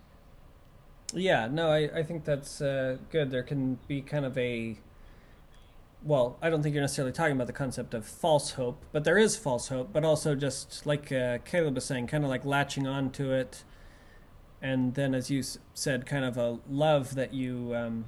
Yeah, 1.14 1.48
no, 1.48 1.70
I, 1.70 1.90
I 2.00 2.04
think 2.04 2.26
that's 2.26 2.62
uh, 2.62 2.98
good. 3.12 3.30
There 3.32 3.44
can 3.44 3.78
be 3.88 4.02
kind 4.02 4.26
of 4.26 4.38
a. 4.38 4.78
Well, 6.04 6.38
I 6.42 6.50
don't 6.50 6.62
think 6.62 6.74
you're 6.74 6.82
necessarily 6.84 7.14
talking 7.14 7.36
about 7.36 7.48
the 7.48 7.54
concept 7.54 7.94
of 7.94 8.06
false 8.06 8.52
hope, 8.52 8.84
but 8.92 9.04
there 9.06 9.18
is 9.18 9.38
false 9.38 9.70
hope, 9.70 9.94
but 9.94 10.04
also 10.04 10.36
just 10.36 10.86
like 10.86 11.12
uh, 11.12 11.38
Caleb 11.46 11.76
was 11.76 11.86
saying, 11.86 12.08
kind 12.08 12.24
of 12.26 12.30
like 12.30 12.44
latching 12.44 12.88
on 12.88 13.10
to 13.12 13.32
it. 13.32 13.64
And 14.62 14.96
then, 14.96 15.14
as 15.14 15.30
you 15.30 15.40
s- 15.40 15.58
said, 15.74 16.06
kind 16.06 16.26
of 16.26 16.38
a 16.38 16.60
love 16.70 17.16
that 17.16 17.34
you 17.34 17.74
um, 17.76 18.06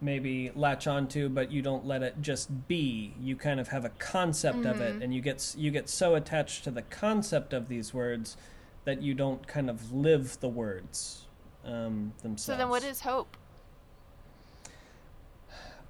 maybe 0.00 0.50
latch 0.54 0.86
onto, 0.86 1.28
but 1.28 1.52
you 1.52 1.60
don't 1.62 1.86
let 1.86 2.02
it 2.02 2.16
just 2.22 2.66
be. 2.66 3.14
You 3.20 3.36
kind 3.36 3.60
of 3.60 3.68
have 3.68 3.84
a 3.84 3.90
concept 3.90 4.64
of 4.64 4.80
it, 4.80 5.02
and 5.02 5.14
you 5.14 5.20
get 5.20 5.54
you 5.56 5.70
get 5.70 5.88
so 5.88 6.14
attached 6.14 6.64
to 6.64 6.70
the 6.70 6.82
concept 6.82 7.52
of 7.52 7.68
these 7.68 7.92
words 7.94 8.36
that 8.84 9.02
you 9.02 9.12
don't 9.14 9.46
kind 9.46 9.68
of 9.68 9.92
live 9.92 10.40
the 10.40 10.48
words 10.48 11.26
um, 11.64 12.12
themselves. 12.22 12.42
So 12.42 12.56
then, 12.56 12.68
what 12.68 12.84
is 12.84 13.00
hope? 13.00 13.36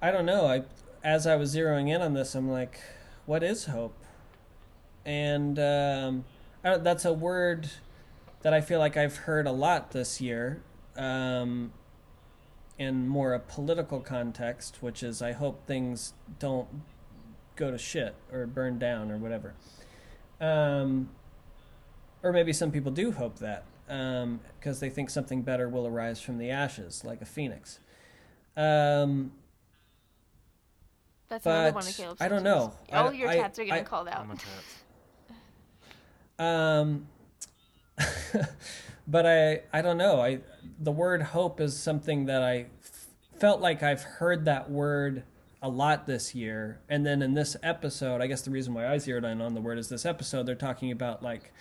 I 0.01 0.11
don't 0.11 0.25
know. 0.25 0.47
I 0.47 0.63
as 1.03 1.25
I 1.25 1.35
was 1.35 1.55
zeroing 1.55 1.89
in 1.89 2.01
on 2.01 2.13
this, 2.13 2.35
I'm 2.35 2.49
like, 2.49 2.79
what 3.25 3.43
is 3.43 3.65
hope? 3.65 3.97
And 5.05 5.57
um, 5.57 6.25
I 6.63 6.69
don't, 6.69 6.83
that's 6.83 7.05
a 7.05 7.13
word 7.13 7.69
that 8.41 8.53
I 8.53 8.61
feel 8.61 8.79
like 8.79 8.97
I've 8.97 9.17
heard 9.17 9.47
a 9.47 9.51
lot 9.51 9.91
this 9.91 10.21
year. 10.21 10.61
Um, 10.95 11.71
in 12.81 13.07
more 13.07 13.33
a 13.35 13.39
political 13.39 13.99
context, 13.99 14.77
which 14.81 15.03
is 15.03 15.21
I 15.21 15.33
hope 15.33 15.67
things 15.67 16.13
don't 16.39 16.67
go 17.55 17.69
to 17.69 17.77
shit 17.77 18.15
or 18.31 18.47
burn 18.47 18.79
down 18.79 19.11
or 19.11 19.17
whatever. 19.17 19.53
Um, 20.39 21.09
or 22.23 22.33
maybe 22.33 22.53
some 22.53 22.71
people 22.71 22.91
do 22.91 23.11
hope 23.11 23.37
that 23.37 23.65
because 24.59 24.79
they 24.79 24.89
think 24.89 25.09
something 25.09 25.41
better 25.41 25.67
will 25.67 25.85
arise 25.85 26.21
from 26.21 26.37
the 26.37 26.49
ashes, 26.49 27.03
like 27.03 27.21
a 27.21 27.25
phoenix. 27.25 27.79
Um, 28.55 29.33
That's 31.27 31.45
another 31.45 31.69
but 31.71 31.75
one 31.75 31.87
of 31.87 31.95
Caleb's. 31.97 32.21
I 32.21 32.27
don't 32.29 32.43
know. 32.43 32.73
All 32.93 33.09
I- 33.09 33.11
your 33.11 33.29
I- 33.29 33.37
tats 33.37 33.59
are 33.59 33.65
getting 33.65 33.81
I- 33.81 33.87
called 33.87 34.07
out. 34.07 34.19
I'm 34.21 34.31
a 34.31 34.35
tats. 34.35 34.77
Um, 36.39 37.07
but 39.07 39.25
I 39.25 39.61
I 39.73 39.81
don't 39.81 39.97
know. 39.97 40.21
I 40.21 40.39
the 40.79 40.91
word 40.91 41.21
hope 41.21 41.59
is 41.59 41.77
something 41.77 42.25
that 42.25 42.41
I 42.41 42.67
f- 42.83 43.07
felt 43.39 43.61
like 43.61 43.83
I've 43.83 44.01
heard 44.03 44.45
that 44.45 44.71
word 44.71 45.23
a 45.61 45.69
lot 45.69 46.07
this 46.07 46.33
year. 46.33 46.79
And 46.89 47.05
then 47.05 47.21
in 47.21 47.33
this 47.35 47.55
episode, 47.61 48.21
I 48.21 48.27
guess 48.27 48.41
the 48.41 48.49
reason 48.51 48.73
why 48.73 48.87
I 48.87 48.97
zeroed 48.97 49.23
in 49.25 49.41
on 49.41 49.53
the 49.53 49.61
word 49.61 49.77
is 49.77 49.89
this 49.89 50.05
episode 50.05 50.45
they're 50.47 50.55
talking 50.55 50.91
about 50.91 51.21
like 51.21 51.53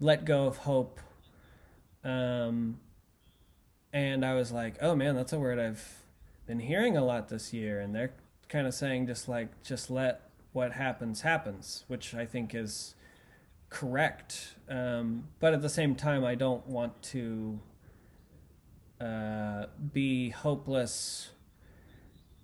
let 0.00 0.24
go 0.24 0.46
of 0.46 0.58
hope. 0.58 0.98
Um, 2.04 2.78
and 3.92 4.24
I 4.24 4.34
was 4.34 4.52
like, 4.52 4.76
oh 4.80 4.94
man, 4.94 5.16
that's 5.16 5.32
a 5.32 5.38
word 5.38 5.58
I've 5.58 6.02
been 6.46 6.60
hearing 6.60 6.96
a 6.96 7.04
lot 7.04 7.28
this 7.28 7.52
year. 7.52 7.80
And 7.80 7.94
they're 7.94 8.12
kind 8.48 8.66
of 8.66 8.74
saying 8.74 9.06
just 9.06 9.28
like 9.28 9.62
just 9.62 9.90
let 9.90 10.30
what 10.52 10.72
happens 10.72 11.22
happens, 11.22 11.84
which 11.88 12.14
I 12.14 12.26
think 12.26 12.54
is 12.54 12.94
correct. 13.70 14.54
Um, 14.68 15.28
but 15.40 15.52
at 15.52 15.62
the 15.62 15.68
same 15.68 15.94
time, 15.94 16.24
I 16.24 16.34
don't 16.34 16.66
want 16.66 17.02
to 17.04 17.60
uh, 19.00 19.66
be 19.92 20.30
hopeless 20.30 21.30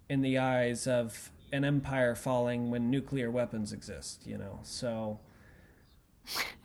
in 0.09 0.21
the 0.21 0.39
eyes 0.39 0.87
of 0.87 1.31
an 1.53 1.65
empire 1.65 2.15
falling 2.15 2.71
when 2.71 2.91
nuclear 2.91 3.31
weapons 3.31 3.73
exist, 3.73 4.27
you 4.27 4.37
know? 4.37 4.61
So, 4.63 5.21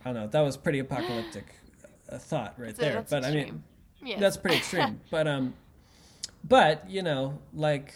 I 0.04 0.12
don't 0.12 0.14
know. 0.14 0.26
That 0.26 0.40
was 0.40 0.56
pretty 0.56 0.78
apocalyptic 0.78 1.59
uh, 2.10 2.18
thought 2.18 2.54
right 2.58 2.74
That's- 2.76 3.08
there. 3.10 3.20
but 3.20 3.28
I 3.28 3.34
mean. 3.34 3.62
Yes. 4.02 4.18
that's 4.18 4.36
pretty 4.38 4.56
extreme. 4.56 5.00
but 5.10 5.26
um, 5.28 5.52
but 6.42 6.88
you 6.88 7.02
know, 7.02 7.38
like 7.52 7.94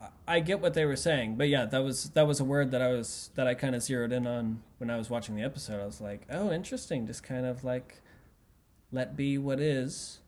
I- 0.00 0.08
I 0.36 0.40
get 0.40 0.60
what 0.60 0.72
they 0.74 0.84
were 0.86 0.96
saying. 0.96 1.36
But 1.36 1.48
yeah, 1.48 1.66
that 1.66 1.84
was 1.84 2.10
that 2.10 2.26
was 2.26 2.40
a 2.40 2.44
word 2.44 2.70
that 2.70 2.80
I 2.82 2.88
was 2.88 3.30
that 3.34 3.46
I 3.46 3.54
kind 3.54 3.74
of 3.74 3.82
zeroed 3.82 4.12
in 4.12 4.26
on 4.26 4.62
when 4.78 4.88
I 4.90 4.96
was 4.96 5.10
watching 5.10 5.36
the 5.36 5.42
episode. 5.42 5.80
I 5.82 5.86
was 5.86 6.00
like, 6.00 6.22
oh, 6.30 6.50
interesting. 6.50 7.06
Just 7.06 7.22
kind 7.22 7.44
of 7.46 7.64
like 7.64 8.00
let 8.92 9.14
be 9.16 9.36
what 9.38 9.60
is. 9.60 10.20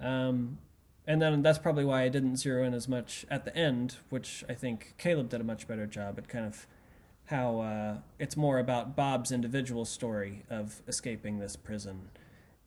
Um, 0.00 0.58
and 1.06 1.22
then 1.22 1.42
that's 1.42 1.58
probably 1.58 1.84
why 1.84 2.02
I 2.02 2.08
didn't 2.08 2.36
zero 2.36 2.64
in 2.64 2.74
as 2.74 2.86
much 2.88 3.24
at 3.30 3.44
the 3.44 3.56
end, 3.56 3.96
which 4.10 4.44
I 4.48 4.54
think 4.54 4.94
Caleb 4.98 5.30
did 5.30 5.40
a 5.40 5.44
much 5.44 5.66
better 5.66 5.86
job 5.86 6.18
at 6.18 6.28
kind 6.28 6.44
of 6.44 6.66
how 7.26 7.60
uh, 7.60 7.96
it's 8.18 8.36
more 8.36 8.58
about 8.58 8.94
Bob's 8.96 9.30
individual 9.32 9.84
story 9.84 10.44
of 10.50 10.82
escaping 10.88 11.38
this 11.38 11.56
prison 11.56 12.10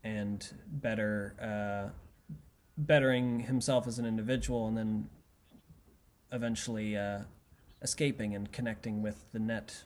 and 0.03 0.47
better 0.67 1.35
uh, 1.41 1.89
bettering 2.77 3.41
himself 3.41 3.87
as 3.87 3.99
an 3.99 4.05
individual 4.05 4.67
and 4.67 4.77
then 4.77 5.09
eventually 6.31 6.97
uh, 6.97 7.19
escaping 7.81 8.35
and 8.35 8.51
connecting 8.51 9.01
with 9.01 9.25
the 9.33 9.39
net 9.39 9.83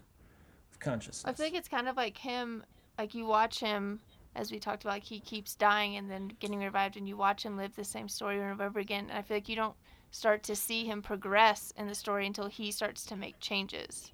of 0.71 0.79
consciousness. 0.79 1.25
I 1.25 1.33
think 1.33 1.55
it's 1.55 1.67
kind 1.67 1.87
of 1.87 1.97
like 1.97 2.17
him, 2.17 2.63
like 2.97 3.13
you 3.13 3.25
watch 3.25 3.59
him, 3.59 3.99
as 4.35 4.51
we 4.51 4.59
talked 4.59 4.83
about, 4.83 4.93
like 4.93 5.03
he 5.03 5.19
keeps 5.19 5.55
dying 5.55 5.95
and 5.95 6.09
then 6.09 6.31
getting 6.39 6.59
revived, 6.59 6.97
and 6.97 7.07
you 7.07 7.17
watch 7.17 7.43
him 7.43 7.57
live 7.57 7.75
the 7.75 7.83
same 7.83 8.07
story 8.07 8.37
over 8.37 8.51
and 8.51 8.61
over 8.61 8.79
again. 8.79 9.07
And 9.09 9.17
I 9.17 9.21
feel 9.21 9.37
like 9.37 9.49
you 9.49 9.55
don't 9.55 9.75
start 10.11 10.43
to 10.43 10.55
see 10.55 10.85
him 10.85 11.01
progress 11.01 11.73
in 11.77 11.87
the 11.87 11.95
story 11.95 12.25
until 12.25 12.47
he 12.47 12.71
starts 12.71 13.05
to 13.05 13.15
make 13.15 13.39
changes. 13.39 14.11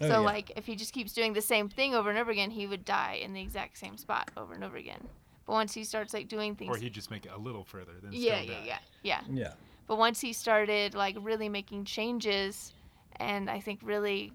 Oh, 0.00 0.06
so, 0.06 0.08
yeah. 0.08 0.18
like, 0.18 0.52
if 0.56 0.66
he 0.66 0.76
just 0.76 0.92
keeps 0.92 1.12
doing 1.12 1.32
the 1.32 1.42
same 1.42 1.68
thing 1.68 1.94
over 1.94 2.10
and 2.10 2.18
over 2.18 2.30
again, 2.30 2.50
he 2.50 2.66
would 2.66 2.84
die 2.84 3.20
in 3.22 3.32
the 3.32 3.40
exact 3.40 3.78
same 3.78 3.96
spot 3.96 4.30
over 4.36 4.54
and 4.54 4.64
over 4.64 4.76
again. 4.76 5.08
But 5.46 5.52
once 5.52 5.74
he 5.74 5.84
starts 5.84 6.14
like 6.14 6.28
doing 6.28 6.54
things, 6.54 6.74
Or 6.74 6.78
he'd 6.78 6.92
just 6.92 7.10
make 7.10 7.26
it 7.26 7.32
a 7.34 7.38
little 7.38 7.64
further. 7.64 7.92
Then 8.02 8.12
yeah, 8.12 8.36
still 8.36 8.50
yeah, 8.50 8.60
die. 8.60 8.66
yeah, 8.66 8.78
yeah. 9.02 9.20
yeah. 9.30 9.52
But 9.86 9.98
once 9.98 10.20
he 10.20 10.32
started 10.32 10.94
like 10.94 11.16
really 11.20 11.48
making 11.48 11.84
changes 11.84 12.72
and 13.16 13.50
I 13.50 13.58
think 13.60 13.80
really 13.82 14.32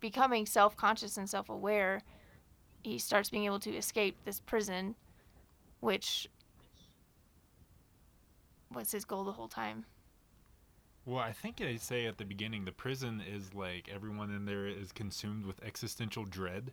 becoming 0.00 0.46
self-conscious 0.46 1.18
and 1.18 1.28
self-aware, 1.28 2.02
he 2.82 2.98
starts 2.98 3.28
being 3.28 3.44
able 3.44 3.60
to 3.60 3.76
escape 3.76 4.16
this 4.24 4.40
prison 4.40 4.94
which 5.80 6.28
was 8.72 8.92
his 8.92 9.04
goal 9.04 9.24
the 9.24 9.32
whole 9.32 9.48
time. 9.48 9.84
Well, 11.06 11.18
I 11.18 11.32
think 11.32 11.56
they 11.56 11.76
say 11.76 12.06
at 12.06 12.18
the 12.18 12.24
beginning 12.24 12.64
the 12.64 12.72
prison 12.72 13.20
is 13.26 13.54
like 13.54 13.88
everyone 13.92 14.30
in 14.30 14.44
there 14.44 14.66
is 14.66 14.92
consumed 14.92 15.46
with 15.46 15.62
existential 15.64 16.24
dread. 16.24 16.72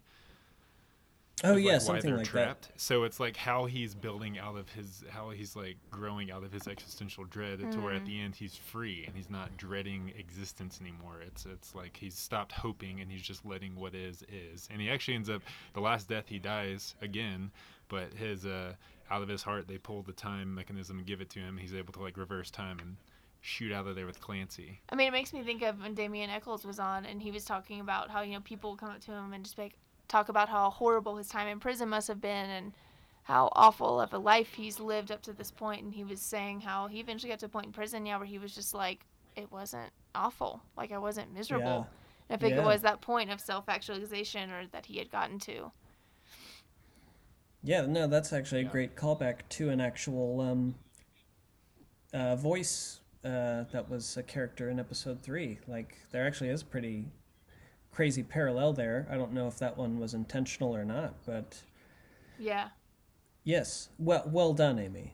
Oh 1.44 1.56
is, 1.56 1.64
yeah, 1.64 1.78
why 1.86 2.00
something 2.00 2.10
they're 2.10 2.18
like 2.18 2.26
trapped. 2.26 2.72
So 2.78 3.04
it's 3.04 3.20
like 3.20 3.38
how 3.38 3.66
he's 3.66 3.94
building 3.94 4.40
out 4.40 4.58
of 4.58 4.70
his, 4.70 5.04
how 5.10 5.30
he's 5.30 5.56
like 5.56 5.78
growing 5.92 6.32
out 6.32 6.44
of 6.44 6.52
his 6.52 6.68
existential 6.68 7.26
dread 7.26 7.60
to 7.72 7.80
where 7.80 7.94
at 7.94 8.04
Mm. 8.04 8.06
the 8.06 8.20
end 8.20 8.36
he's 8.36 8.56
free 8.56 9.06
and 9.06 9.16
he's 9.16 9.30
not 9.30 9.56
dreading 9.56 10.14
existence 10.18 10.80
anymore. 10.82 11.22
It's 11.22 11.46
it's 11.46 11.76
like 11.76 11.96
he's 11.96 12.16
stopped 12.16 12.52
hoping 12.54 13.02
and 13.02 13.12
he's 13.12 13.22
just 13.22 13.46
letting 13.46 13.76
what 13.76 13.94
is 13.94 14.24
is. 14.32 14.68
And 14.72 14.82
he 14.82 14.90
actually 14.90 15.14
ends 15.16 15.30
up 15.30 15.44
the 15.74 15.80
last 15.82 16.10
death 16.10 16.26
he 16.28 16.40
dies 16.40 16.96
again, 17.02 17.52
but 17.88 18.14
his 18.16 18.46
uh 18.46 18.74
out 19.12 19.22
of 19.22 19.30
his 19.30 19.44
heart 19.44 19.68
they 19.68 19.78
pull 19.78 20.02
the 20.02 20.14
time 20.14 20.54
mechanism 20.56 20.98
and 20.98 21.06
give 21.08 21.22
it 21.22 21.30
to 21.32 21.40
him. 21.40 21.58
He's 21.58 21.74
able 21.76 21.94
to 21.94 22.02
like 22.02 22.18
reverse 22.18 22.50
time 22.50 22.80
and 22.80 22.98
shoot 23.42 23.72
out 23.72 23.88
of 23.88 23.96
there 23.96 24.06
with 24.06 24.20
Clancy. 24.20 24.82
I 24.90 24.96
mean, 24.96 25.08
it 25.08 25.12
makes 25.12 25.34
me 25.34 25.44
think 25.44 25.62
of 25.62 25.82
when 25.82 25.94
Damien 25.94 26.30
Echols 26.30 26.66
was 26.66 26.80
on 26.80 27.06
and 27.06 27.22
he 27.22 27.32
was 27.32 27.46
talking 27.46 27.80
about 27.80 28.10
how, 28.10 28.22
you 28.22 28.34
know, 28.34 28.42
people 28.42 28.76
come 28.76 28.90
up 28.90 29.02
to 29.02 29.12
him 29.12 29.34
and 29.34 29.44
just 29.44 29.58
like, 29.58 29.74
talk 30.08 30.30
about 30.30 30.50
how 30.50 30.70
horrible 30.70 31.18
his 31.18 31.28
time 31.28 31.48
in 31.48 31.60
prison 31.60 31.90
must 31.90 32.08
have 32.08 32.22
been 32.22 32.50
and 32.50 32.74
how 33.24 33.50
awful 33.54 34.00
of 34.00 34.14
a 34.14 34.18
life 34.18 34.54
he's 34.54 34.80
lived 34.80 35.12
up 35.12 35.22
to 35.24 35.34
this 35.34 35.52
point. 35.52 35.84
And 35.84 35.94
he 35.94 36.04
was 36.04 36.22
saying 36.22 36.62
how 36.62 36.88
he 36.88 37.00
eventually 37.00 37.30
got 37.30 37.40
to 37.40 37.48
a 37.48 37.50
point 37.50 37.66
in 37.66 37.72
prison, 37.74 38.06
yeah, 38.06 38.18
where 38.18 38.26
he 38.26 38.40
was 38.40 38.56
just 38.56 38.74
like, 38.74 39.06
it 39.36 39.52
wasn't 39.52 39.92
awful. 40.16 40.62
Like, 40.78 40.92
I 40.92 40.98
wasn't 40.98 41.34
miserable. 41.34 41.88
And 42.30 42.38
I 42.38 42.40
think 42.40 42.56
Yeah. 42.56 42.62
it 42.62 42.66
was 42.66 42.82
that 42.82 43.02
point 43.02 43.30
of 43.30 43.42
self 43.42 43.68
actualization 43.68 44.50
or 44.52 44.66
that 44.68 44.86
he 44.86 44.98
had 44.98 45.12
gotten 45.12 45.40
to. 45.40 45.72
Yeah, 47.64 47.86
no, 47.86 48.08
that's 48.08 48.32
actually 48.32 48.62
a 48.62 48.64
Yeah. 48.66 48.72
great 48.72 48.96
callback 48.96 49.40
to 49.50 49.70
an 49.70 49.82
actual 49.82 50.40
um, 50.40 50.76
uh, 52.14 52.36
voice 52.38 53.02
uh, 53.24 53.64
that 53.72 53.90
was 53.90 54.18
a 54.18 54.24
character 54.24 54.70
in 54.70 54.80
episode 54.80 55.22
three. 55.22 55.60
Like, 55.68 55.98
there 56.12 56.26
actually 56.26 56.50
is 56.50 56.64
pretty 56.64 57.06
crazy 57.92 58.24
parallel 58.24 58.74
there. 58.74 59.08
I 59.10 59.16
don't 59.16 59.34
know 59.34 59.48
if 59.48 59.58
that 59.60 59.78
one 59.78 60.00
was 60.00 60.14
intentional 60.14 60.76
or 60.76 60.86
not, 60.86 61.14
but 61.26 61.64
Yeah. 62.40 62.70
yes, 63.44 63.90
well, 63.98 64.24
well 64.28 64.54
done, 64.54 64.80
Amy. 64.80 65.14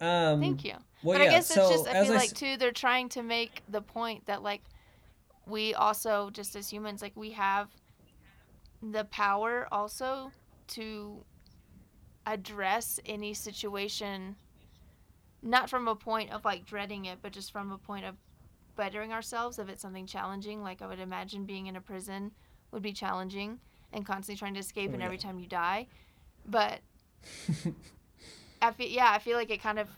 Um, 0.00 0.40
Thank 0.40 0.64
you. 0.64 0.74
Well, 1.02 1.18
but 1.18 1.22
yeah, 1.22 1.30
I 1.30 1.34
guess 1.34 1.46
so 1.48 1.60
it's 1.60 1.70
just 1.70 1.88
I 1.88 2.02
feel 2.04 2.12
I 2.12 2.16
like 2.16 2.24
s- 2.26 2.32
too 2.32 2.56
they're 2.58 2.72
trying 2.72 3.08
to 3.10 3.22
make 3.22 3.62
the 3.68 3.80
point 3.80 4.26
that 4.26 4.42
like 4.42 4.62
we 5.46 5.74
also 5.74 6.30
just 6.30 6.54
as 6.56 6.70
humans 6.70 7.00
like 7.00 7.16
we 7.16 7.30
have 7.30 7.68
the 8.82 9.04
power 9.06 9.68
also 9.72 10.32
to 10.68 11.24
address 12.26 12.98
any 13.06 13.32
situation 13.32 14.36
not 15.42 15.70
from 15.70 15.86
a 15.88 15.94
point 15.94 16.32
of 16.32 16.44
like 16.44 16.64
dreading 16.66 17.04
it 17.04 17.18
but 17.22 17.32
just 17.32 17.52
from 17.52 17.70
a 17.72 17.78
point 17.78 18.04
of 18.04 18.16
bettering 18.76 19.12
ourselves 19.12 19.58
if 19.58 19.68
it's 19.68 19.82
something 19.82 20.06
challenging 20.06 20.62
like 20.62 20.82
I 20.82 20.86
would 20.86 21.00
imagine 21.00 21.44
being 21.44 21.66
in 21.66 21.76
a 21.76 21.80
prison 21.80 22.32
would 22.72 22.82
be 22.82 22.92
challenging 22.92 23.58
and 23.92 24.04
constantly 24.04 24.38
trying 24.38 24.54
to 24.54 24.60
escape 24.60 24.90
Oh, 24.90 24.94
and 24.94 25.00
yeah. 25.00 25.06
every 25.06 25.18
time 25.18 25.38
you 25.38 25.46
die 25.46 25.86
but 26.46 26.80
I 28.62 28.72
feel 28.72 28.88
yeah, 28.88 29.10
I 29.10 29.18
feel 29.18 29.36
like 29.36 29.50
it 29.50 29.62
kind 29.62 29.78
of 29.78 29.88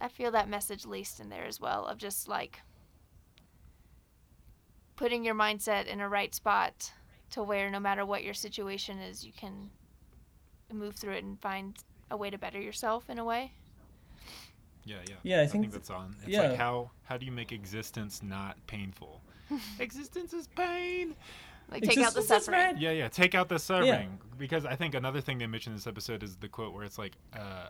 I 0.00 0.08
feel 0.08 0.30
that 0.32 0.48
message 0.48 0.84
laced 0.84 1.20
in 1.20 1.28
there 1.28 1.44
as 1.44 1.60
well 1.60 1.86
of 1.86 1.98
just 1.98 2.28
like 2.28 2.60
putting 4.96 5.24
your 5.24 5.34
mindset 5.34 5.86
in 5.86 6.00
a 6.00 6.08
right 6.08 6.34
spot 6.34 6.92
to 7.30 7.42
where 7.42 7.70
no 7.70 7.80
matter 7.80 8.04
what 8.06 8.22
your 8.22 8.34
situation 8.34 8.98
is, 8.98 9.24
you 9.24 9.32
can 9.32 9.70
move 10.72 10.96
through 10.96 11.14
it 11.14 11.24
and 11.24 11.40
find 11.40 11.78
a 12.10 12.16
way 12.16 12.30
to 12.30 12.38
better 12.38 12.60
yourself 12.60 13.08
in 13.10 13.18
a 13.18 13.24
way. 13.24 13.52
Yeah, 14.84 14.96
yeah. 15.08 15.14
Yeah, 15.22 15.40
I 15.42 15.46
think 15.46 15.64
th- 15.64 15.72
that's 15.74 15.90
on. 15.90 16.14
It's 16.20 16.28
yeah. 16.28 16.48
like 16.48 16.56
how 16.58 16.90
how 17.04 17.16
do 17.16 17.24
you 17.26 17.32
make 17.32 17.52
existence 17.52 18.22
not 18.22 18.56
painful? 18.66 19.20
existence 19.78 20.32
is 20.32 20.46
pain. 20.48 21.14
Like 21.70 21.82
take 21.82 21.98
out 21.98 22.14
the 22.14 22.22
suffering. 22.22 22.76
Yeah, 22.78 22.90
yeah. 22.90 23.08
Take 23.08 23.34
out 23.34 23.48
the 23.48 23.58
suffering 23.58 24.18
because 24.38 24.66
I 24.66 24.76
think 24.76 24.94
another 24.94 25.20
thing 25.20 25.38
they 25.38 25.46
mentioned 25.46 25.72
in 25.72 25.76
this 25.78 25.86
episode 25.86 26.22
is 26.22 26.36
the 26.36 26.48
quote 26.48 26.74
where 26.74 26.84
it's 26.84 26.98
like, 26.98 27.12
uh, 27.34 27.68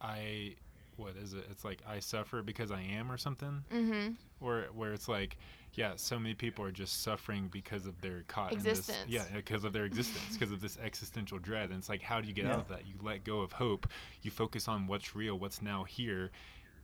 "I, 0.00 0.56
what 0.96 1.14
is 1.16 1.32
it? 1.34 1.46
It's 1.50 1.64
like 1.64 1.80
I 1.88 2.00
suffer 2.00 2.42
because 2.42 2.70
I 2.72 2.80
am 2.80 3.10
or 3.10 3.16
something." 3.16 3.62
Mm-hmm. 3.72 4.12
Where 4.40 4.64
where 4.74 4.92
it's 4.92 5.08
like, 5.08 5.36
yeah, 5.74 5.92
so 5.94 6.18
many 6.18 6.34
people 6.34 6.64
are 6.64 6.72
just 6.72 7.02
suffering 7.02 7.48
because 7.52 7.86
of 7.86 7.98
their 8.00 8.24
caught 8.26 8.52
Existence. 8.52 8.98
in 9.04 9.10
this, 9.12 9.28
yeah, 9.30 9.36
because 9.36 9.62
of 9.64 9.72
their 9.72 9.84
existence, 9.84 10.36
because 10.36 10.52
of 10.52 10.60
this 10.60 10.76
existential 10.82 11.38
dread. 11.38 11.70
And 11.70 11.78
it's 11.78 11.88
like, 11.88 12.02
how 12.02 12.20
do 12.20 12.26
you 12.26 12.34
get 12.34 12.46
Yeah. 12.46 12.54
out 12.54 12.58
of 12.60 12.68
that? 12.68 12.86
You 12.86 12.94
let 13.00 13.24
go 13.24 13.40
of 13.40 13.52
hope. 13.52 13.86
You 14.22 14.30
focus 14.32 14.66
on 14.68 14.86
what's 14.88 15.14
real, 15.14 15.38
what's 15.38 15.62
now 15.62 15.84
here, 15.84 16.30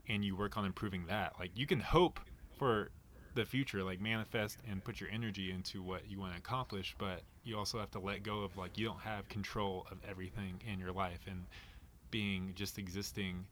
and 0.08 0.24
you 0.24 0.36
work 0.36 0.56
on 0.56 0.64
improving 0.64 1.06
that. 1.06 1.34
Like 1.38 1.50
you 1.56 1.66
can 1.66 1.80
hope 1.80 2.20
for 2.58 2.90
the 3.34 3.44
future, 3.44 3.82
like 3.82 4.00
manifest 4.00 4.58
and 4.70 4.84
put 4.84 5.00
your 5.00 5.08
energy 5.10 5.50
into 5.50 5.82
what 5.82 6.02
you 6.10 6.18
want 6.18 6.32
to 6.32 6.38
accomplish, 6.38 6.94
but 6.98 7.22
you 7.44 7.56
also 7.56 7.78
have 7.78 7.90
to 7.92 7.98
let 7.98 8.22
go 8.22 8.40
of 8.42 8.56
like 8.56 8.76
you 8.76 8.84
don't 8.86 9.00
have 9.00 9.28
control 9.28 9.86
of 9.90 9.98
everything 10.08 10.60
in 10.70 10.78
your 10.78 10.92
life, 10.92 11.20
and 11.26 11.44
being 12.10 12.52
just 12.54 12.78
existing 12.78 13.46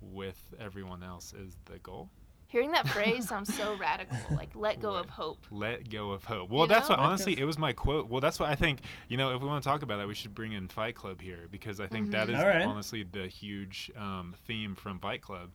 with 0.00 0.42
everyone 0.60 1.02
else 1.02 1.34
is 1.34 1.56
the 1.66 1.78
goal. 1.80 2.08
Hearing 2.46 2.70
that 2.72 2.88
phrase 2.88 3.28
sounds 3.28 3.54
so 3.54 3.74
radical. 3.74 4.16
Like 4.34 4.48
let 4.54 4.80
go 4.80 4.92
What? 4.92 5.04
of 5.04 5.10
hope. 5.10 5.38
Let 5.50 5.90
go 5.90 6.12
of 6.12 6.24
hope. 6.24 6.48
Well, 6.48 6.62
You 6.62 6.68
that's 6.68 6.88
know? 6.88 6.96
what 6.96 7.04
honestly 7.04 7.38
it 7.38 7.44
was 7.44 7.58
my 7.58 7.74
quote. 7.74 8.08
Well, 8.08 8.22
that's 8.22 8.40
what 8.40 8.48
I 8.48 8.54
think. 8.54 8.80
You 9.08 9.18
know, 9.18 9.34
if 9.34 9.42
we 9.42 9.46
want 9.48 9.62
to 9.62 9.68
talk 9.68 9.82
about 9.82 9.98
that, 9.98 10.08
we 10.08 10.14
should 10.14 10.34
bring 10.34 10.52
in 10.52 10.68
Fight 10.68 10.94
Club 10.94 11.20
here 11.20 11.48
because 11.50 11.78
I 11.80 11.86
think 11.86 12.10
that 12.12 12.28
Mhm. 12.28 12.34
is 12.34 12.40
All 12.40 12.46
right. 12.46 12.64
honestly 12.64 13.02
the 13.02 13.26
huge 13.26 13.90
um, 13.96 14.34
theme 14.46 14.74
from 14.74 14.98
Fight 14.98 15.20
Club 15.20 15.50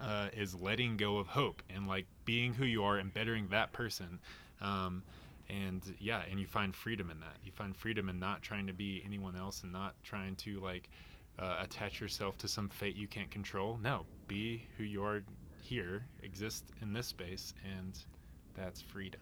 uh, 0.00 0.28
is 0.32 0.54
letting 0.54 0.96
go 0.96 1.18
of 1.18 1.26
hope 1.28 1.62
and 1.74 1.86
like 1.86 2.06
being 2.24 2.54
who 2.54 2.64
you 2.64 2.84
are 2.84 2.98
and 2.98 3.12
bettering 3.12 3.48
that 3.48 3.72
person. 3.72 4.20
Um, 4.60 5.02
and 5.48 5.82
yeah, 5.98 6.22
and 6.30 6.40
you 6.40 6.46
find 6.46 6.74
freedom 6.74 7.10
in 7.10 7.20
that. 7.20 7.36
You 7.44 7.52
find 7.52 7.76
freedom 7.76 8.08
in 8.08 8.18
not 8.18 8.42
trying 8.42 8.66
to 8.68 8.72
be 8.72 9.02
anyone 9.04 9.36
else 9.36 9.62
and 9.62 9.72
not 9.72 9.94
trying 10.02 10.36
to 10.36 10.60
like 10.60 10.88
uh, 11.38 11.56
attach 11.60 12.00
yourself 12.00 12.38
to 12.38 12.48
some 12.48 12.68
fate 12.68 12.96
you 12.96 13.06
can't 13.08 13.30
control. 13.30 13.78
No, 13.82 14.06
be 14.28 14.66
who 14.78 14.84
you 14.84 15.04
are 15.04 15.22
here, 15.62 16.04
exist 16.22 16.64
in 16.80 16.92
this 16.92 17.06
space, 17.06 17.54
and 17.64 17.98
that's 18.54 18.80
freedom. 18.80 19.20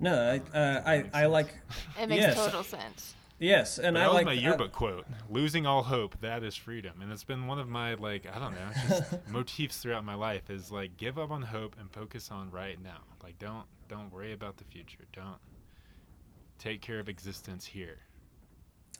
No, 0.00 0.40
I, 0.54 0.56
uh, 0.58 0.82
I, 0.84 1.04
I 1.14 1.26
like 1.26 1.54
It 2.00 2.08
makes 2.08 2.22
Yes. 2.24 2.34
total 2.34 2.64
sense. 2.64 3.14
Yes, 3.42 3.78
and 3.78 3.94
But 3.94 4.00
I 4.00 4.04
that 4.04 4.08
was 4.08 4.14
like 4.16 4.26
my 4.26 4.32
uh, 4.32 4.34
yearbook 4.34 4.72
quote. 4.72 5.06
Losing 5.28 5.66
all 5.66 5.82
hope, 5.82 6.20
that 6.20 6.42
is 6.42 6.56
freedom. 6.56 7.02
And 7.02 7.12
it's 7.12 7.24
been 7.24 7.46
one 7.46 7.58
of 7.58 7.68
my 7.68 7.94
like 7.94 8.26
I 8.32 8.38
don't 8.38 8.54
know, 8.54 8.70
just 8.88 9.28
motifs 9.28 9.78
throughout 9.78 10.04
my 10.04 10.14
life 10.14 10.48
is 10.50 10.70
like 10.70 10.96
give 10.96 11.18
up 11.18 11.30
on 11.30 11.42
hope 11.42 11.76
and 11.78 11.90
focus 11.90 12.30
on 12.30 12.50
right 12.50 12.82
now. 12.82 13.02
Like 13.22 13.38
don't 13.38 13.66
don't 13.88 14.12
worry 14.12 14.32
about 14.32 14.56
the 14.56 14.64
future. 14.64 15.04
Don't 15.12 15.38
take 16.58 16.80
care 16.80 16.98
of 17.00 17.08
existence 17.08 17.66
here. 17.66 17.98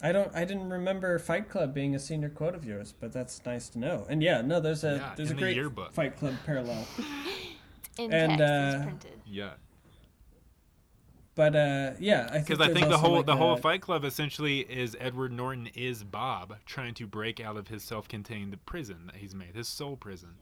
I 0.02 0.10
don't. 0.10 0.34
I 0.34 0.44
didn't 0.44 0.68
remember 0.68 1.18
Fight 1.18 1.48
Club 1.48 1.72
being 1.72 1.94
a 1.94 1.98
senior 1.98 2.28
quote 2.28 2.56
of 2.56 2.64
yours, 2.64 2.92
but 2.98 3.12
that's 3.12 3.40
nice 3.46 3.68
to 3.70 3.78
know. 3.78 4.04
And 4.08 4.20
yeah, 4.22 4.40
no, 4.40 4.58
there's 4.58 4.82
a 4.82 4.96
Yeah, 4.96 5.12
there's 5.16 5.28
a 5.28 5.32
in 5.32 5.36
the 5.36 5.42
great 5.42 5.56
yearbook. 5.56 5.92
Fight 5.92 6.16
Club 6.16 6.34
parallel. 6.44 6.86
In 7.98 8.10
And, 8.10 8.38
text 8.38 8.42
uh, 8.42 8.82
printed. 8.84 9.20
Yeah. 9.26 9.50
But 11.34 11.56
uh, 11.56 11.92
yeah, 11.98 12.26
I 12.28 12.32
think 12.34 12.46
Because 12.48 12.60
I 12.68 12.72
think 12.74 12.88
the 12.90 12.98
whole 12.98 13.16
like, 13.16 13.26
the 13.26 13.36
whole 13.36 13.56
Fight 13.56 13.80
Club 13.80 14.04
essentially 14.04 14.60
is 14.60 14.94
Edward 15.00 15.32
Norton 15.32 15.68
is 15.74 16.04
Bob 16.04 16.56
trying 16.66 16.92
to 16.94 17.06
break 17.06 17.40
out 17.40 17.56
of 17.56 17.68
his 17.68 17.82
self-contained 17.82 18.56
prison 18.66 19.06
that 19.06 19.16
he's 19.16 19.34
made, 19.34 19.54
his 19.54 19.66
soul 19.66 19.96
prison. 19.96 20.34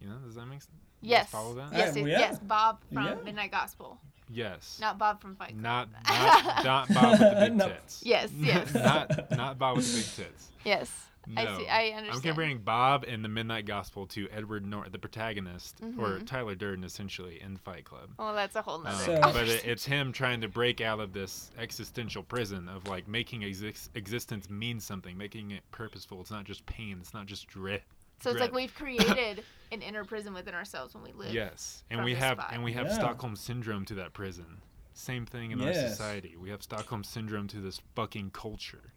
You 0.00 0.08
know, 0.08 0.16
does 0.24 0.34
that 0.34 0.46
make 0.46 0.60
sense? 0.62 0.72
You 1.00 1.10
guys 1.10 1.18
Yes. 1.20 1.30
Follow 1.30 1.54
that? 1.54 1.72
Yes, 1.72 1.96
Uh, 1.96 2.00
yeah. 2.00 2.18
yes, 2.18 2.38
Bob 2.38 2.80
from 2.92 3.04
Yeah. 3.04 3.14
Midnight 3.24 3.50
Gospel. 3.50 3.98
Yes. 4.30 4.78
Not 4.80 4.98
Bob 4.98 5.22
from 5.22 5.36
Fight 5.36 5.50
Club. 5.58 5.60
Not 5.62 5.88
not 6.08 6.64
not 6.64 6.88
Bob 6.94 7.10
with 7.12 7.20
the 7.20 7.36
big 7.40 7.56
No. 7.56 7.68
tits. 7.68 8.02
Yes, 8.04 8.30
yes. 8.36 8.74
not 8.74 9.30
not 9.30 9.58
Bob 9.58 9.76
with 9.78 9.90
the 9.90 9.98
big 10.00 10.26
tits. 10.28 10.48
Yes. 10.64 10.90
No. 11.30 11.42
I 11.42 11.56
see 11.58 11.68
I 11.68 11.82
understand. 11.90 12.14
I'm 12.14 12.20
comparing 12.22 12.58
Bob 12.58 13.04
in 13.06 13.22
the 13.22 13.28
Midnight 13.28 13.66
Gospel 13.66 14.06
to 14.08 14.28
Edward 14.30 14.64
Norton, 14.64 14.92
the 14.92 14.98
protagonist, 14.98 15.78
or 15.98 16.18
Mhm. 16.18 16.26
Tyler 16.26 16.54
Durden, 16.54 16.84
essentially 16.84 17.40
in 17.40 17.56
Fight 17.58 17.84
Club. 17.84 18.10
Well, 18.18 18.34
that's 18.34 18.56
a 18.56 18.62
whole 18.62 18.76
Um, 18.76 18.84
nother 18.84 19.04
So- 19.04 19.20
but 19.20 19.48
it, 19.48 19.64
it's 19.64 19.84
him 19.84 20.12
trying 20.12 20.40
to 20.40 20.48
break 20.48 20.80
out 20.80 21.00
of 21.00 21.12
this 21.12 21.50
existential 21.58 22.22
prison 22.22 22.68
of 22.68 22.86
like 22.88 23.06
making 23.08 23.42
exis- 23.42 23.90
existence 23.94 24.48
mean 24.48 24.80
something, 24.80 25.16
making 25.18 25.50
it 25.50 25.62
purposeful. 25.70 26.20
It's 26.20 26.30
not 26.30 26.44
just 26.44 26.64
pain. 26.66 26.98
It's 27.00 27.12
not 27.14 27.26
just 27.26 27.46
dread. 27.46 27.82
So 28.20 28.30
it's 28.30 28.40
like 28.40 28.52
we've 28.52 28.74
created 28.74 29.44
an 29.70 29.82
inner 29.82 30.04
prison 30.04 30.34
within 30.34 30.54
ourselves 30.54 30.94
when 30.94 31.04
we 31.04 31.12
live. 31.12 31.32
Yes, 31.32 31.84
and 31.90 32.02
we 32.04 32.14
have 32.14 32.38
spot. 32.38 32.50
and 32.52 32.64
we 32.64 32.72
have 32.72 32.86
Yeah. 32.86 32.94
Stockholm 32.94 33.36
syndrome 33.36 33.84
to 33.84 33.94
that 33.94 34.12
prison. 34.12 34.62
Same 34.94 35.24
thing 35.26 35.52
in 35.52 35.60
our 35.62 35.72
society. 35.72 36.34
We 36.36 36.50
have 36.50 36.60
Stockholm 36.62 37.04
syndrome 37.04 37.46
to 37.48 37.60
this 37.60 37.80
fucking 37.94 38.30
culture. 38.32 38.92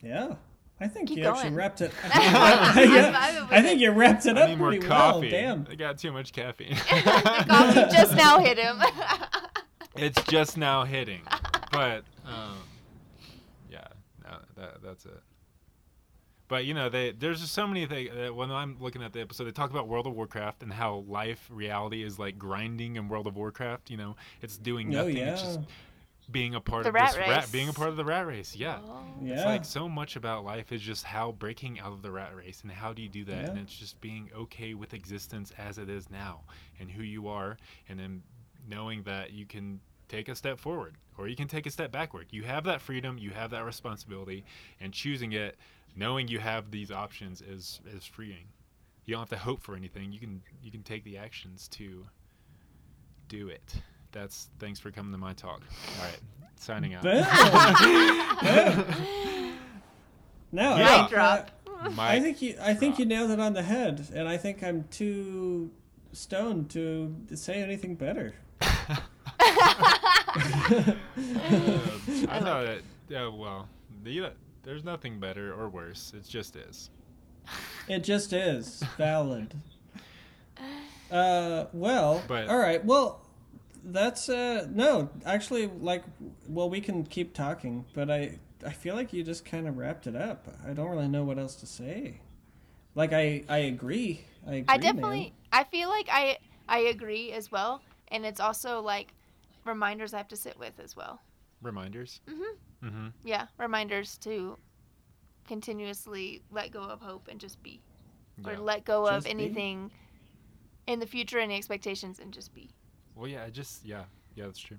Yeah, 0.00 0.34
I 0.82 0.88
think 0.88 1.08
Keep 1.08 1.18
you 1.18 1.24
actually 1.26 1.50
wrapped 1.50 1.80
it. 1.80 1.92
I'm 2.04 2.90
Yeah, 2.92 3.46
I 3.50 3.62
think 3.62 3.80
you 3.80 3.90
wrapped 3.92 4.26
it 4.26 4.36
I 4.36 4.42
up 4.42 4.48
need 4.50 4.58
more 4.58 4.70
pretty 4.70 4.86
coffee. 4.86 5.30
well. 5.30 5.56
Damn. 5.56 5.66
I 5.70 5.74
got 5.76 5.98
too 5.98 6.12
much 6.12 6.32
caffeine. 6.32 6.74
the 6.90 7.44
coffee 7.48 7.94
just 7.94 8.14
now 8.16 8.38
hit 8.40 8.58
him. 8.58 8.80
it's 9.96 10.22
just 10.24 10.56
now 10.56 10.84
hitting, 10.84 11.20
but 11.70 12.04
um, 12.26 12.56
yeah, 13.70 13.86
no, 14.24 14.38
that 14.56 14.82
that's 14.82 15.04
it. 15.06 15.20
But 16.48 16.64
you 16.66 16.74
know, 16.74 16.88
they 16.90 17.12
there's 17.12 17.40
just 17.40 17.52
so 17.54 17.66
many 17.66 17.86
things. 17.86 18.10
Uh, 18.10 18.34
when 18.34 18.50
I'm 18.50 18.76
looking 18.78 19.02
at 19.02 19.12
the 19.12 19.20
episode, 19.20 19.44
they 19.44 19.52
talk 19.52 19.70
about 19.70 19.88
World 19.88 20.06
of 20.06 20.14
Warcraft 20.14 20.62
and 20.62 20.72
how 20.72 21.04
life, 21.08 21.48
reality 21.50 22.02
is 22.02 22.18
like 22.18 22.38
grinding 22.38 22.96
in 22.96 23.08
World 23.08 23.26
of 23.26 23.36
Warcraft. 23.36 23.88
You 23.90 23.96
know, 23.96 24.16
it's 24.42 24.58
doing 24.58 24.90
nothing. 24.90 24.98
Oh 25.00 25.04
nothing. 25.08 25.16
yeah, 25.16 25.32
It's 25.32 25.42
just 25.42 25.60
being 26.32 26.54
a 26.54 26.60
part 26.60 26.82
The 26.84 26.88
of 26.88 26.94
rat 26.94 27.10
this 27.10 27.18
race. 27.18 27.28
rat, 27.28 27.52
being 27.52 27.68
a 27.68 27.72
part 27.72 27.88
of 27.90 27.96
the 27.96 28.04
rat 28.04 28.26
race. 28.26 28.56
Yeah. 28.56 28.78
Oh. 28.84 29.04
yeah. 29.20 29.34
It's 29.34 29.44
like 29.44 29.64
so 29.64 29.88
much 29.88 30.16
about 30.16 30.44
life 30.44 30.72
is 30.72 30.80
just 30.80 31.04
how 31.04 31.32
breaking 31.32 31.78
out 31.80 31.92
of 31.92 32.02
the 32.02 32.10
rat 32.10 32.34
race 32.34 32.62
and 32.62 32.70
how 32.72 32.92
do 32.92 33.02
you 33.02 33.08
do 33.08 33.24
that? 33.26 33.50
And 33.50 33.58
it's 33.58 33.74
just 33.74 34.00
being 34.00 34.30
okay 34.36 34.74
with 34.74 34.94
existence 34.94 35.52
as 35.58 35.78
it 35.78 35.88
is 35.88 36.10
now 36.10 36.40
and 36.80 36.90
who 36.90 37.02
you 37.02 37.28
are, 37.28 37.56
and 37.88 37.98
then 37.98 38.22
knowing 38.68 39.02
that 39.04 39.32
you 39.32 39.46
can 39.46 39.80
take 40.08 40.28
a 40.28 40.34
step 40.34 40.58
forward 40.58 40.96
or 41.18 41.28
you 41.28 41.36
can 41.36 41.48
take 41.48 41.66
a 41.66 41.70
step 41.70 41.92
backward. 41.92 42.26
You 42.30 42.42
have 42.44 42.64
that 42.64 42.80
freedom, 42.80 43.18
you 43.18 43.30
have 43.30 43.50
that 43.50 43.64
responsibility, 43.64 44.44
and 44.80 44.92
choosing 44.92 45.32
it, 45.32 45.56
knowing 45.94 46.28
you 46.28 46.38
have 46.38 46.70
these 46.70 46.90
options 46.90 47.42
is 47.42 47.80
is 47.94 48.04
freeing. 48.04 48.46
You 49.04 49.14
don't 49.14 49.20
have 49.22 49.30
to 49.30 49.44
hope 49.44 49.60
for 49.62 49.74
anything. 49.74 50.12
You 50.12 50.20
can 50.20 50.42
you 50.62 50.70
can 50.70 50.82
take 50.82 51.04
the 51.04 51.18
actions 51.18 51.68
to 51.68 52.06
do 53.28 53.48
it. 53.48 53.74
That's 54.12 54.48
thanks 54.58 54.78
for 54.78 54.90
coming 54.90 55.12
to 55.12 55.18
my 55.18 55.32
talk. 55.32 55.62
All 55.98 56.04
right, 56.04 56.18
signing 56.56 56.94
out. 56.94 57.04
No, 60.54 60.76
Yeah. 60.76 60.84
I 60.84 60.96
think, 60.98 61.08
drop. 61.10 61.50
I 61.98 62.20
think 62.20 62.42
you. 62.42 62.56
I 62.60 62.74
think 62.74 62.98
you 62.98 63.06
nailed 63.06 63.30
it 63.30 63.40
on 63.40 63.54
the 63.54 63.62
head, 63.62 64.06
and 64.14 64.28
I 64.28 64.36
think 64.36 64.62
I'm 64.62 64.84
too 64.90 65.70
stoned 66.12 66.68
to 66.70 67.16
say 67.34 67.62
anything 67.62 67.94
better. 67.94 68.34
Uh, 68.60 68.96
I 72.28 72.38
know 72.40 72.66
that. 72.66 72.82
Yeah, 73.08 73.28
well, 73.28 73.66
the, 74.04 74.30
there's 74.62 74.84
nothing 74.84 75.18
better 75.20 75.54
or 75.54 75.70
worse. 75.70 76.12
It 76.14 76.28
just 76.28 76.54
is. 76.56 76.90
It 77.88 78.04
just 78.04 78.34
is 78.34 78.82
valid. 78.98 79.54
Uh, 81.10 81.64
well, 81.72 82.22
But- 82.28 82.48
all 82.48 82.58
right. 82.58 82.84
Well, 82.84 83.21
that's 83.84 84.28
uh 84.28 84.66
no. 84.70 85.10
Actually, 85.24 85.66
like, 85.66 86.04
well, 86.48 86.70
we 86.70 86.80
can 86.80 87.04
keep 87.04 87.34
talking, 87.34 87.84
but 87.94 88.10
I 88.10 88.38
I 88.64 88.70
feel 88.72 88.94
like 88.94 89.12
you 89.12 89.22
just 89.24 89.44
kind 89.44 89.66
of 89.66 89.76
wrapped 89.76 90.06
it 90.06 90.16
up. 90.16 90.46
I 90.66 90.72
don't 90.72 90.90
really 90.90 91.08
know 91.08 91.24
what 91.24 91.38
else 91.38 91.56
to 91.56 91.66
say. 91.66 92.20
Like 92.94 93.12
I 93.12 93.44
I 93.48 93.58
agree. 93.58 94.24
I 94.46 94.54
agree. 94.56 94.64
I 94.68 94.76
definitely 94.78 95.20
man. 95.20 95.32
I 95.52 95.64
feel 95.64 95.88
like 95.88 96.08
I 96.10 96.38
I 96.68 96.78
agree 96.78 97.32
as 97.32 97.50
well, 97.50 97.82
and 98.08 98.24
it's 98.24 98.40
also 98.40 98.80
like 98.80 99.14
reminders 99.64 100.14
I 100.14 100.18
have 100.18 100.28
to 100.28 100.36
sit 100.36 100.58
with 100.58 100.78
as 100.78 100.96
well. 100.96 101.20
Reminders. 101.60 102.20
Mm 102.28 102.34
Mhm. 102.34 102.88
Mm-hmm. 102.88 103.06
Yeah, 103.24 103.46
reminders 103.58 104.18
to 104.18 104.58
continuously 105.46 106.42
let 106.50 106.70
go 106.70 106.80
of 106.82 107.00
hope 107.00 107.28
and 107.28 107.40
just 107.40 107.62
be, 107.62 107.80
or 108.44 108.56
let 108.58 108.84
go 108.84 109.06
of 109.06 109.24
Just 109.24 109.26
be. 109.26 109.30
anything 109.30 109.90
in 110.86 110.98
the 110.98 111.06
future, 111.06 111.38
any 111.38 111.56
expectations, 111.56 112.18
and 112.18 112.32
just 112.32 112.52
be. 112.54 112.70
Well, 113.14 113.28
yeah. 113.28 113.44
I 113.44 113.50
just 113.50 113.84
yeah 113.84 114.04
yeah 114.34 114.46
that's 114.46 114.60
true. 114.60 114.78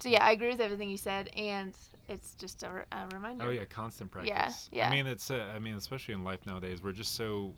So 0.00 0.08
yeah, 0.08 0.24
I 0.24 0.32
agree 0.32 0.48
with 0.48 0.60
everything 0.60 0.88
you 0.88 0.96
said, 0.96 1.28
and 1.36 1.74
it's 2.08 2.34
just 2.34 2.62
a, 2.62 2.86
a 2.92 3.06
reminder. 3.12 3.44
Oh 3.46 3.50
yeah, 3.50 3.64
constant 3.64 4.10
practice. 4.10 4.68
Yeah, 4.72 4.78
yeah. 4.78 4.88
I 4.88 4.90
mean, 4.90 5.06
it's 5.06 5.30
uh, 5.30 5.52
I 5.54 5.58
mean, 5.58 5.74
especially 5.74 6.14
in 6.14 6.24
life 6.24 6.46
nowadays, 6.46 6.82
we're 6.82 6.92
just 6.92 7.14
so 7.14 7.54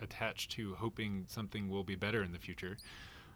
attached 0.00 0.50
to 0.52 0.74
hoping 0.74 1.24
something 1.28 1.68
will 1.68 1.84
be 1.84 1.94
better 1.94 2.22
in 2.22 2.32
the 2.32 2.38
future. 2.38 2.76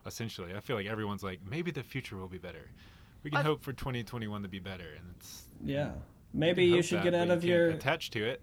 Essentially, 0.07 0.55
I 0.55 0.61
feel 0.61 0.77
like 0.77 0.87
everyone's 0.87 1.23
like, 1.23 1.41
maybe 1.49 1.71
the 1.71 1.83
future 1.83 2.17
will 2.17 2.29
be 2.29 2.39
better. 2.39 2.71
We 3.23 3.31
can 3.31 3.41
I- 3.41 3.43
hope 3.43 3.63
for 3.63 3.73
2021 3.73 4.43
to 4.43 4.49
be 4.49 4.59
better, 4.59 4.95
and 4.97 5.15
it's 5.17 5.45
Yeah. 5.65 5.93
Maybe 6.33 6.65
you 6.65 6.83
should 6.83 6.99
that, 6.99 7.05
get 7.05 7.15
out 7.15 7.31
of 7.31 7.41
can't 7.41 7.45
your 7.45 7.71
attached 7.71 8.13
to 8.15 8.25
it. 8.25 8.43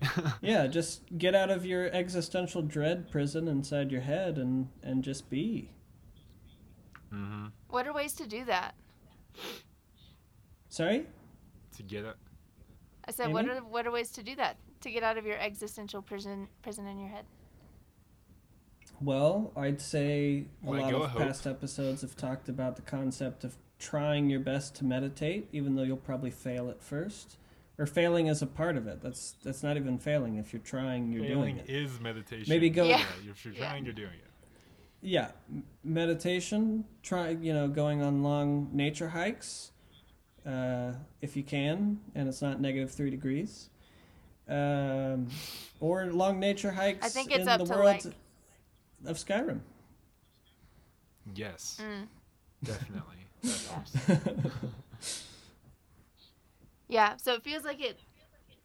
Yeah, 0.42 0.66
just 0.66 1.02
get 1.16 1.34
out 1.34 1.50
of 1.50 1.64
your 1.64 1.86
existential 1.92 2.62
dread 2.62 3.10
prison 3.10 3.46
inside 3.46 3.90
your 3.92 4.00
head 4.00 4.36
and 4.38 4.68
and 4.82 5.04
just 5.04 5.30
be. 5.30 5.70
Mm-hmm. 7.12 7.46
What 7.68 7.86
are 7.86 7.92
ways 7.92 8.12
to 8.14 8.26
do 8.26 8.44
that? 8.46 8.74
Sorry? 10.68 11.06
To 11.76 11.82
get 11.82 12.04
it. 12.04 12.16
I 13.06 13.10
said, 13.10 13.32
what 13.32 13.48
are 13.48 13.56
what 13.60 13.86
are 13.86 13.90
ways 13.90 14.10
to 14.12 14.22
do 14.22 14.34
that? 14.36 14.56
To 14.82 14.90
get 14.90 15.02
out 15.02 15.18
of 15.18 15.26
your 15.26 15.38
existential 15.38 16.02
prison 16.02 16.48
prison 16.62 16.86
in 16.86 16.98
your 16.98 17.08
head. 17.08 17.24
Well, 19.00 19.52
I'd 19.56 19.80
say 19.80 20.44
a 20.66 20.70
Let 20.70 20.82
lot 20.82 20.94
of 20.94 21.02
of 21.02 21.10
hope. 21.10 21.22
past 21.22 21.46
episodes 21.46 22.02
have 22.02 22.16
talked 22.16 22.48
about 22.48 22.76
the 22.76 22.82
concept 22.82 23.42
of 23.42 23.56
trying 23.78 24.30
your 24.30 24.38
best 24.40 24.76
to 24.76 24.84
meditate, 24.84 25.48
even 25.52 25.74
though 25.74 25.82
you'll 25.82 25.96
probably 25.96 26.30
fail 26.30 26.70
at 26.70 26.80
first. 26.82 27.36
Or 27.78 27.86
failing 27.86 28.28
is 28.28 28.42
a 28.42 28.46
part 28.46 28.76
of 28.76 28.86
it. 28.86 29.00
That's 29.02 29.34
that's 29.42 29.62
not 29.62 29.76
even 29.76 29.98
failing. 29.98 30.36
If 30.36 30.52
you're 30.52 30.62
trying, 30.62 31.10
you're 31.10 31.24
Failing 31.24 31.56
doing 31.56 31.58
it. 31.58 31.70
is 31.70 31.98
meditation. 32.00 32.46
Maybe 32.48 32.70
go- 32.70 32.84
Yeah. 32.84 33.02
If 33.28 33.44
you're 33.44 33.54
Yeah. 33.54 33.66
trying, 33.70 33.84
you're 33.84 33.94
doing 33.94 34.12
it. 34.14 34.30
Yeah, 35.04 35.32
meditation. 35.82 36.84
Try 37.02 37.30
you 37.30 37.52
know 37.52 37.66
going 37.68 38.02
on 38.02 38.22
long 38.22 38.70
nature 38.72 39.08
hikes, 39.08 39.72
uh, 40.46 40.92
if 41.20 41.36
you 41.36 41.42
can, 41.42 41.98
and 42.14 42.28
it's 42.28 42.40
not 42.40 42.60
negative 42.60 42.90
three 42.92 43.10
degrees. 43.10 43.68
Um, 44.48 45.28
or 45.80 46.06
long 46.06 46.38
nature 46.38 46.70
hikes. 46.70 47.04
I 47.04 47.08
think 47.08 47.30
it's 47.32 47.42
in 47.42 47.48
up 47.48 47.58
the 47.60 47.64
to, 47.66 47.72
world 47.72 47.84
like- 47.84 48.04
of 49.06 49.16
Skyrim. 49.16 49.60
Yes, 51.34 51.80
Mm. 51.82 52.06
definitely. 52.62 53.16
That 53.42 53.60
helps. 53.70 54.48
Yeah, 56.88 57.16
so 57.16 57.32
it 57.34 57.42
feels 57.42 57.64
like 57.64 57.80
it. 57.80 57.98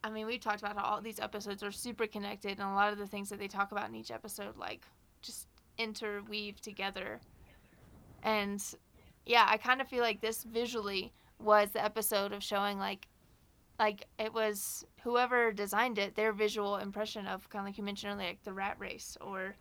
I 0.04 0.10
mean, 0.10 0.26
we've 0.26 0.40
talked 0.42 0.60
about 0.62 0.76
how 0.78 0.84
all 0.84 1.02
these 1.02 1.20
episodes 1.20 1.64
are 1.64 1.72
super 1.72 2.08
connected, 2.08 2.52
and 2.60 2.62
a 2.70 2.74
lot 2.74 2.92
of 2.92 3.00
the 3.00 3.08
things 3.08 3.30
that 3.30 3.40
they 3.40 3.48
talk 3.48 3.72
about 3.72 3.88
in 3.90 3.96
each 3.96 4.12
episode, 4.12 4.58
like, 4.58 4.86
just 5.22 5.48
interweave 5.78 6.62
together. 6.62 7.20
And 8.24 8.64
yeah, 9.26 9.46
I 9.48 9.58
kind 9.58 9.82
of 9.82 9.88
feel 9.88 10.02
like 10.02 10.22
this 10.22 10.44
visually 10.44 11.14
was 11.40 11.72
the 11.72 11.84
episode 11.84 12.34
of 12.34 12.44
showing, 12.44 12.80
like, 12.80 13.08
like 13.80 14.08
it 14.18 14.34
was 14.34 14.86
whoever 15.04 15.52
designed 15.52 16.00
it, 16.00 16.16
their 16.16 16.34
visual 16.34 16.78
impression 16.78 17.28
of 17.28 17.50
kind 17.50 17.62
of 17.62 17.68
like 17.68 17.78
you 17.78 17.84
mentioned 17.84 18.14
earlier, 18.14 18.30
like 18.30 18.44
the 18.44 18.54
rat 18.54 18.76
race, 18.80 19.18
or 19.22 19.56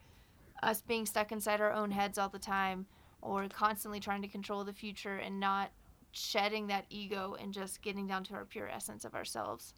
us 0.62 0.80
being 0.80 1.04
stuck 1.04 1.32
inside 1.32 1.60
our 1.60 1.72
own 1.72 1.90
heads 1.90 2.16
all 2.16 2.28
the 2.28 2.38
time, 2.38 2.86
or 3.20 3.46
constantly 3.48 4.00
trying 4.00 4.22
to 4.22 4.28
control 4.28 4.64
the 4.64 4.72
future 4.72 5.16
and 5.16 5.38
not 5.38 5.70
shedding 6.12 6.66
that 6.68 6.86
ego 6.88 7.36
and 7.40 7.52
just 7.52 7.82
getting 7.82 8.06
down 8.06 8.24
to 8.24 8.34
our 8.34 8.44
pure 8.46 8.68
essence 8.68 9.04
of 9.04 9.14
ourselves 9.14 9.74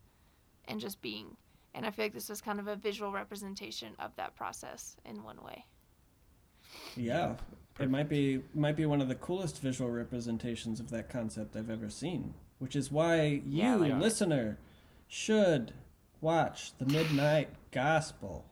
and 0.66 0.78
just 0.78 1.02
being. 1.02 1.36
And 1.74 1.84
I 1.84 1.90
feel 1.90 2.04
like 2.04 2.14
this 2.14 2.28
was 2.28 2.40
kind 2.40 2.60
of 2.60 2.68
a 2.68 2.76
visual 2.76 3.10
representation 3.10 3.94
of 3.98 4.14
that 4.16 4.36
process 4.36 4.96
in 5.04 5.22
one 5.24 5.42
way. 5.42 5.64
Yeah, 6.96 7.36
it 7.78 7.90
might 7.90 8.08
be 8.08 8.42
might 8.54 8.76
be 8.76 8.86
one 8.86 9.00
of 9.00 9.08
the 9.08 9.14
coolest 9.14 9.60
visual 9.60 9.90
representations 9.90 10.80
of 10.80 10.90
that 10.90 11.08
concept 11.08 11.56
I've 11.56 11.70
ever 11.70 11.90
seen. 11.90 12.34
Which 12.58 12.74
is 12.74 12.90
why 12.90 13.22
you, 13.22 13.42
Yeah, 13.46 13.74
like- 13.76 13.94
listener, 14.00 14.58
should 15.06 15.72
watch 16.20 16.76
the 16.78 16.86
Midnight 16.86 17.50
Gospel. 17.70 18.44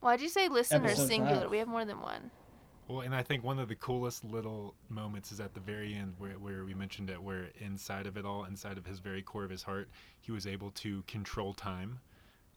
Why'd 0.00 0.20
you 0.20 0.28
say 0.28 0.48
listener 0.48 0.84
Episode 0.84 1.08
singular? 1.08 1.40
five. 1.42 1.50
We 1.50 1.58
have 1.58 1.68
more 1.68 1.84
than 1.84 2.00
one. 2.00 2.30
Well, 2.86 3.00
and 3.00 3.14
I 3.14 3.22
think 3.22 3.44
one 3.44 3.58
of 3.58 3.68
the 3.68 3.74
coolest 3.74 4.24
little 4.24 4.74
moments 4.88 5.32
is 5.32 5.40
at 5.40 5.52
the 5.54 5.60
very 5.60 5.94
end 5.94 6.14
where, 6.18 6.38
where 6.38 6.64
we 6.64 6.72
mentioned 6.74 7.10
it, 7.10 7.22
where 7.22 7.50
inside 7.60 8.06
of 8.06 8.16
it 8.16 8.24
all, 8.24 8.44
inside 8.44 8.78
of 8.78 8.86
his 8.86 8.98
very 8.98 9.22
core 9.22 9.44
of 9.44 9.50
his 9.50 9.62
heart, 9.62 9.88
he 10.20 10.32
was 10.32 10.46
able 10.46 10.70
to 10.72 11.02
control 11.02 11.52
time. 11.52 12.00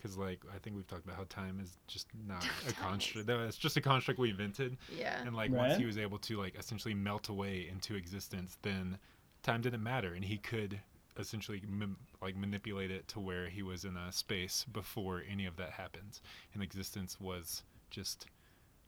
Because, 0.01 0.17
like, 0.17 0.39
I 0.53 0.57
think 0.57 0.75
we've 0.75 0.87
talked 0.87 1.05
about 1.05 1.17
how 1.17 1.25
time 1.29 1.59
is 1.61 1.77
just 1.87 2.07
not 2.27 2.43
a 2.67 2.73
construct. 2.73 3.27
No, 3.27 3.43
It's 3.43 3.57
just 3.57 3.77
a 3.77 3.81
construct 3.81 4.19
we 4.19 4.31
invented. 4.31 4.77
Yeah. 4.95 5.21
And, 5.23 5.35
like, 5.35 5.51
once 5.51 5.77
he 5.77 5.85
was 5.85 5.97
able 5.97 6.17
to, 6.19 6.39
like, 6.39 6.55
essentially 6.57 6.93
melt 6.93 7.29
away 7.29 7.67
into 7.71 7.95
existence, 7.95 8.57
then 8.61 8.97
time 9.43 9.61
didn't 9.61 9.83
matter. 9.83 10.13
And 10.13 10.23
he 10.25 10.37
could 10.37 10.79
essentially, 11.19 11.61
mim- 11.67 11.97
like, 12.21 12.35
manipulate 12.35 12.89
it 12.89 13.07
to 13.09 13.19
where 13.19 13.47
he 13.47 13.61
was 13.61 13.85
in 13.85 13.95
a 13.95 14.11
space 14.11 14.65
before 14.71 15.23
any 15.29 15.45
of 15.45 15.55
that 15.57 15.71
happened. 15.71 16.19
And 16.53 16.63
existence 16.63 17.19
was 17.19 17.63
just 17.89 18.25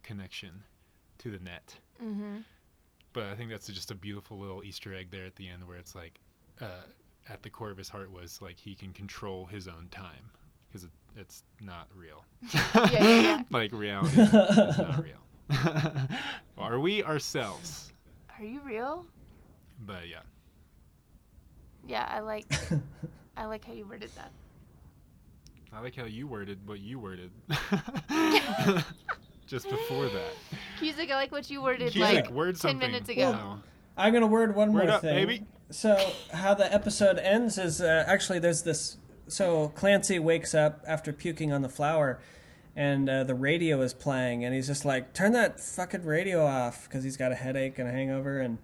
connection 0.02 0.64
to 1.20 1.30
the 1.30 1.40
net. 1.40 1.76
Mm-hmm. 2.04 2.38
But 3.12 3.26
I 3.26 3.36
think 3.36 3.52
that's 3.52 3.68
just 3.68 3.92
a 3.92 3.96
beautiful 3.96 4.40
little 4.40 4.64
Easter 4.64 4.96
egg 4.96 5.10
there 5.12 5.26
at 5.26 5.36
the 5.36 5.48
end, 5.48 5.68
where 5.68 5.78
it's 5.78 5.94
like, 5.94 6.20
uh, 6.60 6.86
at 7.30 7.44
the 7.44 7.50
core 7.50 7.70
of 7.70 7.78
his 7.78 7.90
heart 7.90 8.12
was 8.12 8.42
like 8.42 8.60
he 8.60 8.76
can 8.76 8.92
control 8.92 9.46
his 9.46 9.68
own 9.68 9.88
time 9.92 10.30
because 10.74 10.86
it, 10.86 10.92
it's 11.16 11.44
not 11.62 11.88
real. 11.96 12.26
yeah, 12.92 13.22
yeah. 13.22 13.42
like 13.52 13.72
reality 13.72 14.20
is 14.22 14.34
not 14.34 15.04
real. 15.04 15.20
Are 16.58 16.80
we 16.80 17.04
ourselves? 17.04 17.94
Are 18.40 18.44
you 18.44 18.60
real? 18.66 19.06
But 19.86 20.08
yeah, 20.10 20.20
Yeah, 21.88 22.08
I 22.10 22.20
like 22.22 22.46
I 23.38 23.46
like 23.46 23.64
how 23.66 23.74
you 23.74 23.86
worded 23.86 24.10
that. 24.16 24.32
I 25.72 25.82
like 25.82 25.96
how 25.96 26.06
you 26.06 26.28
worded 26.28 26.60
what 26.68 26.80
you 26.80 27.00
worded. 27.00 27.32
just 29.48 29.70
before 29.70 30.06
that, 30.06 30.34
Cusick, 30.80 31.12
I 31.12 31.16
like 31.16 31.32
what 31.32 31.50
you 31.50 31.62
worded 31.62 31.94
Cusick, 31.94 32.00
like 32.00 32.30
word 32.32 32.60
10 32.60 32.78
minutes 32.78 33.10
ago. 33.10 33.32
No. 33.34 33.60
I'm 33.98 34.14
gonna 34.14 34.28
word 34.28 34.56
one 34.56 34.74
Word 34.74 34.86
more 34.86 34.96
up, 34.96 35.02
thing. 35.02 35.16
baby. 35.16 35.46
So 35.70 35.98
how 36.32 36.54
the 36.56 36.72
episode 36.74 37.18
ends 37.20 37.58
is 37.58 37.82
uh, 37.82 38.04
actually 38.08 38.40
there's 38.40 38.64
this. 38.64 38.98
So 39.28 39.70
Clancy 39.76 40.20
wakes 40.20 40.54
up 40.54 40.84
after 40.88 41.14
puking 41.14 41.52
on 41.54 41.62
the 41.62 41.70
flower, 41.70 42.20
and 42.76 43.10
uh, 43.10 43.24
the 43.24 43.36
radio 43.36 43.82
is 43.82 43.94
playing, 43.94 44.44
and 44.46 44.54
he's 44.54 44.68
just 44.68 44.86
like, 44.86 45.14
"Turn 45.14 45.32
that 45.34 45.60
fucking 45.60 46.04
radio 46.06 46.46
off," 46.46 46.84
because 46.88 47.04
he's 47.04 47.18
got 47.18 47.32
a 47.32 47.36
headache 47.36 47.80
and 47.80 47.88
a 47.88 47.92
hangover, 47.92 48.40
and 48.40 48.58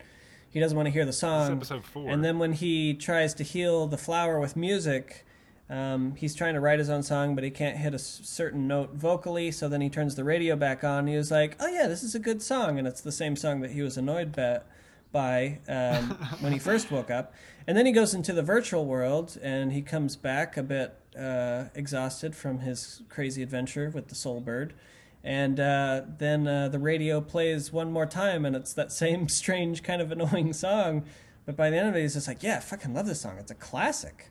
he 0.52 0.60
doesn't 0.60 0.76
want 0.76 0.88
to 0.88 0.92
hear 0.92 1.06
the 1.06 1.14
song. 1.14 1.52
episode 1.54 1.86
four. 1.86 2.10
And 2.10 2.24
then 2.24 2.40
when 2.40 2.54
he 2.54 2.94
tries 2.94 3.34
to 3.36 3.44
heal 3.44 3.88
the 3.88 3.98
flower 3.98 4.40
with 4.40 4.56
music, 4.56 5.26
um, 5.70 6.16
he's 6.16 6.34
trying 6.36 6.56
to 6.56 6.60
write 6.60 6.80
his 6.80 6.90
own 6.90 7.04
song, 7.04 7.36
but 7.36 7.44
he 7.44 7.52
can't 7.52 7.78
hit 7.78 7.94
a 7.94 7.96
s- 7.96 8.22
certain 8.24 8.68
note 8.68 8.94
vocally. 8.96 9.52
So 9.52 9.70
then 9.70 9.82
he 9.82 9.90
turns 9.90 10.16
the 10.16 10.24
radio 10.24 10.56
back 10.56 10.84
on. 10.84 11.08
He 11.08 11.16
was 11.16 11.30
like, 11.32 11.56
"Oh 11.60 11.68
yeah, 11.68 11.88
this 11.88 12.04
is 12.04 12.16
a 12.16 12.20
good 12.20 12.42
song," 12.42 12.78
and 12.80 12.88
it's 12.88 13.02
the 13.02 13.12
same 13.12 13.36
song 13.36 13.62
that 13.62 13.72
he 13.72 13.82
was 13.82 13.96
annoyed 13.98 14.32
ba- 14.32 14.64
by 15.12 15.60
um, 15.68 16.12
when 16.40 16.54
he 16.54 16.60
first 16.60 16.92
woke 16.92 17.10
up. 17.10 17.34
And 17.68 17.78
then 17.78 17.86
he 17.86 17.92
goes 17.92 18.14
into 18.14 18.34
the 18.34 18.42
virtual 18.42 18.86
world, 18.86 19.38
and 19.42 19.72
he 19.72 19.82
comes 19.82 20.16
back 20.16 20.58
a 20.58 20.64
bit 20.64 20.96
uh, 21.18 21.66
exhausted 21.76 22.36
from 22.36 22.60
his 22.60 23.04
crazy 23.10 23.44
adventure 23.44 23.90
with 23.90 24.08
the 24.08 24.16
soul 24.16 24.40
bird. 24.40 24.74
And 25.24 25.60
uh, 25.60 26.02
then 26.18 26.48
uh, 26.48 26.70
the 26.70 26.80
radio 26.80 27.22
plays 27.22 27.74
one 27.74 27.92
more 27.92 28.06
time, 28.06 28.46
and 28.46 28.56
it's 28.56 28.74
that 28.74 28.92
same 28.92 29.28
strange 29.30 29.84
kind 29.84 30.02
of 30.02 30.12
annoying 30.12 30.54
song. 30.54 31.06
But 31.46 31.56
by 31.56 31.70
the 31.70 31.78
end 31.78 31.90
of 31.90 31.96
it, 31.96 32.02
he's 32.02 32.14
just 32.14 32.28
like, 32.28 32.44
"Yeah, 32.44 32.58
I 32.58 32.60
fucking 32.60 32.94
love 32.94 33.08
this 33.08 33.22
song. 33.22 33.38
It's 33.40 33.52
a 33.52 33.56
classic." 33.56 34.30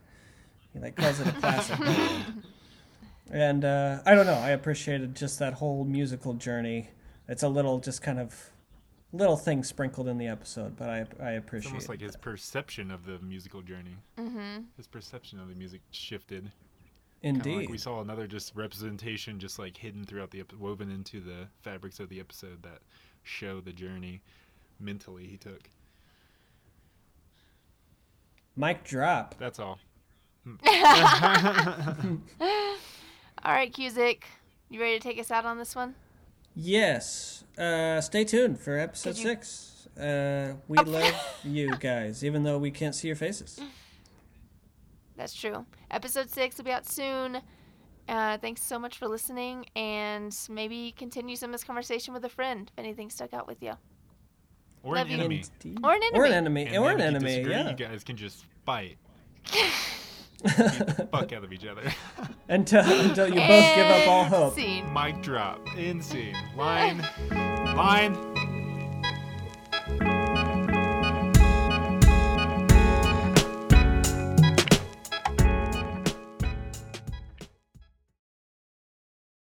He 0.72 0.78
like 0.78 0.96
calls 0.96 1.20
it 1.20 1.26
a 1.26 1.32
classic. 1.32 1.78
by 1.78 1.84
the 1.84 2.00
end. 2.00 2.42
and 3.30 3.64
uh, 3.64 3.98
I 4.06 4.14
don't 4.14 4.26
know. 4.26 4.34
I 4.34 4.50
appreciated 4.50 5.14
just 5.14 5.38
that 5.40 5.54
whole 5.54 5.84
musical 5.84 6.34
journey. 6.34 6.90
It's 7.28 7.42
a 7.42 7.48
little, 7.48 7.78
just 7.78 8.02
kind 8.02 8.18
of 8.18 8.50
little 9.12 9.36
thing 9.36 9.62
sprinkled 9.64 10.08
in 10.08 10.18
the 10.18 10.26
episode, 10.28 10.76
but 10.76 10.88
I 10.88 11.06
I 11.20 11.32
It's 11.32 11.38
appreciate. 11.46 11.70
almost 11.70 11.88
like 11.88 12.00
his 12.00 12.16
perception 12.16 12.90
of 12.90 13.06
the 13.06 13.18
musical 13.20 13.62
journey. 13.62 13.96
Mm-hmm. 14.18 14.62
His 14.76 14.86
perception 14.86 15.38
of 15.40 15.48
the 15.48 15.54
music 15.54 15.80
shifted. 15.90 16.52
Kinda 17.22 17.38
Indeed. 17.40 17.56
Like 17.62 17.68
we 17.70 17.78
saw 17.78 18.00
another 18.00 18.26
just 18.26 18.54
representation, 18.54 19.40
just 19.40 19.58
like 19.58 19.76
hidden 19.76 20.04
throughout 20.04 20.30
the 20.30 20.40
ep- 20.40 20.52
woven 20.54 20.90
into 20.90 21.20
the 21.20 21.48
fabrics 21.62 21.98
of 21.98 22.08
the 22.08 22.20
episode 22.20 22.62
that 22.62 22.78
show 23.24 23.60
the 23.60 23.72
journey 23.72 24.20
mentally 24.78 25.26
he 25.26 25.36
took. 25.36 25.68
Mic 28.56 28.84
drop. 28.84 29.34
That's 29.38 29.58
all. 29.58 29.78
All 33.44 33.52
right, 33.52 33.72
Cusick, 33.72 34.22
you 34.68 34.80
ready 34.80 34.98
to 34.98 35.02
take 35.02 35.18
us 35.18 35.30
out 35.30 35.44
on 35.44 35.58
this 35.58 35.74
one? 35.76 35.94
Yes. 36.60 37.44
Uh, 37.56 38.00
stay 38.00 38.24
tuned 38.24 38.58
for 38.58 38.76
episode 38.76 39.16
you- 39.16 39.22
six. 39.22 39.88
Uh, 39.98 40.54
we 40.68 40.76
love 40.78 41.14
you 41.44 41.76
guys, 41.78 42.24
even 42.24 42.42
though 42.42 42.58
we 42.58 42.70
can't 42.72 42.94
see 42.94 43.06
your 43.08 43.16
faces. 43.16 43.60
That's 45.16 45.34
true. 45.34 45.66
Episode 45.90 46.30
six 46.30 46.56
will 46.56 46.64
be 46.64 46.70
out 46.72 46.86
soon. 46.86 47.38
Uh, 48.08 48.38
thanks 48.38 48.62
so 48.62 48.78
much 48.78 48.96
for 48.98 49.06
listening, 49.06 49.66
and 49.76 50.36
maybe 50.50 50.94
continue 50.96 51.36
some 51.36 51.50
of 51.50 51.52
this 51.54 51.64
conversation 51.64 52.14
with 52.14 52.24
a 52.24 52.28
friend 52.28 52.70
if 52.76 52.78
anything 52.82 53.10
stuck 53.10 53.34
out 53.34 53.46
with 53.46 53.62
you. 53.62 53.72
or 54.82 54.94
Love 54.96 55.06
an 55.06 55.12
you. 55.12 55.18
enemy. 55.18 55.44
Indeed. 55.64 55.80
Or 55.84 55.92
an 55.94 56.02
enemy. 56.02 56.18
Or 56.18 56.24
an 56.24 56.32
enemy. 56.32 56.60
enemy. 56.62 56.76
And 56.76 56.84
or 56.84 56.90
an 56.92 56.98
then 56.98 57.16
if 57.16 57.22
you 57.22 57.28
enemy. 57.28 57.42
disagree, 57.42 57.52
Yeah. 57.52 57.70
You 57.70 57.76
guys 57.76 58.04
can 58.04 58.16
just 58.16 58.44
fight. 58.64 58.96
fuck 61.10 61.32
out 61.32 61.44
of 61.44 61.52
each 61.52 61.66
other. 61.66 61.92
until 62.48 62.84
until 62.84 63.28
you 63.28 63.40
both 63.40 63.74
give 63.74 63.86
up 63.86 64.08
all 64.08 64.24
hope. 64.24 64.54
Scene. 64.54 64.92
Mic 64.92 65.20
drop. 65.22 65.60
In 65.76 66.00
scene. 66.02 66.36
Line. 66.56 67.06
Line. 67.30 68.16